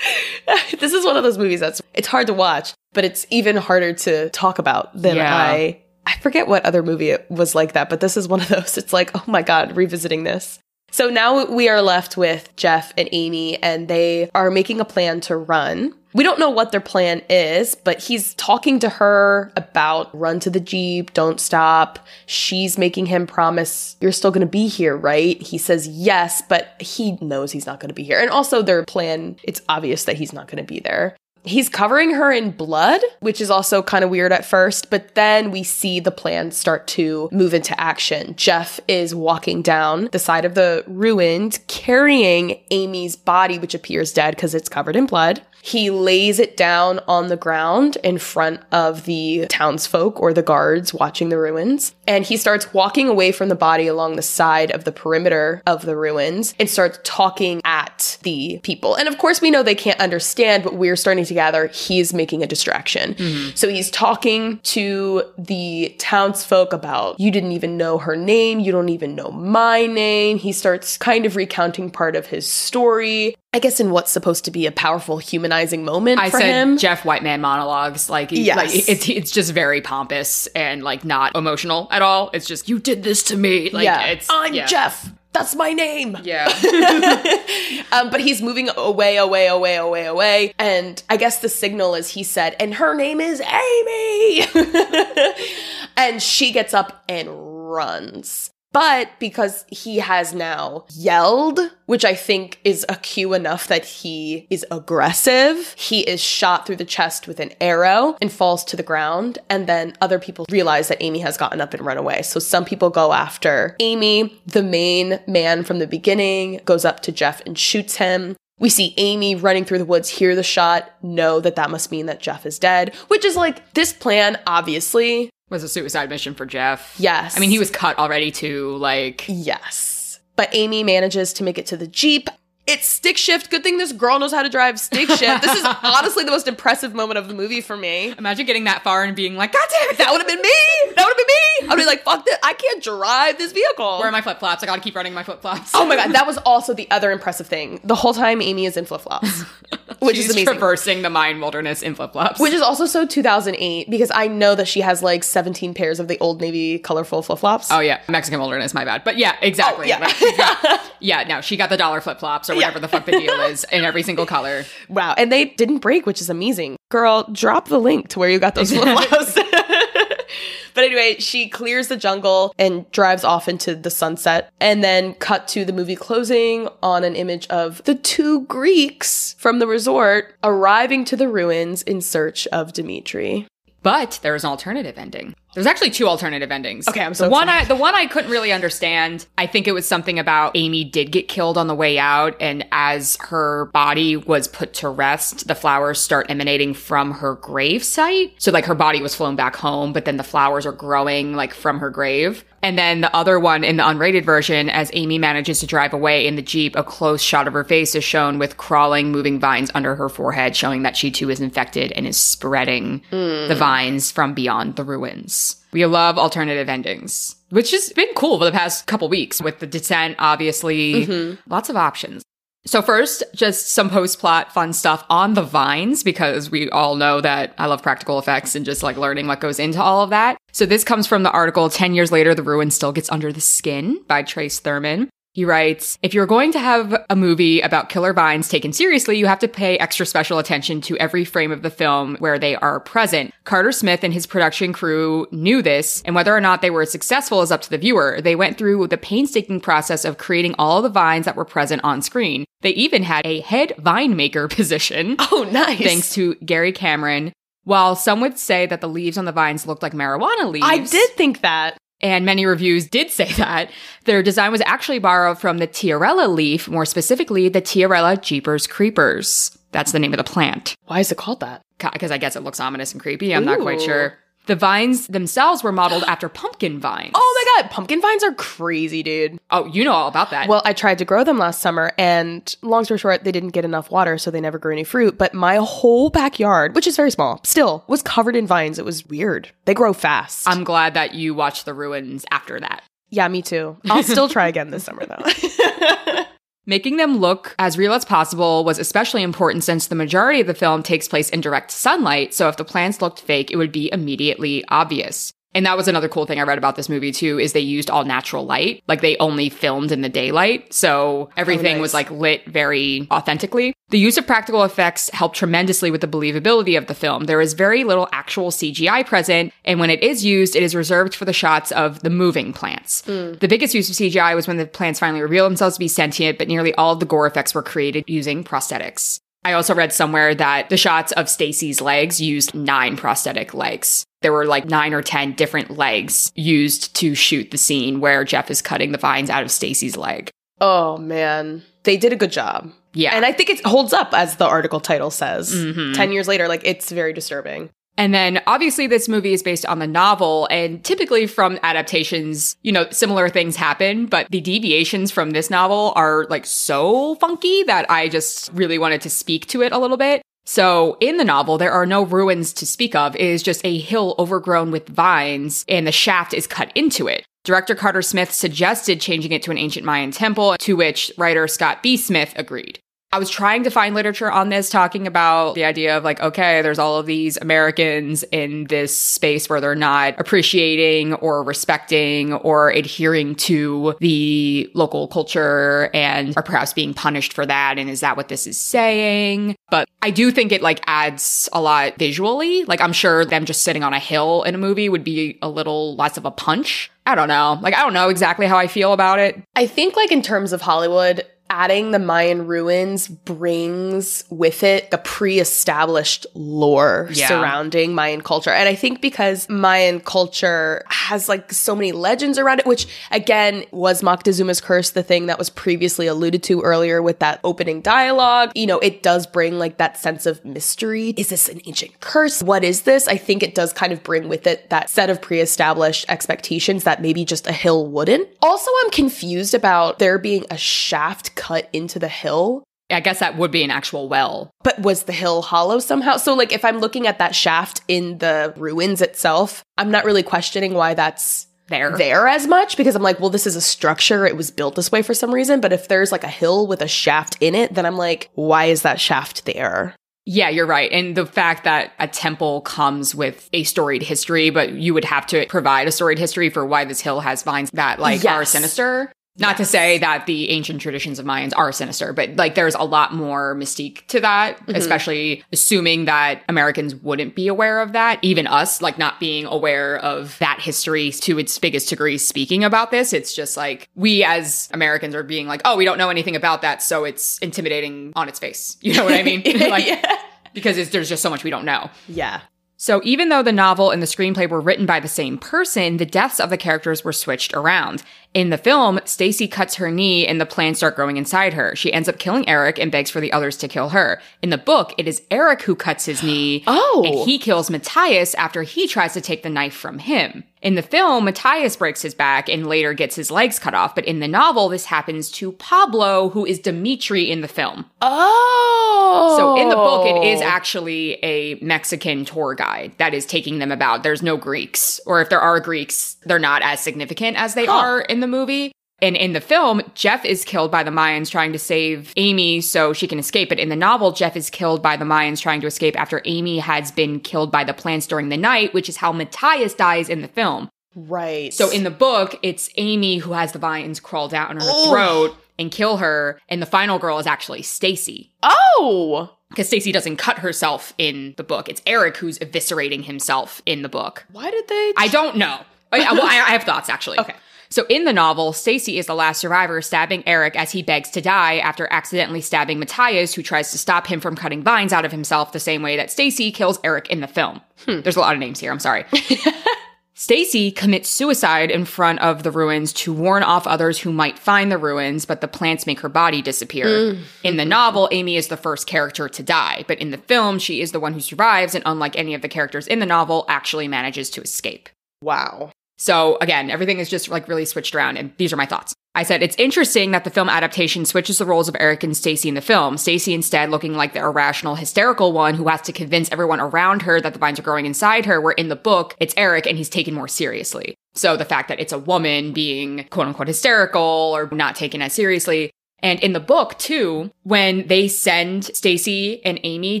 this 0.78 0.92
is 0.92 1.04
one 1.04 1.16
of 1.16 1.22
those 1.22 1.36
movies 1.36 1.60
that's 1.60 1.82
it's 1.94 2.06
hard 2.06 2.26
to 2.26 2.34
watch, 2.34 2.74
but 2.92 3.04
it's 3.04 3.26
even 3.30 3.56
harder 3.56 3.92
to 3.92 4.30
talk 4.30 4.58
about 4.58 4.94
than 4.94 5.16
Yeah. 5.16 5.34
I 5.34 5.82
I 6.10 6.18
forget 6.20 6.48
what 6.48 6.64
other 6.64 6.82
movie 6.82 7.10
it 7.10 7.30
was 7.30 7.54
like 7.54 7.72
that, 7.72 7.88
but 7.88 8.00
this 8.00 8.16
is 8.16 8.26
one 8.26 8.40
of 8.40 8.48
those. 8.48 8.76
It's 8.76 8.92
like, 8.92 9.10
oh 9.14 9.24
my 9.26 9.42
god, 9.42 9.76
revisiting 9.76 10.24
this. 10.24 10.58
So 10.92 11.08
now 11.08 11.46
we 11.46 11.68
are 11.68 11.82
left 11.82 12.16
with 12.16 12.54
Jeff 12.56 12.92
and 12.98 13.08
Amy, 13.12 13.62
and 13.62 13.86
they 13.86 14.28
are 14.34 14.50
making 14.50 14.80
a 14.80 14.84
plan 14.84 15.20
to 15.22 15.36
run. 15.36 15.94
We 16.12 16.24
don't 16.24 16.40
know 16.40 16.50
what 16.50 16.72
their 16.72 16.80
plan 16.80 17.22
is, 17.30 17.76
but 17.76 18.02
he's 18.02 18.34
talking 18.34 18.80
to 18.80 18.88
her 18.88 19.52
about 19.56 20.12
run 20.18 20.40
to 20.40 20.50
the 20.50 20.58
Jeep, 20.58 21.14
don't 21.14 21.38
stop. 21.38 22.04
She's 22.26 22.76
making 22.76 23.06
him 23.06 23.28
promise, 23.28 23.96
You're 24.00 24.10
still 24.10 24.32
gonna 24.32 24.46
be 24.46 24.66
here, 24.66 24.96
right? 24.96 25.40
He 25.40 25.56
says 25.56 25.86
yes, 25.86 26.42
but 26.48 26.74
he 26.82 27.12
knows 27.20 27.52
he's 27.52 27.66
not 27.66 27.78
gonna 27.78 27.94
be 27.94 28.02
here. 28.02 28.18
And 28.18 28.28
also, 28.28 28.60
their 28.60 28.84
plan, 28.84 29.36
it's 29.44 29.62
obvious 29.68 30.04
that 30.06 30.16
he's 30.16 30.32
not 30.32 30.48
gonna 30.48 30.64
be 30.64 30.80
there. 30.80 31.16
He's 31.42 31.68
covering 31.68 32.14
her 32.14 32.30
in 32.30 32.50
blood, 32.50 33.00
which 33.20 33.40
is 33.40 33.50
also 33.50 33.82
kind 33.82 34.04
of 34.04 34.10
weird 34.10 34.32
at 34.32 34.44
first, 34.44 34.90
but 34.90 35.14
then 35.14 35.50
we 35.50 35.62
see 35.62 35.98
the 35.98 36.10
plan 36.10 36.50
start 36.50 36.86
to 36.88 37.28
move 37.32 37.54
into 37.54 37.78
action. 37.80 38.34
Jeff 38.36 38.78
is 38.88 39.14
walking 39.14 39.62
down 39.62 40.08
the 40.12 40.18
side 40.18 40.44
of 40.44 40.54
the 40.54 40.84
ruined, 40.86 41.60
carrying 41.66 42.60
Amy's 42.70 43.16
body, 43.16 43.58
which 43.58 43.74
appears 43.74 44.12
dead 44.12 44.36
because 44.36 44.54
it's 44.54 44.68
covered 44.68 44.96
in 44.96 45.06
blood. 45.06 45.42
He 45.62 45.90
lays 45.90 46.38
it 46.38 46.56
down 46.56 47.00
on 47.06 47.28
the 47.28 47.36
ground 47.36 47.98
in 48.02 48.18
front 48.18 48.60
of 48.72 49.04
the 49.04 49.46
townsfolk 49.48 50.20
or 50.20 50.32
the 50.32 50.42
guards 50.42 50.94
watching 50.94 51.28
the 51.28 51.38
ruins. 51.38 51.94
And 52.06 52.24
he 52.24 52.36
starts 52.36 52.72
walking 52.72 53.08
away 53.08 53.30
from 53.32 53.48
the 53.48 53.54
body 53.54 53.86
along 53.86 54.16
the 54.16 54.22
side 54.22 54.70
of 54.70 54.84
the 54.84 54.92
perimeter 54.92 55.62
of 55.66 55.82
the 55.82 55.96
ruins 55.96 56.54
and 56.58 56.68
starts 56.68 56.98
talking 57.04 57.60
at 57.64 58.18
the 58.22 58.58
people. 58.62 58.94
And 58.94 59.08
of 59.08 59.18
course, 59.18 59.40
we 59.40 59.50
know 59.50 59.62
they 59.62 59.74
can't 59.74 60.00
understand, 60.00 60.64
but 60.64 60.74
we're 60.74 60.96
starting 60.96 61.24
to 61.24 61.34
gather 61.34 61.68
he's 61.68 62.12
making 62.12 62.42
a 62.42 62.46
distraction. 62.46 63.14
Mm-hmm. 63.14 63.54
So 63.54 63.68
he's 63.68 63.90
talking 63.90 64.58
to 64.58 65.22
the 65.38 65.94
townsfolk 65.98 66.72
about, 66.72 67.20
you 67.20 67.30
didn't 67.30 67.52
even 67.52 67.76
know 67.76 67.98
her 67.98 68.16
name, 68.16 68.60
you 68.60 68.72
don't 68.72 68.88
even 68.88 69.14
know 69.14 69.30
my 69.30 69.86
name. 69.86 70.38
He 70.38 70.52
starts 70.52 70.96
kind 70.96 71.26
of 71.26 71.36
recounting 71.36 71.90
part 71.90 72.16
of 72.16 72.26
his 72.26 72.50
story. 72.50 73.36
I 73.52 73.58
guess 73.58 73.80
in 73.80 73.90
what's 73.90 74.12
supposed 74.12 74.44
to 74.44 74.52
be 74.52 74.66
a 74.66 74.72
powerful 74.72 75.18
humanizing 75.18 75.84
moment 75.84 76.20
I 76.20 76.30
for 76.30 76.38
said 76.38 76.52
him. 76.52 76.78
Jeff 76.78 77.04
Whiteman 77.04 77.40
monologues. 77.40 78.08
Like, 78.08 78.28
Yes. 78.30 78.56
like 78.56 78.70
it's 78.88 79.08
it's 79.08 79.30
just 79.32 79.52
very 79.52 79.80
pompous 79.80 80.46
and 80.48 80.84
like 80.84 81.04
not 81.04 81.34
emotional 81.36 81.88
at 81.90 82.00
all. 82.00 82.30
It's 82.32 82.46
just 82.46 82.68
you 82.68 82.78
did 82.78 83.02
this 83.02 83.24
to 83.24 83.36
me. 83.36 83.70
Like, 83.70 83.84
yeah, 83.84 84.06
it's 84.06 84.28
I'm 84.30 84.54
yeah. 84.54 84.66
Jeff. 84.66 85.10
That's 85.32 85.54
my 85.54 85.72
name. 85.72 86.16
Yeah, 86.24 86.48
Um, 87.92 88.10
but 88.10 88.20
he's 88.20 88.42
moving 88.42 88.68
away, 88.76 89.16
away, 89.16 89.46
away, 89.46 89.76
away, 89.76 90.06
away. 90.06 90.54
And 90.58 91.00
I 91.08 91.16
guess 91.16 91.38
the 91.40 91.48
signal 91.48 91.94
is 91.94 92.08
he 92.10 92.24
said, 92.24 92.56
and 92.58 92.74
her 92.74 92.94
name 92.96 93.20
is 93.20 93.40
Amy. 93.40 94.44
and 95.96 96.20
she 96.20 96.50
gets 96.50 96.74
up 96.74 97.04
and 97.08 97.28
runs. 97.32 98.50
But 98.72 99.10
because 99.18 99.64
he 99.68 99.98
has 99.98 100.32
now 100.32 100.84
yelled, 100.92 101.58
which 101.86 102.04
I 102.04 102.14
think 102.14 102.60
is 102.64 102.86
a 102.88 102.96
cue 102.96 103.34
enough 103.34 103.66
that 103.66 103.84
he 103.84 104.46
is 104.48 104.64
aggressive, 104.70 105.74
he 105.76 106.00
is 106.02 106.20
shot 106.20 106.66
through 106.66 106.76
the 106.76 106.84
chest 106.84 107.26
with 107.26 107.40
an 107.40 107.52
arrow 107.60 108.16
and 108.22 108.30
falls 108.30 108.64
to 108.66 108.76
the 108.76 108.82
ground. 108.84 109.38
And 109.48 109.66
then 109.66 109.96
other 110.00 110.20
people 110.20 110.46
realize 110.50 110.88
that 110.88 111.02
Amy 111.02 111.18
has 111.20 111.36
gotten 111.36 111.60
up 111.60 111.74
and 111.74 111.84
run 111.84 111.98
away. 111.98 112.22
So 112.22 112.38
some 112.38 112.64
people 112.64 112.90
go 112.90 113.12
after 113.12 113.76
Amy. 113.80 114.40
The 114.46 114.62
main 114.62 115.18
man 115.26 115.64
from 115.64 115.80
the 115.80 115.86
beginning 115.88 116.60
goes 116.64 116.84
up 116.84 117.00
to 117.00 117.12
Jeff 117.12 117.42
and 117.44 117.58
shoots 117.58 117.96
him. 117.96 118.36
We 118.60 118.68
see 118.68 118.94
Amy 118.98 119.34
running 119.34 119.64
through 119.64 119.78
the 119.78 119.86
woods, 119.86 120.10
hear 120.10 120.36
the 120.36 120.42
shot, 120.42 120.92
know 121.02 121.40
that 121.40 121.56
that 121.56 121.70
must 121.70 121.90
mean 121.90 122.06
that 122.06 122.20
Jeff 122.20 122.44
is 122.44 122.58
dead, 122.58 122.94
which 123.08 123.24
is 123.24 123.34
like 123.34 123.72
this 123.72 123.92
plan, 123.92 124.38
obviously. 124.46 125.30
Was 125.50 125.62
a 125.62 125.68
suicide 125.68 126.08
mission 126.08 126.34
for 126.34 126.46
Jeff. 126.46 126.94
Yes. 126.98 127.36
I 127.36 127.40
mean 127.40 127.50
he 127.50 127.58
was 127.58 127.70
cut 127.70 127.98
already 127.98 128.30
too. 128.30 128.76
Like, 128.76 129.24
Yes. 129.28 130.20
But 130.36 130.48
Amy 130.54 130.82
manages 130.84 131.34
to 131.34 131.44
make 131.44 131.58
it 131.58 131.66
to 131.66 131.76
the 131.76 131.86
Jeep. 131.86 132.30
It's 132.70 132.86
stick 132.86 133.16
shift. 133.16 133.50
Good 133.50 133.62
thing 133.62 133.78
this 133.78 133.92
girl 133.92 134.18
knows 134.18 134.32
how 134.32 134.42
to 134.42 134.48
drive 134.48 134.78
stick 134.78 135.08
shift. 135.08 135.42
This 135.42 135.56
is 135.58 135.64
honestly 135.82 136.24
the 136.24 136.30
most 136.30 136.46
impressive 136.48 136.94
moment 136.94 137.18
of 137.18 137.28
the 137.28 137.34
movie 137.34 137.60
for 137.60 137.76
me. 137.76 138.14
imagine 138.16 138.46
getting 138.46 138.64
that 138.64 138.82
far 138.82 139.02
and 139.04 139.16
being 139.16 139.34
like, 139.36 139.52
God 139.52 139.66
damn 139.70 139.90
it, 139.90 139.98
That 139.98 140.12
would 140.12 140.18
have 140.20 140.28
been 140.28 140.40
me. 140.40 140.94
That 140.96 141.04
would 141.06 141.16
have 141.16 141.16
been 141.16 141.26
me. 141.26 141.72
I'd 141.72 141.76
be 141.76 141.84
like, 141.86 142.02
fuck 142.04 142.24
this. 142.24 142.38
I 142.42 142.52
can't 142.54 142.82
drive 142.82 143.38
this 143.38 143.52
vehicle. 143.52 143.98
Where 143.98 144.08
are 144.08 144.12
my 144.12 144.20
flip 144.22 144.38
flops? 144.38 144.62
I 144.62 144.66
gotta 144.66 144.80
keep 144.80 144.94
running 144.94 145.12
my 145.14 145.22
flip 145.22 145.40
flops. 145.42 145.72
oh 145.74 145.84
my 145.86 145.96
god, 145.96 146.12
that 146.12 146.26
was 146.26 146.38
also 146.38 146.72
the 146.74 146.90
other 146.90 147.10
impressive 147.10 147.46
thing. 147.46 147.80
The 147.84 147.94
whole 147.94 148.14
time 148.14 148.40
Amy 148.40 148.66
is 148.66 148.76
in 148.76 148.84
flip 148.84 149.00
flops, 149.02 149.42
which 150.00 150.16
She's 150.16 150.26
is 150.26 150.30
amazing. 150.36 150.46
traversing 150.46 151.02
the 151.02 151.10
Mayan 151.10 151.40
wilderness 151.40 151.82
in 151.82 151.94
flip 151.94 152.12
flops. 152.12 152.40
Which 152.40 152.52
is 152.54 152.62
also 152.62 152.86
so 152.86 153.04
2008 153.06 153.90
because 153.90 154.10
I 154.14 154.28
know 154.28 154.54
that 154.54 154.68
she 154.68 154.80
has 154.80 155.02
like 155.02 155.22
17 155.24 155.74
pairs 155.74 155.98
of 156.00 156.08
the 156.08 156.18
Old 156.20 156.40
Navy 156.40 156.78
colorful 156.78 157.22
flip 157.22 157.38
flops. 157.40 157.70
Oh 157.70 157.80
yeah, 157.80 158.00
Mexican 158.08 158.40
wilderness. 158.40 158.72
My 158.74 158.84
bad, 158.84 159.02
but 159.04 159.16
yeah, 159.18 159.36
exactly. 159.42 159.86
Oh, 159.86 159.88
yeah. 159.88 159.98
Like, 159.98 160.14
she's 160.14 160.36
got- 160.36 160.80
yeah. 161.00 161.24
No, 161.24 161.40
she 161.40 161.56
got 161.56 161.68
the 161.70 161.76
dollar 161.76 162.00
flip 162.00 162.18
flops 162.18 162.48
or 162.50 162.54
whatever 162.60 162.80
the 162.80 162.88
fuck 162.88 163.06
the 163.06 163.12
deal 163.12 163.40
is 163.42 163.64
in 163.72 163.84
every 163.84 164.02
single 164.02 164.26
color. 164.26 164.64
Wow. 164.88 165.14
And 165.16 165.30
they 165.30 165.44
didn't 165.44 165.78
break, 165.78 166.04
which 166.04 166.20
is 166.20 166.28
amazing. 166.28 166.76
Girl, 166.90 167.28
drop 167.32 167.68
the 167.68 167.78
link 167.78 168.08
to 168.08 168.18
where 168.18 168.28
you 168.28 168.38
got 168.38 168.54
those 168.54 168.72
flops. 168.76 169.34
but 170.74 170.84
anyway, 170.84 171.16
she 171.18 171.48
clears 171.48 171.88
the 171.88 171.96
jungle 171.96 172.52
and 172.58 172.90
drives 172.90 173.22
off 173.22 173.48
into 173.48 173.74
the 173.76 173.90
sunset. 173.90 174.50
And 174.60 174.82
then 174.82 175.14
cut 175.14 175.46
to 175.48 175.64
the 175.64 175.72
movie 175.72 175.94
closing 175.94 176.68
on 176.82 177.04
an 177.04 177.14
image 177.14 177.46
of 177.48 177.84
the 177.84 177.94
two 177.94 178.42
Greeks 178.46 179.36
from 179.38 179.60
the 179.60 179.66
resort 179.66 180.34
arriving 180.42 181.04
to 181.06 181.16
the 181.16 181.28
ruins 181.28 181.82
in 181.82 182.00
search 182.00 182.46
of 182.48 182.72
Dimitri. 182.72 183.46
But 183.82 184.18
there 184.22 184.34
is 184.34 184.44
an 184.44 184.50
alternative 184.50 184.98
ending. 184.98 185.34
There's 185.54 185.66
actually 185.66 185.90
two 185.90 186.06
alternative 186.06 186.52
endings. 186.52 186.86
Okay, 186.86 187.02
I'm 187.02 187.14
so 187.14 187.24
the 187.24 187.30
one 187.30 187.48
I 187.48 187.64
the 187.64 187.74
one 187.76 187.94
I 187.94 188.06
couldn't 188.06 188.30
really 188.30 188.52
understand. 188.52 189.26
I 189.36 189.46
think 189.46 189.66
it 189.66 189.72
was 189.72 189.86
something 189.86 190.18
about 190.18 190.52
Amy 190.54 190.84
did 190.84 191.10
get 191.10 191.28
killed 191.28 191.58
on 191.58 191.66
the 191.66 191.74
way 191.74 191.98
out, 191.98 192.36
and 192.40 192.64
as 192.70 193.18
her 193.22 193.66
body 193.66 194.16
was 194.16 194.46
put 194.46 194.72
to 194.74 194.88
rest, 194.88 195.48
the 195.48 195.54
flowers 195.54 196.00
start 196.00 196.26
emanating 196.28 196.74
from 196.74 197.12
her 197.12 197.34
grave 197.34 197.82
site. 197.82 198.34
So 198.38 198.52
like 198.52 198.66
her 198.66 198.74
body 198.74 199.02
was 199.02 199.14
flown 199.14 199.34
back 199.34 199.56
home, 199.56 199.92
but 199.92 200.04
then 200.04 200.18
the 200.18 200.24
flowers 200.24 200.66
are 200.66 200.72
growing 200.72 201.34
like 201.34 201.52
from 201.52 201.80
her 201.80 201.90
grave. 201.90 202.44
And 202.62 202.78
then 202.78 203.00
the 203.00 203.14
other 203.16 203.40
one 203.40 203.64
in 203.64 203.78
the 203.78 203.82
unrated 203.82 204.24
version, 204.24 204.68
as 204.68 204.90
Amy 204.92 205.18
manages 205.18 205.60
to 205.60 205.66
drive 205.66 205.94
away 205.94 206.26
in 206.26 206.36
the 206.36 206.42
Jeep, 206.42 206.76
a 206.76 206.84
close 206.84 207.22
shot 207.22 207.48
of 207.48 207.54
her 207.54 207.64
face 207.64 207.94
is 207.94 208.04
shown 208.04 208.38
with 208.38 208.58
crawling, 208.58 209.10
moving 209.10 209.40
vines 209.40 209.70
under 209.74 209.94
her 209.94 210.08
forehead, 210.08 210.54
showing 210.54 210.82
that 210.82 210.96
she 210.96 211.10
too 211.10 211.30
is 211.30 211.40
infected 211.40 211.90
and 211.92 212.06
is 212.06 212.18
spreading 212.18 213.02
hmm. 213.10 213.48
the 213.48 213.56
vines 213.58 214.10
from 214.10 214.34
beyond 214.34 214.76
the 214.76 214.84
ruins. 214.84 215.32
We 215.72 215.84
love 215.86 216.18
alternative 216.18 216.68
endings, 216.68 217.36
which 217.50 217.70
has 217.70 217.92
been 217.92 218.12
cool 218.14 218.38
for 218.38 218.44
the 218.44 218.52
past 218.52 218.86
couple 218.86 219.08
weeks 219.08 219.40
with 219.40 219.58
the 219.60 219.66
descent, 219.66 220.16
obviously. 220.18 221.06
Mm-hmm. 221.06 221.50
Lots 221.50 221.68
of 221.68 221.76
options. 221.76 222.22
So 222.66 222.82
first, 222.82 223.24
just 223.34 223.68
some 223.68 223.88
post-plot 223.88 224.52
fun 224.52 224.74
stuff 224.74 225.04
on 225.08 225.32
the 225.32 225.42
vines 225.42 226.02
because 226.02 226.50
we 226.50 226.68
all 226.68 226.94
know 226.94 227.20
that 227.22 227.54
I 227.56 227.66
love 227.66 227.82
practical 227.82 228.18
effects 228.18 228.54
and 228.54 228.66
just 228.66 228.82
like 228.82 228.98
learning 228.98 229.26
what 229.26 229.40
goes 229.40 229.58
into 229.58 229.82
all 229.82 230.02
of 230.02 230.10
that. 230.10 230.36
So 230.52 230.66
this 230.66 230.84
comes 230.84 231.06
from 231.06 231.22
the 231.22 231.30
article 231.30 231.70
10 231.70 231.94
years 231.94 232.12
later 232.12 232.34
the 232.34 232.42
ruin 232.42 232.70
still 232.70 232.92
gets 232.92 233.10
under 233.10 233.32
the 233.32 233.40
skin 233.40 233.98
by 234.06 234.22
Trace 234.22 234.60
Thurman. 234.60 235.08
He 235.32 235.44
writes, 235.44 235.96
if 236.02 236.12
you're 236.12 236.26
going 236.26 236.50
to 236.52 236.58
have 236.58 237.04
a 237.08 237.14
movie 237.14 237.60
about 237.60 237.88
killer 237.88 238.12
vines 238.12 238.48
taken 238.48 238.72
seriously, 238.72 239.16
you 239.16 239.26
have 239.26 239.38
to 239.38 239.48
pay 239.48 239.78
extra 239.78 240.04
special 240.04 240.38
attention 240.38 240.80
to 240.82 240.96
every 240.96 241.24
frame 241.24 241.52
of 241.52 241.62
the 241.62 241.70
film 241.70 242.16
where 242.18 242.38
they 242.38 242.56
are 242.56 242.80
present. 242.80 243.32
Carter 243.44 243.70
Smith 243.70 244.02
and 244.02 244.12
his 244.12 244.26
production 244.26 244.72
crew 244.72 245.28
knew 245.30 245.62
this, 245.62 246.02
and 246.04 246.16
whether 246.16 246.36
or 246.36 246.40
not 246.40 246.62
they 246.62 246.70
were 246.70 246.84
successful 246.84 247.42
is 247.42 247.52
up 247.52 247.62
to 247.62 247.70
the 247.70 247.78
viewer. 247.78 248.20
They 248.20 248.34
went 248.34 248.58
through 248.58 248.88
the 248.88 248.98
painstaking 248.98 249.60
process 249.60 250.04
of 250.04 250.18
creating 250.18 250.56
all 250.58 250.82
the 250.82 250.88
vines 250.88 251.26
that 251.26 251.36
were 251.36 251.44
present 251.44 251.84
on 251.84 252.02
screen. 252.02 252.44
They 252.62 252.70
even 252.70 253.04
had 253.04 253.24
a 253.24 253.40
head 253.40 253.72
vine 253.78 254.16
maker 254.16 254.48
position. 254.48 255.14
Oh, 255.18 255.48
nice. 255.50 255.78
Thanks 255.78 256.12
to 256.14 256.34
Gary 256.36 256.72
Cameron. 256.72 257.32
While 257.64 257.94
some 257.94 258.20
would 258.20 258.38
say 258.38 258.66
that 258.66 258.80
the 258.80 258.88
leaves 258.88 259.18
on 259.18 259.26
the 259.26 259.32
vines 259.32 259.66
looked 259.66 259.82
like 259.82 259.92
marijuana 259.92 260.50
leaves, 260.50 260.66
I 260.66 260.78
did 260.78 261.10
think 261.10 261.42
that. 261.42 261.76
And 262.00 262.24
many 262.24 262.46
reviews 262.46 262.86
did 262.86 263.10
say 263.10 263.32
that, 263.36 263.70
their 264.04 264.22
design 264.22 264.52
was 264.52 264.62
actually 264.62 264.98
borrowed 264.98 265.38
from 265.38 265.58
the 265.58 265.66
Tiarella 265.66 266.28
leaf, 266.28 266.68
more 266.68 266.86
specifically 266.86 267.48
the 267.48 267.60
Tiarella 267.60 268.16
jeepers 268.16 268.66
creepers. 268.66 269.56
That's 269.72 269.92
the 269.92 269.98
name 269.98 270.12
of 270.12 270.18
the 270.18 270.24
plant. 270.24 270.74
Why 270.86 271.00
is 271.00 271.12
it 271.12 271.18
called 271.18 271.40
that? 271.40 271.62
Because 271.78 272.10
I 272.10 272.18
guess 272.18 272.36
it 272.36 272.42
looks 272.42 272.60
ominous 272.60 272.92
and 272.92 273.00
creepy. 273.00 273.34
I'm 273.34 273.44
not 273.44 273.60
quite 273.60 273.80
sure. 273.80 274.18
The 274.50 274.56
vines 274.56 275.06
themselves 275.06 275.62
were 275.62 275.70
modeled 275.70 276.02
after 276.08 276.28
pumpkin 276.28 276.80
vines. 276.80 277.12
Oh 277.14 277.44
my 277.56 277.62
god, 277.62 277.70
pumpkin 277.70 278.00
vines 278.00 278.24
are 278.24 278.32
crazy, 278.32 279.00
dude. 279.00 279.38
Oh, 279.52 279.66
you 279.66 279.84
know 279.84 279.92
all 279.92 280.08
about 280.08 280.30
that. 280.32 280.48
Well, 280.48 280.60
I 280.64 280.72
tried 280.72 280.98
to 280.98 281.04
grow 281.04 281.22
them 281.22 281.38
last 281.38 281.62
summer, 281.62 281.92
and 281.96 282.56
long 282.60 282.84
story 282.84 282.98
short, 282.98 283.22
they 283.22 283.30
didn't 283.30 283.50
get 283.50 283.64
enough 283.64 283.92
water, 283.92 284.18
so 284.18 284.32
they 284.32 284.40
never 284.40 284.58
grew 284.58 284.72
any 284.72 284.82
fruit. 284.82 285.16
But 285.16 285.34
my 285.34 285.58
whole 285.58 286.10
backyard, 286.10 286.74
which 286.74 286.88
is 286.88 286.96
very 286.96 287.12
small, 287.12 287.38
still 287.44 287.84
was 287.86 288.02
covered 288.02 288.34
in 288.34 288.48
vines. 288.48 288.80
It 288.80 288.84
was 288.84 289.06
weird. 289.06 289.52
They 289.66 289.74
grow 289.74 289.92
fast. 289.92 290.48
I'm 290.48 290.64
glad 290.64 290.94
that 290.94 291.14
you 291.14 291.32
watched 291.32 291.64
the 291.64 291.72
ruins 291.72 292.24
after 292.32 292.58
that. 292.58 292.82
yeah, 293.08 293.28
me 293.28 293.42
too. 293.42 293.76
I'll 293.88 294.02
still 294.02 294.28
try 294.28 294.48
again 294.48 294.70
this 294.70 294.82
summer, 294.82 295.06
though. 295.06 296.24
Making 296.70 296.98
them 296.98 297.16
look 297.16 297.56
as 297.58 297.76
real 297.76 297.92
as 297.92 298.04
possible 298.04 298.62
was 298.62 298.78
especially 298.78 299.24
important 299.24 299.64
since 299.64 299.88
the 299.88 299.96
majority 299.96 300.40
of 300.40 300.46
the 300.46 300.54
film 300.54 300.84
takes 300.84 301.08
place 301.08 301.28
in 301.28 301.40
direct 301.40 301.72
sunlight, 301.72 302.32
so 302.32 302.48
if 302.48 302.58
the 302.58 302.64
plants 302.64 303.02
looked 303.02 303.20
fake, 303.20 303.50
it 303.50 303.56
would 303.56 303.72
be 303.72 303.92
immediately 303.92 304.64
obvious. 304.68 305.32
And 305.54 305.66
that 305.66 305.76
was 305.76 305.88
another 305.88 306.08
cool 306.08 306.26
thing 306.26 306.38
I 306.38 306.42
read 306.42 306.58
about 306.58 306.76
this 306.76 306.88
movie 306.88 307.12
too, 307.12 307.38
is 307.38 307.52
they 307.52 307.60
used 307.60 307.90
all 307.90 308.04
natural 308.04 308.46
light. 308.46 308.82
Like 308.86 309.00
they 309.00 309.16
only 309.18 309.48
filmed 309.48 309.92
in 309.92 310.02
the 310.02 310.08
daylight. 310.08 310.72
So 310.72 311.30
everything 311.36 311.76
oh, 311.76 311.78
nice. 311.78 311.80
was 311.80 311.94
like 311.94 312.10
lit 312.10 312.46
very 312.46 313.08
authentically. 313.10 313.74
The 313.90 313.98
use 313.98 314.16
of 314.16 314.26
practical 314.26 314.62
effects 314.62 315.10
helped 315.10 315.36
tremendously 315.36 315.90
with 315.90 316.00
the 316.00 316.06
believability 316.06 316.78
of 316.78 316.86
the 316.86 316.94
film. 316.94 317.24
There 317.24 317.40
is 317.40 317.54
very 317.54 317.82
little 317.82 318.08
actual 318.12 318.50
CGI 318.52 319.04
present, 319.04 319.52
and 319.64 319.80
when 319.80 319.90
it 319.90 320.00
is 320.00 320.24
used, 320.24 320.54
it 320.54 320.62
is 320.62 320.76
reserved 320.76 321.16
for 321.16 321.24
the 321.24 321.32
shots 321.32 321.72
of 321.72 322.00
the 322.02 322.10
moving 322.10 322.52
plants. 322.52 323.02
Hmm. 323.04 323.32
The 323.32 323.48
biggest 323.48 323.74
use 323.74 323.90
of 323.90 323.96
CGI 323.96 324.36
was 324.36 324.46
when 324.46 324.58
the 324.58 324.66
plants 324.66 325.00
finally 325.00 325.22
reveal 325.22 325.44
themselves 325.44 325.74
to 325.74 325.80
be 325.80 325.88
sentient, 325.88 326.38
but 326.38 326.46
nearly 326.46 326.72
all 326.76 326.92
of 326.92 327.00
the 327.00 327.06
gore 327.06 327.26
effects 327.26 327.52
were 327.52 327.64
created 327.64 328.04
using 328.06 328.44
prosthetics. 328.44 329.18
I 329.44 329.52
also 329.54 329.74
read 329.74 329.92
somewhere 329.92 330.34
that 330.34 330.68
the 330.68 330.76
shots 330.76 331.12
of 331.12 331.28
Stacy's 331.28 331.80
legs 331.80 332.20
used 332.20 332.54
nine 332.54 332.96
prosthetic 332.96 333.54
legs. 333.54 334.04
There 334.22 334.32
were 334.32 334.44
like 334.44 334.66
nine 334.66 334.92
or 334.92 335.00
10 335.02 335.32
different 335.32 335.78
legs 335.78 336.30
used 336.34 336.94
to 336.96 337.14
shoot 337.14 337.50
the 337.50 337.56
scene 337.56 338.00
where 338.00 338.22
Jeff 338.24 338.50
is 338.50 338.60
cutting 338.60 338.92
the 338.92 338.98
vines 338.98 339.30
out 339.30 339.42
of 339.42 339.50
Stacy's 339.50 339.96
leg. 339.96 340.30
oh 340.62 340.98
man, 340.98 341.62
they 341.84 341.96
did 341.96 342.12
a 342.12 342.16
good 342.16 342.30
job. 342.32 342.70
Yeah. 342.92 343.14
And 343.16 343.24
I 343.24 343.32
think 343.32 343.48
it 343.48 343.64
holds 343.64 343.94
up, 343.94 344.12
as 344.12 344.36
the 344.36 344.46
article 344.46 344.78
title 344.80 345.10
says. 345.10 345.54
Mhm. 345.54 345.94
10 345.94 346.12
years 346.12 346.28
later, 346.28 346.48
like, 346.48 346.60
it's 346.64 346.90
very 346.92 347.14
disturbing. 347.14 347.70
And 348.00 348.14
then 348.14 348.40
obviously 348.46 348.86
this 348.86 349.10
movie 349.10 349.34
is 349.34 349.42
based 349.42 349.66
on 349.66 349.78
the 349.78 349.86
novel 349.86 350.48
and 350.50 350.82
typically 350.82 351.26
from 351.26 351.58
adaptations, 351.62 352.56
you 352.62 352.72
know, 352.72 352.88
similar 352.90 353.28
things 353.28 353.56
happen, 353.56 354.06
but 354.06 354.26
the 354.30 354.40
deviations 354.40 355.10
from 355.10 355.32
this 355.32 355.50
novel 355.50 355.92
are 355.96 356.24
like 356.30 356.46
so 356.46 357.16
funky 357.16 357.62
that 357.64 357.90
I 357.90 358.08
just 358.08 358.50
really 358.54 358.78
wanted 358.78 359.02
to 359.02 359.10
speak 359.10 359.48
to 359.48 359.60
it 359.60 359.72
a 359.72 359.78
little 359.78 359.98
bit. 359.98 360.22
So 360.46 360.96
in 361.00 361.18
the 361.18 361.26
novel, 361.26 361.58
there 361.58 361.72
are 361.72 361.84
no 361.84 362.02
ruins 362.02 362.54
to 362.54 362.66
speak 362.66 362.94
of. 362.94 363.14
It 363.16 363.20
is 363.20 363.42
just 363.42 363.60
a 363.66 363.78
hill 363.78 364.14
overgrown 364.18 364.70
with 364.70 364.88
vines 364.88 365.66
and 365.68 365.86
the 365.86 365.92
shaft 365.92 366.32
is 366.32 366.46
cut 366.46 366.72
into 366.74 367.06
it. 367.06 367.26
Director 367.44 367.74
Carter 367.74 368.00
Smith 368.00 368.32
suggested 368.32 369.02
changing 369.02 369.32
it 369.32 369.42
to 369.42 369.50
an 369.50 369.58
ancient 369.58 369.84
Mayan 369.84 370.10
temple, 370.10 370.56
to 370.60 370.74
which 370.74 371.12
writer 371.18 371.46
Scott 371.46 371.82
B. 371.82 371.98
Smith 371.98 372.32
agreed. 372.36 372.78
I 373.12 373.18
was 373.18 373.28
trying 373.28 373.64
to 373.64 373.70
find 373.70 373.92
literature 373.92 374.30
on 374.30 374.50
this 374.50 374.70
talking 374.70 375.08
about 375.08 375.56
the 375.56 375.64
idea 375.64 375.96
of 375.96 376.04
like, 376.04 376.20
okay, 376.20 376.62
there's 376.62 376.78
all 376.78 376.96
of 376.96 377.06
these 377.06 377.36
Americans 377.38 378.22
in 378.30 378.64
this 378.68 378.96
space 378.96 379.48
where 379.48 379.60
they're 379.60 379.74
not 379.74 380.14
appreciating 380.20 381.14
or 381.14 381.42
respecting 381.42 382.34
or 382.34 382.70
adhering 382.70 383.34
to 383.34 383.96
the 383.98 384.70
local 384.74 385.08
culture 385.08 385.90
and 385.92 386.36
are 386.36 386.42
perhaps 386.44 386.72
being 386.72 386.94
punished 386.94 387.32
for 387.32 387.44
that. 387.44 387.78
And 387.78 387.90
is 387.90 387.98
that 387.98 388.16
what 388.16 388.28
this 388.28 388.46
is 388.46 388.56
saying? 388.56 389.56
But 389.70 389.88
I 390.02 390.10
do 390.10 390.30
think 390.30 390.52
it 390.52 390.62
like 390.62 390.80
adds 390.86 391.48
a 391.52 391.60
lot 391.60 391.98
visually. 391.98 392.62
Like, 392.66 392.80
I'm 392.80 392.92
sure 392.92 393.24
them 393.24 393.44
just 393.44 393.62
sitting 393.62 393.82
on 393.82 393.92
a 393.92 393.98
hill 393.98 394.44
in 394.44 394.54
a 394.54 394.58
movie 394.58 394.88
would 394.88 395.02
be 395.02 395.36
a 395.42 395.48
little 395.48 395.96
less 395.96 396.16
of 396.16 396.24
a 396.24 396.30
punch. 396.30 396.92
I 397.06 397.16
don't 397.16 397.26
know. 397.28 397.58
Like, 397.60 397.74
I 397.74 397.80
don't 397.80 397.92
know 397.92 398.08
exactly 398.08 398.46
how 398.46 398.56
I 398.56 398.68
feel 398.68 398.92
about 398.92 399.18
it. 399.18 399.42
I 399.56 399.66
think, 399.66 399.96
like, 399.96 400.12
in 400.12 400.22
terms 400.22 400.52
of 400.52 400.60
Hollywood, 400.60 401.24
adding 401.50 401.90
the 401.90 401.98
Mayan 401.98 402.46
ruins 402.46 403.08
brings 403.08 404.24
with 404.30 404.62
it 404.62 404.88
a 404.92 404.98
pre 404.98 405.40
established 405.40 406.26
lore 406.34 407.08
Yeah. 407.12 407.28
surrounding 407.28 407.94
Mayan 407.94 408.20
culture. 408.22 408.50
And 408.50 408.68
I 408.68 408.74
think 408.74 409.00
because 409.00 409.48
Mayan 409.48 410.00
culture 410.00 410.84
has 410.86 411.28
like 411.28 411.52
so 411.52 411.74
many 411.74 411.92
legends 411.92 412.38
around 412.38 412.60
it, 412.60 412.66
which 412.66 412.86
again 413.10 413.64
was 413.72 414.00
Moctezuma's 414.00 414.60
curse, 414.60 414.90
the 414.90 415.02
thing 415.02 415.26
that 415.26 415.38
was 415.38 415.50
previously 415.50 416.06
alluded 416.06 416.42
to 416.44 416.60
earlier 416.62 417.02
with 417.02 417.18
that 417.18 417.40
opening 417.44 417.80
dialogue, 417.80 418.52
you 418.54 418.66
know, 418.66 418.78
it 418.78 419.02
does 419.02 419.26
bring 419.26 419.58
like 419.58 419.78
that 419.78 419.98
sense 419.98 420.26
of 420.26 420.44
mystery. 420.44 421.14
Is 421.16 421.28
this 421.28 421.48
an 421.48 421.60
ancient 421.66 421.98
curse? 422.00 422.42
What 422.42 422.62
is 422.62 422.82
this? 422.82 423.08
I 423.08 423.16
think 423.16 423.42
it 423.42 423.54
does 423.54 423.72
kind 423.72 423.92
of 423.92 424.02
bring 424.04 424.28
with 424.28 424.46
it 424.46 424.70
that 424.70 424.88
set 424.88 425.10
of 425.10 425.20
pre 425.20 425.40
established 425.40 426.06
expectations 426.08 426.84
that 426.84 427.02
maybe 427.02 427.24
just 427.24 427.48
a 427.48 427.52
hill 427.52 427.88
wouldn't. 427.88 428.28
Also, 428.40 428.70
I'm 428.84 428.90
confused 428.90 429.54
about 429.54 429.98
there 429.98 430.18
being 430.18 430.44
a 430.50 430.56
shaft 430.56 431.34
cut 431.40 431.68
into 431.72 431.98
the 431.98 432.08
hill. 432.08 432.62
I 432.90 433.00
guess 433.00 433.20
that 433.20 433.36
would 433.36 433.50
be 433.50 433.62
an 433.62 433.70
actual 433.70 434.08
well. 434.08 434.50
But 434.62 434.78
was 434.80 435.04
the 435.04 435.12
hill 435.12 435.42
hollow 435.42 435.78
somehow? 435.78 436.16
So, 436.16 436.34
like, 436.34 436.52
if 436.52 436.64
I'm 436.64 436.78
looking 436.80 437.06
at 437.06 437.18
that 437.18 437.34
shaft 437.34 437.80
in 437.88 438.18
the 438.18 438.52
ruins 438.56 439.00
itself, 439.00 439.62
I'm 439.78 439.90
not 439.90 440.04
really 440.04 440.24
questioning 440.24 440.74
why 440.74 440.94
that's 440.94 441.46
There. 441.68 441.96
there 441.96 442.26
as 442.26 442.48
much 442.48 442.76
because 442.76 442.96
I'm 442.96 443.02
like, 443.02 443.20
well, 443.20 443.30
this 443.30 443.46
is 443.46 443.54
a 443.54 443.60
structure. 443.60 444.26
It 444.26 444.36
was 444.36 444.50
built 444.50 444.74
this 444.74 444.90
way 444.90 445.02
for 445.02 445.14
some 445.14 445.32
reason. 445.32 445.60
But 445.60 445.72
if 445.72 445.86
there's 445.86 446.10
like 446.10 446.24
a 446.24 446.28
hill 446.28 446.66
with 446.66 446.82
a 446.82 446.88
shaft 446.88 447.36
in 447.40 447.54
it, 447.54 447.74
then 447.74 447.86
I'm 447.86 447.96
like, 447.96 448.28
why 448.34 448.64
is 448.64 448.82
that 448.82 448.98
shaft 449.00 449.44
there? 449.44 449.94
Yeah, 450.26 450.48
you're 450.48 450.66
right. 450.66 450.90
And 450.92 451.16
the 451.16 451.26
fact 451.26 451.64
that 451.64 451.92
a 451.98 452.06
temple 452.06 452.60
comes 452.62 453.14
with 453.14 453.48
a 453.52 453.62
storied 453.64 454.02
history, 454.02 454.50
but 454.50 454.72
you 454.72 454.94
would 454.94 455.04
have 455.04 455.26
to 455.28 455.46
provide 455.46 455.88
a 455.88 455.92
storied 455.92 456.18
history 456.18 456.50
for 456.50 456.66
why 456.66 456.84
this 456.84 457.00
hill 457.00 457.20
has 457.20 457.42
vines 457.42 457.70
that 457.72 457.98
like 458.00 458.24
are 458.24 458.44
sinister. 458.44 459.12
Not 459.38 459.56
to 459.58 459.64
say 459.64 459.96
that 459.98 460.26
the 460.26 460.50
ancient 460.50 460.82
traditions 460.82 461.18
of 461.18 461.24
Mayans 461.24 461.52
are 461.56 461.72
sinister, 461.72 462.12
but 462.12 462.36
like 462.36 462.56
there's 462.56 462.74
a 462.74 462.82
lot 462.82 463.14
more 463.14 463.54
mystique 463.54 464.06
to 464.08 464.20
that, 464.20 464.58
Mm-hmm. 464.60 464.74
especially 464.74 465.44
assuming 465.52 466.04
that 466.06 466.42
Americans 466.48 466.94
wouldn't 466.96 467.34
be 467.34 467.48
aware 467.48 467.80
of 467.80 467.92
that. 467.92 468.18
Even 468.22 468.46
us, 468.46 468.82
like 468.82 468.98
not 468.98 469.18
being 469.20 469.46
aware 469.46 469.98
of 469.98 470.36
that 470.40 470.60
history 470.60 471.10
to 471.12 471.38
its 471.38 471.58
biggest 471.58 471.88
degree 471.88 472.18
speaking 472.18 472.64
about 472.64 472.90
this. 472.90 473.12
It's 473.12 473.34
just 473.34 473.56
like 473.56 473.88
we 473.94 474.24
as 474.24 474.68
Americans 474.72 475.14
are 475.14 475.22
being 475.22 475.46
like, 475.46 475.62
oh, 475.64 475.76
we 475.76 475.84
don't 475.84 475.96
know 475.96 476.10
anything 476.10 476.36
about 476.36 476.60
that. 476.62 476.82
So 476.82 477.04
it's 477.04 477.38
intimidating 477.38 478.12
on 478.16 478.28
its 478.28 478.38
face. 478.38 478.76
You 478.82 478.94
know 478.94 479.04
what 479.04 479.14
I 479.14 479.22
mean? 479.22 479.42
like, 479.70 479.86
yeah. 479.86 480.16
because 480.52 480.76
it's, 480.76 480.90
there's 480.90 481.08
just 481.08 481.22
so 481.22 481.30
much 481.30 481.44
we 481.44 481.50
don't 481.50 481.64
know. 481.64 481.88
Yeah. 482.08 482.40
So 482.76 483.02
even 483.04 483.28
though 483.28 483.42
the 483.42 483.52
novel 483.52 483.90
and 483.90 484.00
the 484.02 484.06
screenplay 484.06 484.48
were 484.48 484.60
written 484.60 484.86
by 484.86 485.00
the 485.00 485.08
same 485.08 485.36
person, 485.36 485.98
the 485.98 486.06
deaths 486.06 486.40
of 486.40 486.48
the 486.48 486.56
characters 486.56 487.04
were 487.04 487.12
switched 487.12 487.52
around. 487.52 488.02
In 488.32 488.50
the 488.50 488.58
film, 488.58 489.00
Stacy 489.04 489.48
cuts 489.48 489.74
her 489.74 489.90
knee 489.90 490.24
and 490.24 490.40
the 490.40 490.46
plants 490.46 490.78
start 490.78 490.94
growing 490.94 491.16
inside 491.16 491.52
her. 491.54 491.74
She 491.74 491.92
ends 491.92 492.08
up 492.08 492.18
killing 492.20 492.48
Eric 492.48 492.78
and 492.78 492.92
begs 492.92 493.10
for 493.10 493.20
the 493.20 493.32
others 493.32 493.56
to 493.56 493.66
kill 493.66 493.88
her. 493.88 494.22
In 494.40 494.50
the 494.50 494.58
book, 494.58 494.94
it 494.98 495.08
is 495.08 495.22
Eric 495.32 495.62
who 495.62 495.74
cuts 495.74 496.04
his 496.04 496.22
knee. 496.22 496.62
Oh. 496.92 497.02
And 497.04 497.28
he 497.28 497.38
kills 497.38 497.70
Matthias 497.70 498.34
after 498.34 498.62
he 498.62 498.86
tries 498.88 499.12
to 499.14 499.20
take 499.20 499.42
the 499.42 499.48
knife 499.50 499.74
from 499.74 499.98
him. 499.98 500.44
In 500.62 500.74
the 500.74 500.82
film, 500.82 501.24
Matthias 501.24 501.76
breaks 501.76 502.02
his 502.02 502.14
back 502.14 502.48
and 502.48 502.66
later 502.66 502.92
gets 502.94 503.16
his 503.16 503.30
legs 503.30 503.58
cut 503.58 503.74
off, 503.74 503.94
but 503.94 504.04
in 504.04 504.20
the 504.20 504.28
novel, 504.28 504.68
this 504.68 504.84
happens 504.86 505.30
to 505.32 505.52
Pablo, 505.52 506.28
who 506.30 506.44
is 506.44 506.58
Dimitri 506.58 507.30
in 507.30 507.40
the 507.40 507.48
film. 507.48 507.86
Oh. 508.02 509.34
So 509.38 509.56
in 509.62 509.68
the 509.68 509.76
book, 509.76 510.06
it 510.06 510.26
is 510.26 510.40
actually 510.40 511.14
a 511.24 511.54
Mexican 511.62 512.24
tour 512.24 512.54
guide 512.54 512.92
that 512.98 513.14
is 513.14 513.24
taking 513.24 513.58
them 513.58 513.72
about. 513.72 514.02
There's 514.02 514.22
no 514.22 514.36
Greeks, 514.36 515.00
or 515.06 515.20
if 515.22 515.28
there 515.30 515.40
are 515.40 515.60
Greeks, 515.60 516.16
they're 516.24 516.38
not 516.38 516.62
as 516.62 516.80
significant 516.80 517.36
as 517.38 517.54
they 517.54 517.66
Huh. 517.66 517.72
are 517.72 518.00
in 518.02 518.19
the 518.20 518.26
movie. 518.26 518.72
And 519.02 519.16
in 519.16 519.32
the 519.32 519.40
film, 519.40 519.80
Jeff 519.94 520.26
is 520.26 520.44
killed 520.44 520.70
by 520.70 520.82
the 520.82 520.90
Mayans 520.90 521.30
trying 521.30 521.52
to 521.54 521.58
save 521.58 522.12
Amy 522.18 522.60
so 522.60 522.92
she 522.92 523.06
can 523.08 523.18
escape. 523.18 523.48
But 523.48 523.58
in 523.58 523.70
the 523.70 523.76
novel, 523.76 524.12
Jeff 524.12 524.36
is 524.36 524.50
killed 524.50 524.82
by 524.82 524.96
the 524.98 525.06
Mayans 525.06 525.40
trying 525.40 525.62
to 525.62 525.66
escape 525.66 525.98
after 525.98 526.20
Amy 526.26 526.58
has 526.58 526.90
been 526.92 527.18
killed 527.20 527.50
by 527.50 527.64
the 527.64 527.72
plants 527.72 528.06
during 528.06 528.28
the 528.28 528.36
night, 528.36 528.74
which 528.74 528.90
is 528.90 528.98
how 528.98 529.10
Matthias 529.10 529.72
dies 529.72 530.10
in 530.10 530.20
the 530.20 530.28
film. 530.28 530.68
Right. 530.94 531.54
So 531.54 531.70
in 531.70 531.82
the 531.84 531.90
book, 531.90 532.38
it's 532.42 532.68
Amy 532.76 533.18
who 533.18 533.32
has 533.32 533.52
the 533.52 533.58
vines 533.58 534.00
crawl 534.00 534.28
down 534.28 534.56
her 534.56 534.62
Oh. 534.62 534.90
throat 534.90 535.36
and 535.58 535.70
kill 535.70 535.96
her, 535.98 536.38
and 536.50 536.60
the 536.60 536.66
final 536.66 536.98
girl 536.98 537.18
is 537.18 537.26
actually 537.26 537.62
Stacy. 537.62 538.32
Oh! 538.42 539.30
Because 539.48 539.66
Stacy 539.68 539.92
doesn't 539.92 540.16
cut 540.16 540.40
herself 540.40 540.92
in 540.98 541.34
the 541.36 541.42
book. 541.44 541.68
It's 541.68 541.80
Eric 541.86 542.18
who's 542.18 542.38
eviscerating 542.38 543.04
himself 543.04 543.62
in 543.66 543.82
the 543.82 543.88
book. 543.88 544.26
Why 544.32 544.50
did 544.50 544.68
they? 544.68 544.92
I 544.96 545.08
don't 545.08 545.36
know. 545.36 545.60
I, 545.92 545.98
well, 546.12 546.22
I, 546.22 546.34
I 546.48 546.50
have 546.52 546.64
thoughts 546.64 546.88
actually. 546.90 547.18
Okay. 547.20 547.34
So 547.72 547.86
in 547.88 548.04
the 548.04 548.12
novel, 548.12 548.52
Stacy 548.52 548.98
is 548.98 549.06
the 549.06 549.14
last 549.14 549.40
survivor, 549.40 549.80
stabbing 549.80 550.24
Eric 550.26 550.56
as 550.56 550.72
he 550.72 550.82
begs 550.82 551.08
to 551.10 551.20
die 551.20 551.58
after 551.58 551.86
accidentally 551.92 552.40
stabbing 552.40 552.80
Matthias, 552.80 553.32
who 553.32 553.44
tries 553.44 553.70
to 553.70 553.78
stop 553.78 554.08
him 554.08 554.18
from 554.18 554.34
cutting 554.34 554.62
vines 554.62 554.92
out 554.92 555.04
of 555.04 555.12
himself 555.12 555.52
the 555.52 555.60
same 555.60 555.80
way 555.80 555.96
that 555.96 556.10
Stacy 556.10 556.50
kills 556.50 556.80
Eric 556.82 557.08
in 557.10 557.20
the 557.20 557.28
film. 557.28 557.60
Hmm. 557.86 558.00
There's 558.00 558.16
a 558.16 558.20
lot 558.20 558.34
of 558.34 558.40
names 558.40 558.58
here. 558.58 558.72
I'm 558.72 558.80
sorry. 558.80 559.04
Stacy 560.14 560.70
commits 560.70 561.08
suicide 561.08 561.70
in 561.70 561.84
front 561.86 562.18
of 562.18 562.42
the 562.42 562.50
ruins 562.50 562.92
to 562.92 563.12
warn 563.12 563.42
off 563.42 563.66
others 563.66 564.00
who 564.00 564.12
might 564.12 564.38
find 564.38 564.70
the 564.70 564.76
ruins, 564.76 565.24
but 565.24 565.40
the 565.40 565.48
plants 565.48 565.86
make 565.86 566.00
her 566.00 566.10
body 566.10 566.42
disappear. 566.42 566.86
Mm. 566.86 567.22
In 567.42 567.56
the 567.56 567.64
novel, 567.64 568.06
Amy 568.12 568.36
is 568.36 568.48
the 568.48 568.56
first 568.58 568.86
character 568.86 569.30
to 569.30 569.42
die, 569.42 569.84
but 569.88 569.98
in 569.98 570.10
the 570.10 570.18
film, 570.18 570.58
she 570.58 570.82
is 570.82 570.92
the 570.92 571.00
one 571.00 571.14
who 571.14 571.20
survives 571.20 571.74
and, 571.74 571.82
unlike 571.86 572.18
any 572.18 572.34
of 572.34 572.42
the 572.42 572.48
characters 572.48 572.86
in 572.86 572.98
the 572.98 573.06
novel, 573.06 573.46
actually 573.48 573.88
manages 573.88 574.28
to 574.30 574.42
escape. 574.42 574.88
wow. 575.22 575.70
So 576.00 576.38
again, 576.40 576.70
everything 576.70 576.98
is 576.98 577.10
just 577.10 577.28
like 577.28 577.46
really 577.46 577.66
switched 577.66 577.94
around, 577.94 578.16
and 578.16 578.32
these 578.38 578.54
are 578.54 578.56
my 578.56 578.64
thoughts. 578.64 578.94
I 579.14 579.22
said 579.22 579.42
it's 579.42 579.56
interesting 579.56 580.12
that 580.12 580.24
the 580.24 580.30
film 580.30 580.48
adaptation 580.48 581.04
switches 581.04 581.36
the 581.36 581.44
roles 581.44 581.68
of 581.68 581.76
Eric 581.78 582.02
and 582.02 582.16
Stacy 582.16 582.48
in 582.48 582.54
the 582.54 582.62
film. 582.62 582.96
Stacy 582.96 583.34
instead 583.34 583.68
looking 583.68 583.92
like 583.92 584.14
the 584.14 584.20
irrational, 584.20 584.76
hysterical 584.76 585.32
one 585.32 585.54
who 585.54 585.68
has 585.68 585.82
to 585.82 585.92
convince 585.92 586.32
everyone 586.32 586.58
around 586.58 587.02
her 587.02 587.20
that 587.20 587.34
the 587.34 587.38
vines 587.38 587.58
are 587.58 587.62
growing 587.62 587.84
inside 587.84 588.24
her, 588.24 588.40
where 588.40 588.54
in 588.54 588.68
the 588.68 588.76
book, 588.76 589.14
it's 589.20 589.34
Eric 589.36 589.66
and 589.66 589.76
he's 589.76 589.90
taken 589.90 590.14
more 590.14 590.28
seriously. 590.28 590.94
So 591.14 591.36
the 591.36 591.44
fact 591.44 591.68
that 591.68 591.80
it's 591.80 591.92
a 591.92 591.98
woman 591.98 592.54
being 592.54 593.04
quote 593.10 593.26
unquote 593.26 593.48
hysterical 593.48 594.00
or 594.34 594.48
not 594.52 594.76
taken 594.76 595.02
as 595.02 595.12
seriously. 595.12 595.70
And 596.02 596.20
in 596.20 596.32
the 596.32 596.40
book 596.40 596.78
too, 596.78 597.30
when 597.42 597.86
they 597.86 598.08
send 598.08 598.64
Stacy 598.64 599.44
and 599.44 599.60
Amy 599.62 600.00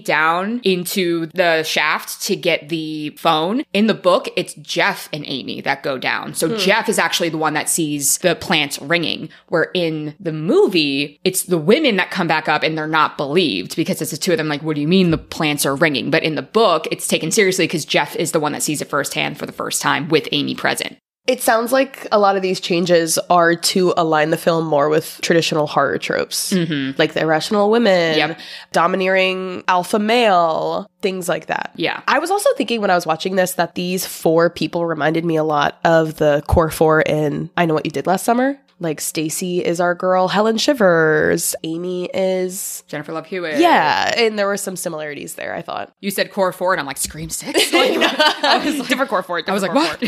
down 0.00 0.60
into 0.62 1.26
the 1.26 1.62
shaft 1.62 2.22
to 2.22 2.36
get 2.36 2.68
the 2.68 3.10
phone, 3.10 3.64
in 3.72 3.86
the 3.86 3.94
book, 3.94 4.28
it's 4.36 4.54
Jeff 4.54 5.08
and 5.12 5.24
Amy 5.26 5.60
that 5.62 5.82
go 5.82 5.98
down. 5.98 6.34
So 6.34 6.48
hmm. 6.48 6.56
Jeff 6.56 6.88
is 6.88 6.98
actually 6.98 7.28
the 7.28 7.38
one 7.38 7.54
that 7.54 7.68
sees 7.68 8.18
the 8.18 8.34
plants 8.34 8.80
ringing, 8.80 9.28
where 9.48 9.70
in 9.74 10.14
the 10.20 10.32
movie, 10.32 11.20
it's 11.24 11.44
the 11.44 11.58
women 11.58 11.96
that 11.96 12.10
come 12.10 12.28
back 12.28 12.48
up 12.48 12.62
and 12.62 12.76
they're 12.76 12.86
not 12.86 13.16
believed 13.16 13.76
because 13.76 14.00
it's 14.00 14.10
the 14.10 14.16
two 14.16 14.32
of 14.32 14.38
them 14.38 14.48
like, 14.48 14.62
what 14.62 14.74
do 14.74 14.80
you 14.80 14.88
mean 14.88 15.10
the 15.10 15.18
plants 15.18 15.66
are 15.66 15.76
ringing? 15.76 16.10
But 16.10 16.22
in 16.22 16.34
the 16.34 16.42
book, 16.42 16.86
it's 16.90 17.08
taken 17.08 17.30
seriously 17.30 17.64
because 17.64 17.84
Jeff 17.84 18.16
is 18.16 18.32
the 18.32 18.40
one 18.40 18.52
that 18.52 18.62
sees 18.62 18.80
it 18.80 18.88
firsthand 18.88 19.38
for 19.38 19.46
the 19.46 19.52
first 19.52 19.82
time 19.82 20.08
with 20.08 20.28
Amy 20.32 20.54
present. 20.54 20.98
It 21.30 21.40
sounds 21.40 21.70
like 21.70 22.08
a 22.10 22.18
lot 22.18 22.34
of 22.34 22.42
these 22.42 22.58
changes 22.58 23.16
are 23.30 23.54
to 23.54 23.94
align 23.96 24.30
the 24.30 24.36
film 24.36 24.66
more 24.66 24.88
with 24.88 25.20
traditional 25.22 25.68
horror 25.68 25.96
tropes, 25.96 26.52
mm-hmm. 26.52 26.98
like 26.98 27.12
the 27.12 27.20
irrational 27.20 27.70
women, 27.70 28.18
Yep. 28.18 28.40
domineering 28.72 29.62
alpha 29.68 30.00
male, 30.00 30.90
things 31.02 31.28
like 31.28 31.46
that. 31.46 31.70
Yeah. 31.76 32.02
I 32.08 32.18
was 32.18 32.32
also 32.32 32.50
thinking 32.56 32.80
when 32.80 32.90
I 32.90 32.96
was 32.96 33.06
watching 33.06 33.36
this 33.36 33.52
that 33.52 33.76
these 33.76 34.04
four 34.04 34.50
people 34.50 34.86
reminded 34.86 35.24
me 35.24 35.36
a 35.36 35.44
lot 35.44 35.78
of 35.84 36.16
the 36.16 36.42
core 36.48 36.68
four 36.68 37.02
in 37.02 37.48
I 37.56 37.64
Know 37.64 37.74
What 37.74 37.84
You 37.84 37.92
Did 37.92 38.08
Last 38.08 38.24
Summer. 38.24 38.58
Like 38.82 39.00
Stacy 39.00 39.62
is 39.62 39.78
our 39.78 39.94
girl, 39.94 40.28
Helen 40.28 40.56
Shivers. 40.56 41.54
Amy 41.64 42.06
is 42.14 42.82
Jennifer 42.88 43.12
Love 43.12 43.26
Hewitt. 43.26 43.60
yeah, 43.60 44.12
and 44.16 44.38
there 44.38 44.46
were 44.46 44.56
some 44.56 44.74
similarities 44.74 45.34
there. 45.34 45.54
I 45.54 45.60
thought. 45.60 45.92
You 46.00 46.10
said 46.10 46.32
core 46.32 46.50
four, 46.52 46.72
and 46.72 46.80
I'm 46.80 46.86
like, 46.86 46.96
Scream 46.96 47.28
Six? 47.30 47.72
Like, 47.72 47.90
I 48.42 48.62
was 48.64 48.76
like, 48.78 48.88
different 48.88 49.10
core 49.10 49.22
four. 49.22 49.42
I 49.46 49.52
was 49.52 49.62
like, 49.62 49.74
what? 49.74 49.98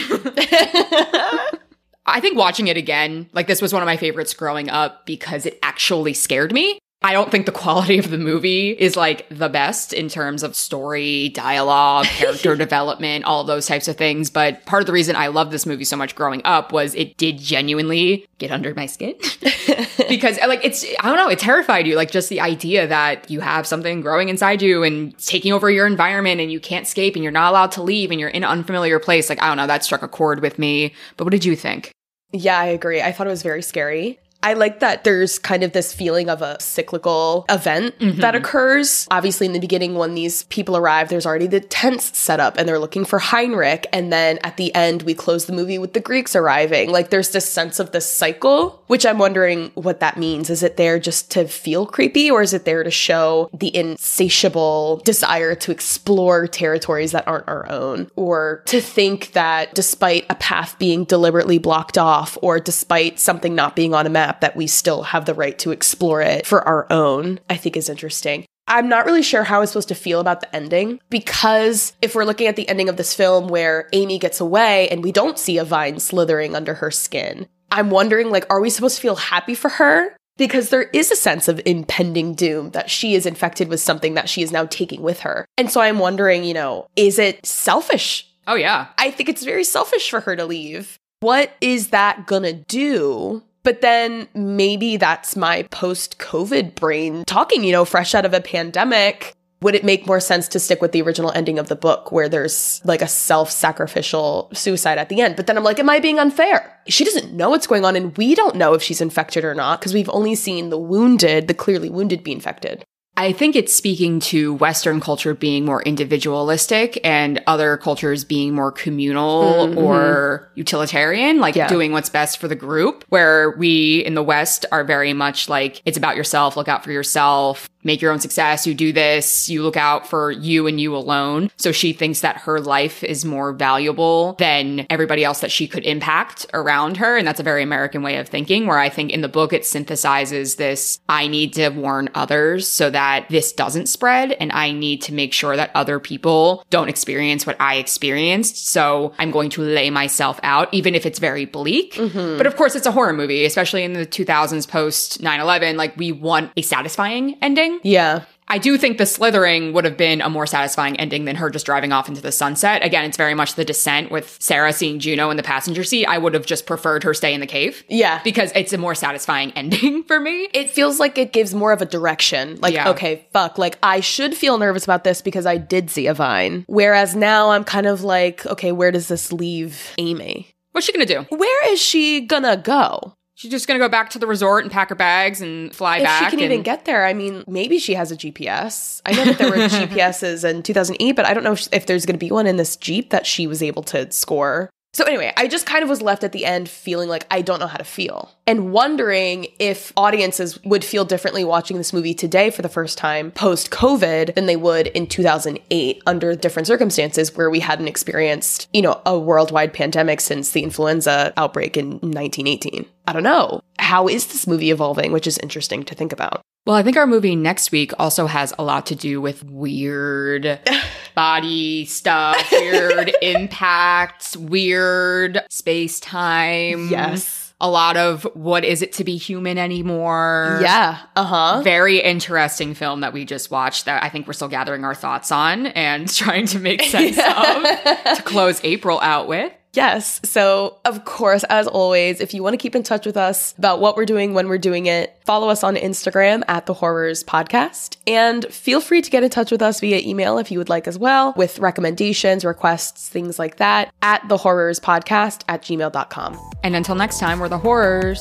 I 2.04 2.18
think 2.20 2.36
watching 2.36 2.66
it 2.66 2.76
again, 2.76 3.28
like 3.32 3.46
this 3.46 3.62
was 3.62 3.72
one 3.72 3.82
of 3.82 3.86
my 3.86 3.96
favorites 3.96 4.34
growing 4.34 4.68
up 4.68 5.06
because 5.06 5.46
it 5.46 5.58
actually 5.62 6.14
scared 6.14 6.52
me. 6.52 6.78
I 7.04 7.12
don't 7.12 7.30
think 7.30 7.46
the 7.46 7.52
quality 7.52 7.98
of 7.98 8.10
the 8.10 8.18
movie 8.18 8.70
is 8.70 8.96
like 8.96 9.26
the 9.28 9.48
best 9.48 9.92
in 9.92 10.08
terms 10.08 10.42
of 10.42 10.54
story, 10.54 11.30
dialogue, 11.30 12.04
character 12.06 12.54
development, 12.56 13.24
all 13.24 13.44
those 13.44 13.66
types 13.66 13.88
of 13.88 13.96
things. 13.96 14.30
But 14.30 14.64
part 14.66 14.82
of 14.82 14.86
the 14.86 14.92
reason 14.92 15.16
I 15.16 15.28
loved 15.28 15.50
this 15.50 15.66
movie 15.66 15.84
so 15.84 15.96
much 15.96 16.14
growing 16.14 16.42
up 16.44 16.72
was 16.72 16.94
it 16.94 17.16
did 17.16 17.38
genuinely 17.38 18.26
get 18.38 18.50
under 18.50 18.74
my 18.74 18.86
skin. 18.86 19.14
because 20.08 20.38
uh, 20.38 20.48
like 20.48 20.64
it's 20.64 20.84
I 21.00 21.08
don't 21.08 21.16
know, 21.16 21.28
it 21.28 21.38
terrified 21.38 21.86
you. 21.86 21.96
Like 21.96 22.10
just 22.10 22.28
the 22.28 22.40
idea 22.40 22.86
that 22.86 23.30
you 23.30 23.40
have 23.40 23.66
something 23.66 24.00
growing 24.00 24.28
inside 24.28 24.62
you 24.62 24.82
and 24.82 25.16
taking 25.18 25.52
over 25.52 25.70
your 25.70 25.86
environment 25.86 26.40
and 26.40 26.52
you 26.52 26.60
can't 26.60 26.86
escape 26.86 27.14
and 27.14 27.22
you're 27.22 27.32
not 27.32 27.50
allowed 27.50 27.72
to 27.72 27.82
leave 27.82 28.10
and 28.10 28.20
you're 28.20 28.28
in 28.28 28.44
an 28.44 28.50
unfamiliar 28.50 28.98
place. 28.98 29.28
Like 29.28 29.42
I 29.42 29.48
don't 29.48 29.56
know, 29.56 29.66
that 29.66 29.84
struck 29.84 30.02
a 30.02 30.08
chord 30.08 30.40
with 30.40 30.58
me. 30.58 30.94
But 31.16 31.24
what 31.24 31.30
did 31.32 31.44
you 31.44 31.56
think? 31.56 31.92
Yeah, 32.32 32.58
I 32.58 32.66
agree. 32.66 33.02
I 33.02 33.12
thought 33.12 33.26
it 33.26 33.30
was 33.30 33.42
very 33.42 33.62
scary. 33.62 34.18
I 34.42 34.54
like 34.54 34.80
that 34.80 35.04
there's 35.04 35.38
kind 35.38 35.62
of 35.62 35.72
this 35.72 35.92
feeling 35.92 36.28
of 36.28 36.42
a 36.42 36.60
cyclical 36.60 37.44
event 37.48 37.98
that 37.98 38.06
mm-hmm. 38.16 38.36
occurs. 38.36 39.06
Obviously, 39.10 39.46
in 39.46 39.52
the 39.52 39.60
beginning, 39.60 39.94
when 39.94 40.14
these 40.14 40.42
people 40.44 40.76
arrive, 40.76 41.08
there's 41.08 41.26
already 41.26 41.46
the 41.46 41.60
tents 41.60 42.16
set 42.18 42.40
up 42.40 42.56
and 42.58 42.68
they're 42.68 42.78
looking 42.78 43.04
for 43.04 43.18
Heinrich. 43.18 43.86
And 43.92 44.12
then 44.12 44.38
at 44.42 44.56
the 44.56 44.74
end, 44.74 45.02
we 45.02 45.14
close 45.14 45.46
the 45.46 45.52
movie 45.52 45.78
with 45.78 45.92
the 45.92 46.00
Greeks 46.00 46.34
arriving. 46.34 46.90
Like 46.90 47.10
there's 47.10 47.30
this 47.30 47.48
sense 47.48 47.78
of 47.78 47.92
this 47.92 48.10
cycle, 48.10 48.82
which 48.88 49.06
I'm 49.06 49.18
wondering 49.18 49.70
what 49.74 50.00
that 50.00 50.16
means. 50.16 50.50
Is 50.50 50.62
it 50.62 50.76
there 50.76 50.98
just 50.98 51.30
to 51.32 51.46
feel 51.46 51.86
creepy 51.86 52.30
or 52.30 52.42
is 52.42 52.52
it 52.52 52.64
there 52.64 52.82
to 52.82 52.90
show 52.90 53.48
the 53.52 53.74
insatiable 53.74 55.02
desire 55.04 55.54
to 55.54 55.70
explore 55.70 56.46
territories 56.46 57.12
that 57.12 57.28
aren't 57.28 57.48
our 57.48 57.70
own? 57.70 58.10
Or 58.16 58.62
to 58.66 58.80
think 58.80 59.32
that 59.32 59.74
despite 59.74 60.26
a 60.28 60.34
path 60.34 60.78
being 60.78 61.04
deliberately 61.04 61.58
blocked 61.58 61.98
off 61.98 62.36
or 62.42 62.58
despite 62.58 63.18
something 63.20 63.54
not 63.54 63.76
being 63.76 63.94
on 63.94 64.06
a 64.06 64.10
map, 64.10 64.31
that 64.40 64.56
we 64.56 64.66
still 64.66 65.02
have 65.02 65.24
the 65.24 65.34
right 65.34 65.58
to 65.60 65.70
explore 65.70 66.22
it 66.22 66.46
for 66.46 66.66
our 66.66 66.90
own, 66.90 67.40
I 67.50 67.56
think 67.56 67.76
is 67.76 67.88
interesting. 67.88 68.44
I'm 68.68 68.88
not 68.88 69.06
really 69.06 69.22
sure 69.22 69.42
how 69.44 69.58
I 69.58 69.62
am 69.62 69.66
supposed 69.66 69.88
to 69.88 69.94
feel 69.94 70.20
about 70.20 70.40
the 70.40 70.54
ending 70.54 71.00
because 71.10 71.92
if 72.00 72.14
we're 72.14 72.24
looking 72.24 72.46
at 72.46 72.56
the 72.56 72.68
ending 72.68 72.88
of 72.88 72.96
this 72.96 73.12
film 73.12 73.48
where 73.48 73.88
Amy 73.92 74.18
gets 74.18 74.40
away 74.40 74.88
and 74.88 75.02
we 75.02 75.12
don't 75.12 75.38
see 75.38 75.58
a 75.58 75.64
vine 75.64 75.98
slithering 75.98 76.54
under 76.54 76.74
her 76.74 76.90
skin, 76.90 77.48
I'm 77.70 77.90
wondering 77.90 78.30
like 78.30 78.46
are 78.50 78.60
we 78.60 78.70
supposed 78.70 78.96
to 78.96 79.02
feel 79.02 79.16
happy 79.16 79.54
for 79.54 79.68
her? 79.68 80.16
Because 80.38 80.70
there 80.70 80.84
is 80.84 81.10
a 81.10 81.16
sense 81.16 81.48
of 81.48 81.60
impending 81.66 82.34
doom 82.34 82.70
that 82.70 82.88
she 82.88 83.14
is 83.14 83.26
infected 83.26 83.68
with 83.68 83.80
something 83.80 84.14
that 84.14 84.28
she 84.28 84.42
is 84.42 84.52
now 84.52 84.64
taking 84.66 85.02
with 85.02 85.20
her. 85.20 85.44
And 85.58 85.70
so 85.70 85.80
I'm 85.80 85.98
wondering, 85.98 86.44
you 86.44 86.54
know, 86.54 86.86
is 86.96 87.18
it 87.18 87.44
selfish 87.44 88.28
Oh 88.46 88.54
yeah. 88.54 88.88
I 88.98 89.10
think 89.10 89.28
it's 89.28 89.44
very 89.44 89.64
selfish 89.64 90.10
for 90.10 90.20
her 90.20 90.36
to 90.36 90.44
leave. 90.44 90.98
What 91.20 91.52
is 91.60 91.88
that 91.88 92.26
gonna 92.26 92.52
do? 92.52 93.42
But 93.64 93.80
then 93.80 94.28
maybe 94.34 94.96
that's 94.96 95.36
my 95.36 95.62
post 95.64 96.18
COVID 96.18 96.74
brain 96.74 97.24
talking, 97.26 97.64
you 97.64 97.72
know, 97.72 97.84
fresh 97.84 98.14
out 98.14 98.24
of 98.24 98.34
a 98.34 98.40
pandemic. 98.40 99.34
Would 99.60 99.76
it 99.76 99.84
make 99.84 100.08
more 100.08 100.18
sense 100.18 100.48
to 100.48 100.58
stick 100.58 100.82
with 100.82 100.90
the 100.90 101.02
original 101.02 101.30
ending 101.30 101.60
of 101.60 101.68
the 101.68 101.76
book 101.76 102.10
where 102.10 102.28
there's 102.28 102.80
like 102.84 103.00
a 103.00 103.06
self 103.06 103.48
sacrificial 103.52 104.50
suicide 104.52 104.98
at 104.98 105.08
the 105.08 105.20
end? 105.20 105.36
But 105.36 105.46
then 105.46 105.56
I'm 105.56 105.62
like, 105.62 105.78
am 105.78 105.88
I 105.88 106.00
being 106.00 106.18
unfair? 106.18 106.76
She 106.88 107.04
doesn't 107.04 107.32
know 107.32 107.50
what's 107.50 107.68
going 107.68 107.84
on, 107.84 107.94
and 107.94 108.16
we 108.18 108.34
don't 108.34 108.56
know 108.56 108.74
if 108.74 108.82
she's 108.82 109.00
infected 109.00 109.44
or 109.44 109.54
not 109.54 109.78
because 109.78 109.94
we've 109.94 110.10
only 110.10 110.34
seen 110.34 110.70
the 110.70 110.78
wounded, 110.78 111.46
the 111.46 111.54
clearly 111.54 111.88
wounded, 111.88 112.24
be 112.24 112.32
infected. 112.32 112.84
I 113.14 113.32
think 113.32 113.56
it's 113.56 113.74
speaking 113.74 114.20
to 114.20 114.54
Western 114.54 114.98
culture 115.00 115.34
being 115.34 115.66
more 115.66 115.82
individualistic 115.82 116.98
and 117.04 117.42
other 117.46 117.76
cultures 117.76 118.24
being 118.24 118.54
more 118.54 118.72
communal 118.72 119.68
mm-hmm. 119.68 119.78
or 119.78 120.50
utilitarian, 120.54 121.38
like 121.38 121.54
Yeah. 121.54 121.68
doing 121.68 121.92
what's 121.92 122.08
best 122.08 122.38
for 122.38 122.48
the 122.48 122.54
group. 122.54 123.04
Where 123.10 123.50
we 123.58 123.98
in 124.06 124.14
the 124.14 124.22
West 124.22 124.64
are 124.72 124.82
very 124.82 125.12
much 125.12 125.48
like, 125.48 125.82
it's 125.84 125.98
about 125.98 126.16
yourself, 126.16 126.56
look 126.56 126.68
out 126.68 126.84
for 126.84 126.90
yourself, 126.90 127.68
make 127.84 128.00
your 128.00 128.12
own 128.12 128.20
success, 128.20 128.66
you 128.66 128.74
do 128.74 128.92
this, 128.92 129.48
you 129.48 129.62
look 129.62 129.76
out 129.76 130.06
for 130.06 130.30
you 130.30 130.66
and 130.66 130.80
you 130.80 130.96
alone. 130.96 131.50
So 131.56 131.72
she 131.72 131.92
thinks 131.92 132.20
that 132.20 132.38
her 132.38 132.60
life 132.60 133.02
is 133.04 133.24
more 133.24 133.52
valuable 133.52 134.34
than 134.34 134.86
everybody 134.90 135.24
else 135.24 135.40
that 135.40 135.50
she 135.50 135.66
could 135.66 135.84
impact 135.84 136.46
around 136.54 136.98
her. 136.98 137.16
And 137.16 137.26
that's 137.26 137.40
a 137.40 137.44
very 137.44 137.62
American 137.62 138.02
way 138.02 138.16
of 138.16 138.28
thinking, 138.28 138.66
where 138.66 138.78
I 138.78 138.88
think 138.88 139.10
in 139.10 139.20
the 139.20 139.28
book 139.28 139.52
it 139.52 139.62
synthesizes 139.62 140.56
this 140.56 141.00
I 141.08 141.26
need 141.26 141.54
to 141.54 141.70
warn 141.70 142.08
others 142.14 142.68
so 142.68 142.90
that 142.90 143.28
this 143.28 143.52
doesn't 143.52 143.86
spread. 143.86 144.32
And 144.32 144.52
I 144.52 144.72
need 144.72 145.02
to 145.02 145.12
make 145.12 145.32
sure 145.32 145.56
that 145.56 145.70
other 145.74 145.98
people 145.98 146.64
don't 146.70 146.88
experience 146.88 147.46
what 147.46 147.60
I 147.60 147.76
experienced. 147.76 148.68
So 148.68 149.12
I'm 149.18 149.30
going 149.30 149.50
to 149.50 149.62
lay 149.62 149.90
myself 149.90 150.38
out, 150.42 150.72
even 150.72 150.94
if 150.94 151.06
it's 151.06 151.18
very 151.18 151.44
bleak. 151.44 151.94
Mm-hmm. 151.94 152.38
But 152.38 152.46
of 152.46 152.56
course, 152.56 152.74
it's 152.74 152.86
a 152.86 152.92
horror 152.92 153.12
movie, 153.12 153.44
especially 153.44 153.84
in 153.84 153.92
the 153.92 154.06
2000s 154.06 154.68
post 154.68 155.22
9 155.22 155.40
11. 155.40 155.76
Like, 155.76 155.96
we 155.96 156.12
want 156.12 156.52
a 156.56 156.62
satisfying 156.62 157.38
ending. 157.42 157.71
Yeah. 157.82 158.24
I 158.48 158.58
do 158.58 158.76
think 158.76 158.98
the 158.98 159.06
slithering 159.06 159.72
would 159.72 159.84
have 159.86 159.96
been 159.96 160.20
a 160.20 160.28
more 160.28 160.46
satisfying 160.46 160.98
ending 161.00 161.24
than 161.24 161.36
her 161.36 161.48
just 161.48 161.64
driving 161.64 161.90
off 161.92 162.08
into 162.08 162.20
the 162.20 162.32
sunset. 162.32 162.84
Again, 162.84 163.04
it's 163.04 163.16
very 163.16 163.32
much 163.34 163.54
the 163.54 163.64
descent 163.64 164.10
with 164.10 164.36
Sarah 164.40 164.74
seeing 164.74 164.98
Juno 164.98 165.30
in 165.30 165.38
the 165.38 165.42
passenger 165.42 165.84
seat. 165.84 166.04
I 166.06 166.18
would 166.18 166.34
have 166.34 166.44
just 166.44 166.66
preferred 166.66 167.02
her 167.04 167.14
stay 167.14 167.32
in 167.32 167.40
the 167.40 167.46
cave. 167.46 167.82
Yeah. 167.88 168.20
Because 168.24 168.52
it's 168.54 168.72
a 168.74 168.78
more 168.78 168.94
satisfying 168.94 169.52
ending 169.56 170.02
for 170.04 170.20
me. 170.20 170.48
it 170.52 170.70
feels 170.70 171.00
like 171.00 171.16
it 171.16 171.32
gives 171.32 171.54
more 171.54 171.72
of 171.72 171.80
a 171.80 171.86
direction. 171.86 172.58
Like, 172.60 172.74
Yeah. 172.74 172.90
okay, 172.90 173.26
fuck, 173.32 173.56
like 173.56 173.78
I 173.82 174.00
should 174.00 174.34
feel 174.34 174.58
nervous 174.58 174.84
about 174.84 175.04
this 175.04 175.22
because 175.22 175.46
I 175.46 175.56
did 175.56 175.88
see 175.88 176.06
a 176.06 176.12
vine. 176.12 176.64
Whereas 176.66 177.16
now 177.16 177.50
I'm 177.50 177.64
kind 177.64 177.86
of 177.86 178.02
like, 178.02 178.44
okay, 178.44 178.72
where 178.72 178.90
does 178.90 179.08
this 179.08 179.32
leave 179.32 179.94
Amy? 179.96 180.48
What's 180.72 180.86
she 180.86 180.92
gonna 180.92 181.06
do? 181.06 181.22
Where 181.34 181.72
is 181.72 181.80
she 181.80 182.22
gonna 182.22 182.56
go? 182.58 183.14
She's 183.42 183.50
just 183.50 183.66
gonna 183.66 183.80
go 183.80 183.88
back 183.88 184.08
to 184.10 184.20
the 184.20 184.26
resort 184.28 184.62
and 184.62 184.70
pack 184.70 184.88
her 184.90 184.94
bags 184.94 185.40
and 185.40 185.74
fly 185.74 185.96
if 185.96 186.04
back. 186.04 186.22
she 186.22 186.30
can 186.30 186.44
and- 186.44 186.52
even 186.52 186.62
get 186.62 186.84
there, 186.84 187.04
I 187.04 187.12
mean, 187.12 187.42
maybe 187.48 187.80
she 187.80 187.94
has 187.94 188.12
a 188.12 188.16
GPS. 188.16 189.02
I 189.04 189.10
know 189.14 189.24
that 189.24 189.36
there 189.36 189.50
were 189.50 189.56
GPSs 189.68 190.48
in 190.48 190.62
2008, 190.62 191.10
but 191.16 191.24
I 191.26 191.34
don't 191.34 191.42
know 191.42 191.50
if, 191.54 191.66
if 191.72 191.86
there's 191.86 192.06
going 192.06 192.14
to 192.14 192.24
be 192.24 192.30
one 192.30 192.46
in 192.46 192.56
this 192.56 192.76
Jeep 192.76 193.10
that 193.10 193.26
she 193.26 193.48
was 193.48 193.60
able 193.60 193.82
to 193.82 194.08
score. 194.12 194.70
So, 194.94 195.04
anyway, 195.04 195.32
I 195.38 195.48
just 195.48 195.64
kind 195.64 195.82
of 195.82 195.88
was 195.88 196.02
left 196.02 196.22
at 196.22 196.32
the 196.32 196.44
end 196.44 196.68
feeling 196.68 197.08
like 197.08 197.26
I 197.30 197.40
don't 197.40 197.58
know 197.58 197.66
how 197.66 197.78
to 197.78 197.84
feel 197.84 198.30
and 198.46 198.72
wondering 198.72 199.46
if 199.58 199.90
audiences 199.96 200.62
would 200.64 200.84
feel 200.84 201.06
differently 201.06 201.44
watching 201.44 201.78
this 201.78 201.94
movie 201.94 202.12
today 202.12 202.50
for 202.50 202.60
the 202.60 202.68
first 202.68 202.98
time 202.98 203.30
post 203.30 203.70
COVID 203.70 204.34
than 204.34 204.44
they 204.44 204.56
would 204.56 204.88
in 204.88 205.06
2008 205.06 206.02
under 206.06 206.36
different 206.36 206.66
circumstances 206.66 207.34
where 207.34 207.48
we 207.48 207.60
hadn't 207.60 207.88
experienced, 207.88 208.68
you 208.74 208.82
know, 208.82 209.00
a 209.06 209.18
worldwide 209.18 209.72
pandemic 209.72 210.20
since 210.20 210.50
the 210.50 210.62
influenza 210.62 211.32
outbreak 211.38 211.78
in 211.78 211.92
1918. 211.92 212.84
I 213.06 213.12
don't 213.12 213.22
know. 213.22 213.62
How 213.78 214.08
is 214.08 214.26
this 214.26 214.46
movie 214.46 214.70
evolving, 214.70 215.12
which 215.12 215.26
is 215.26 215.38
interesting 215.38 215.82
to 215.84 215.94
think 215.94 216.12
about. 216.12 216.42
Well, 216.64 216.76
I 216.76 216.84
think 216.84 216.96
our 216.96 217.08
movie 217.08 217.34
next 217.34 217.72
week 217.72 217.92
also 217.98 218.26
has 218.26 218.54
a 218.56 218.62
lot 218.62 218.86
to 218.86 218.94
do 218.94 219.20
with 219.20 219.42
weird 219.44 220.60
body 221.16 221.86
stuff, 221.86 222.40
weird 222.52 223.12
impacts, 223.22 224.36
weird 224.36 225.42
space 225.50 225.98
time. 225.98 226.88
Yes. 226.88 227.52
A 227.60 227.68
lot 227.70 227.96
of 227.96 228.24
what 228.34 228.64
is 228.64 228.82
it 228.82 228.92
to 228.94 229.04
be 229.04 229.16
human 229.16 229.56
anymore? 229.58 230.58
Yeah. 230.62 230.98
Uh 231.14 231.24
huh. 231.24 231.62
Very 231.62 232.00
interesting 232.00 232.74
film 232.74 233.00
that 233.00 233.12
we 233.12 233.24
just 233.24 233.50
watched 233.50 233.84
that 233.84 234.02
I 234.02 234.08
think 234.08 234.26
we're 234.26 234.32
still 234.32 234.48
gathering 234.48 234.84
our 234.84 234.94
thoughts 234.94 235.30
on 235.32 235.66
and 235.66 236.08
trying 236.14 236.46
to 236.46 236.58
make 236.60 236.82
sense 236.82 237.18
of 237.18 238.16
to 238.16 238.22
close 238.24 238.60
April 238.64 239.00
out 239.00 239.26
with. 239.28 239.52
Yes. 239.74 240.20
So, 240.22 240.78
of 240.84 241.06
course, 241.06 241.44
as 241.44 241.66
always, 241.66 242.20
if 242.20 242.34
you 242.34 242.42
want 242.42 242.52
to 242.52 242.58
keep 242.58 242.76
in 242.76 242.82
touch 242.82 243.06
with 243.06 243.16
us 243.16 243.54
about 243.56 243.80
what 243.80 243.96
we're 243.96 244.04
doing 244.04 244.34
when 244.34 244.48
we're 244.48 244.58
doing 244.58 244.84
it, 244.84 245.18
follow 245.24 245.48
us 245.48 245.64
on 245.64 245.76
Instagram 245.76 246.42
at 246.46 246.66
the 246.66 246.74
Whorrors 246.74 247.24
Podcast. 247.24 247.96
And 248.06 248.44
feel 248.52 248.82
free 248.82 249.00
to 249.00 249.10
get 249.10 249.22
in 249.22 249.30
touch 249.30 249.50
with 249.50 249.62
us 249.62 249.80
via 249.80 250.00
email 250.00 250.36
if 250.36 250.50
you 250.50 250.58
would 250.58 250.68
like 250.68 250.86
as 250.86 250.98
well, 250.98 251.32
with 251.38 251.58
recommendations, 251.58 252.44
requests, 252.44 253.08
things 253.08 253.38
like 253.38 253.56
that, 253.56 253.92
at 254.02 254.28
the 254.28 254.36
Whorrors 254.36 254.78
Podcast 254.78 255.42
at 255.48 255.62
gmail.com. 255.62 256.50
And 256.62 256.76
until 256.76 256.94
next 256.94 257.18
time, 257.18 257.40
we're 257.40 257.48
the 257.48 257.58
Whorrors. 257.58 258.20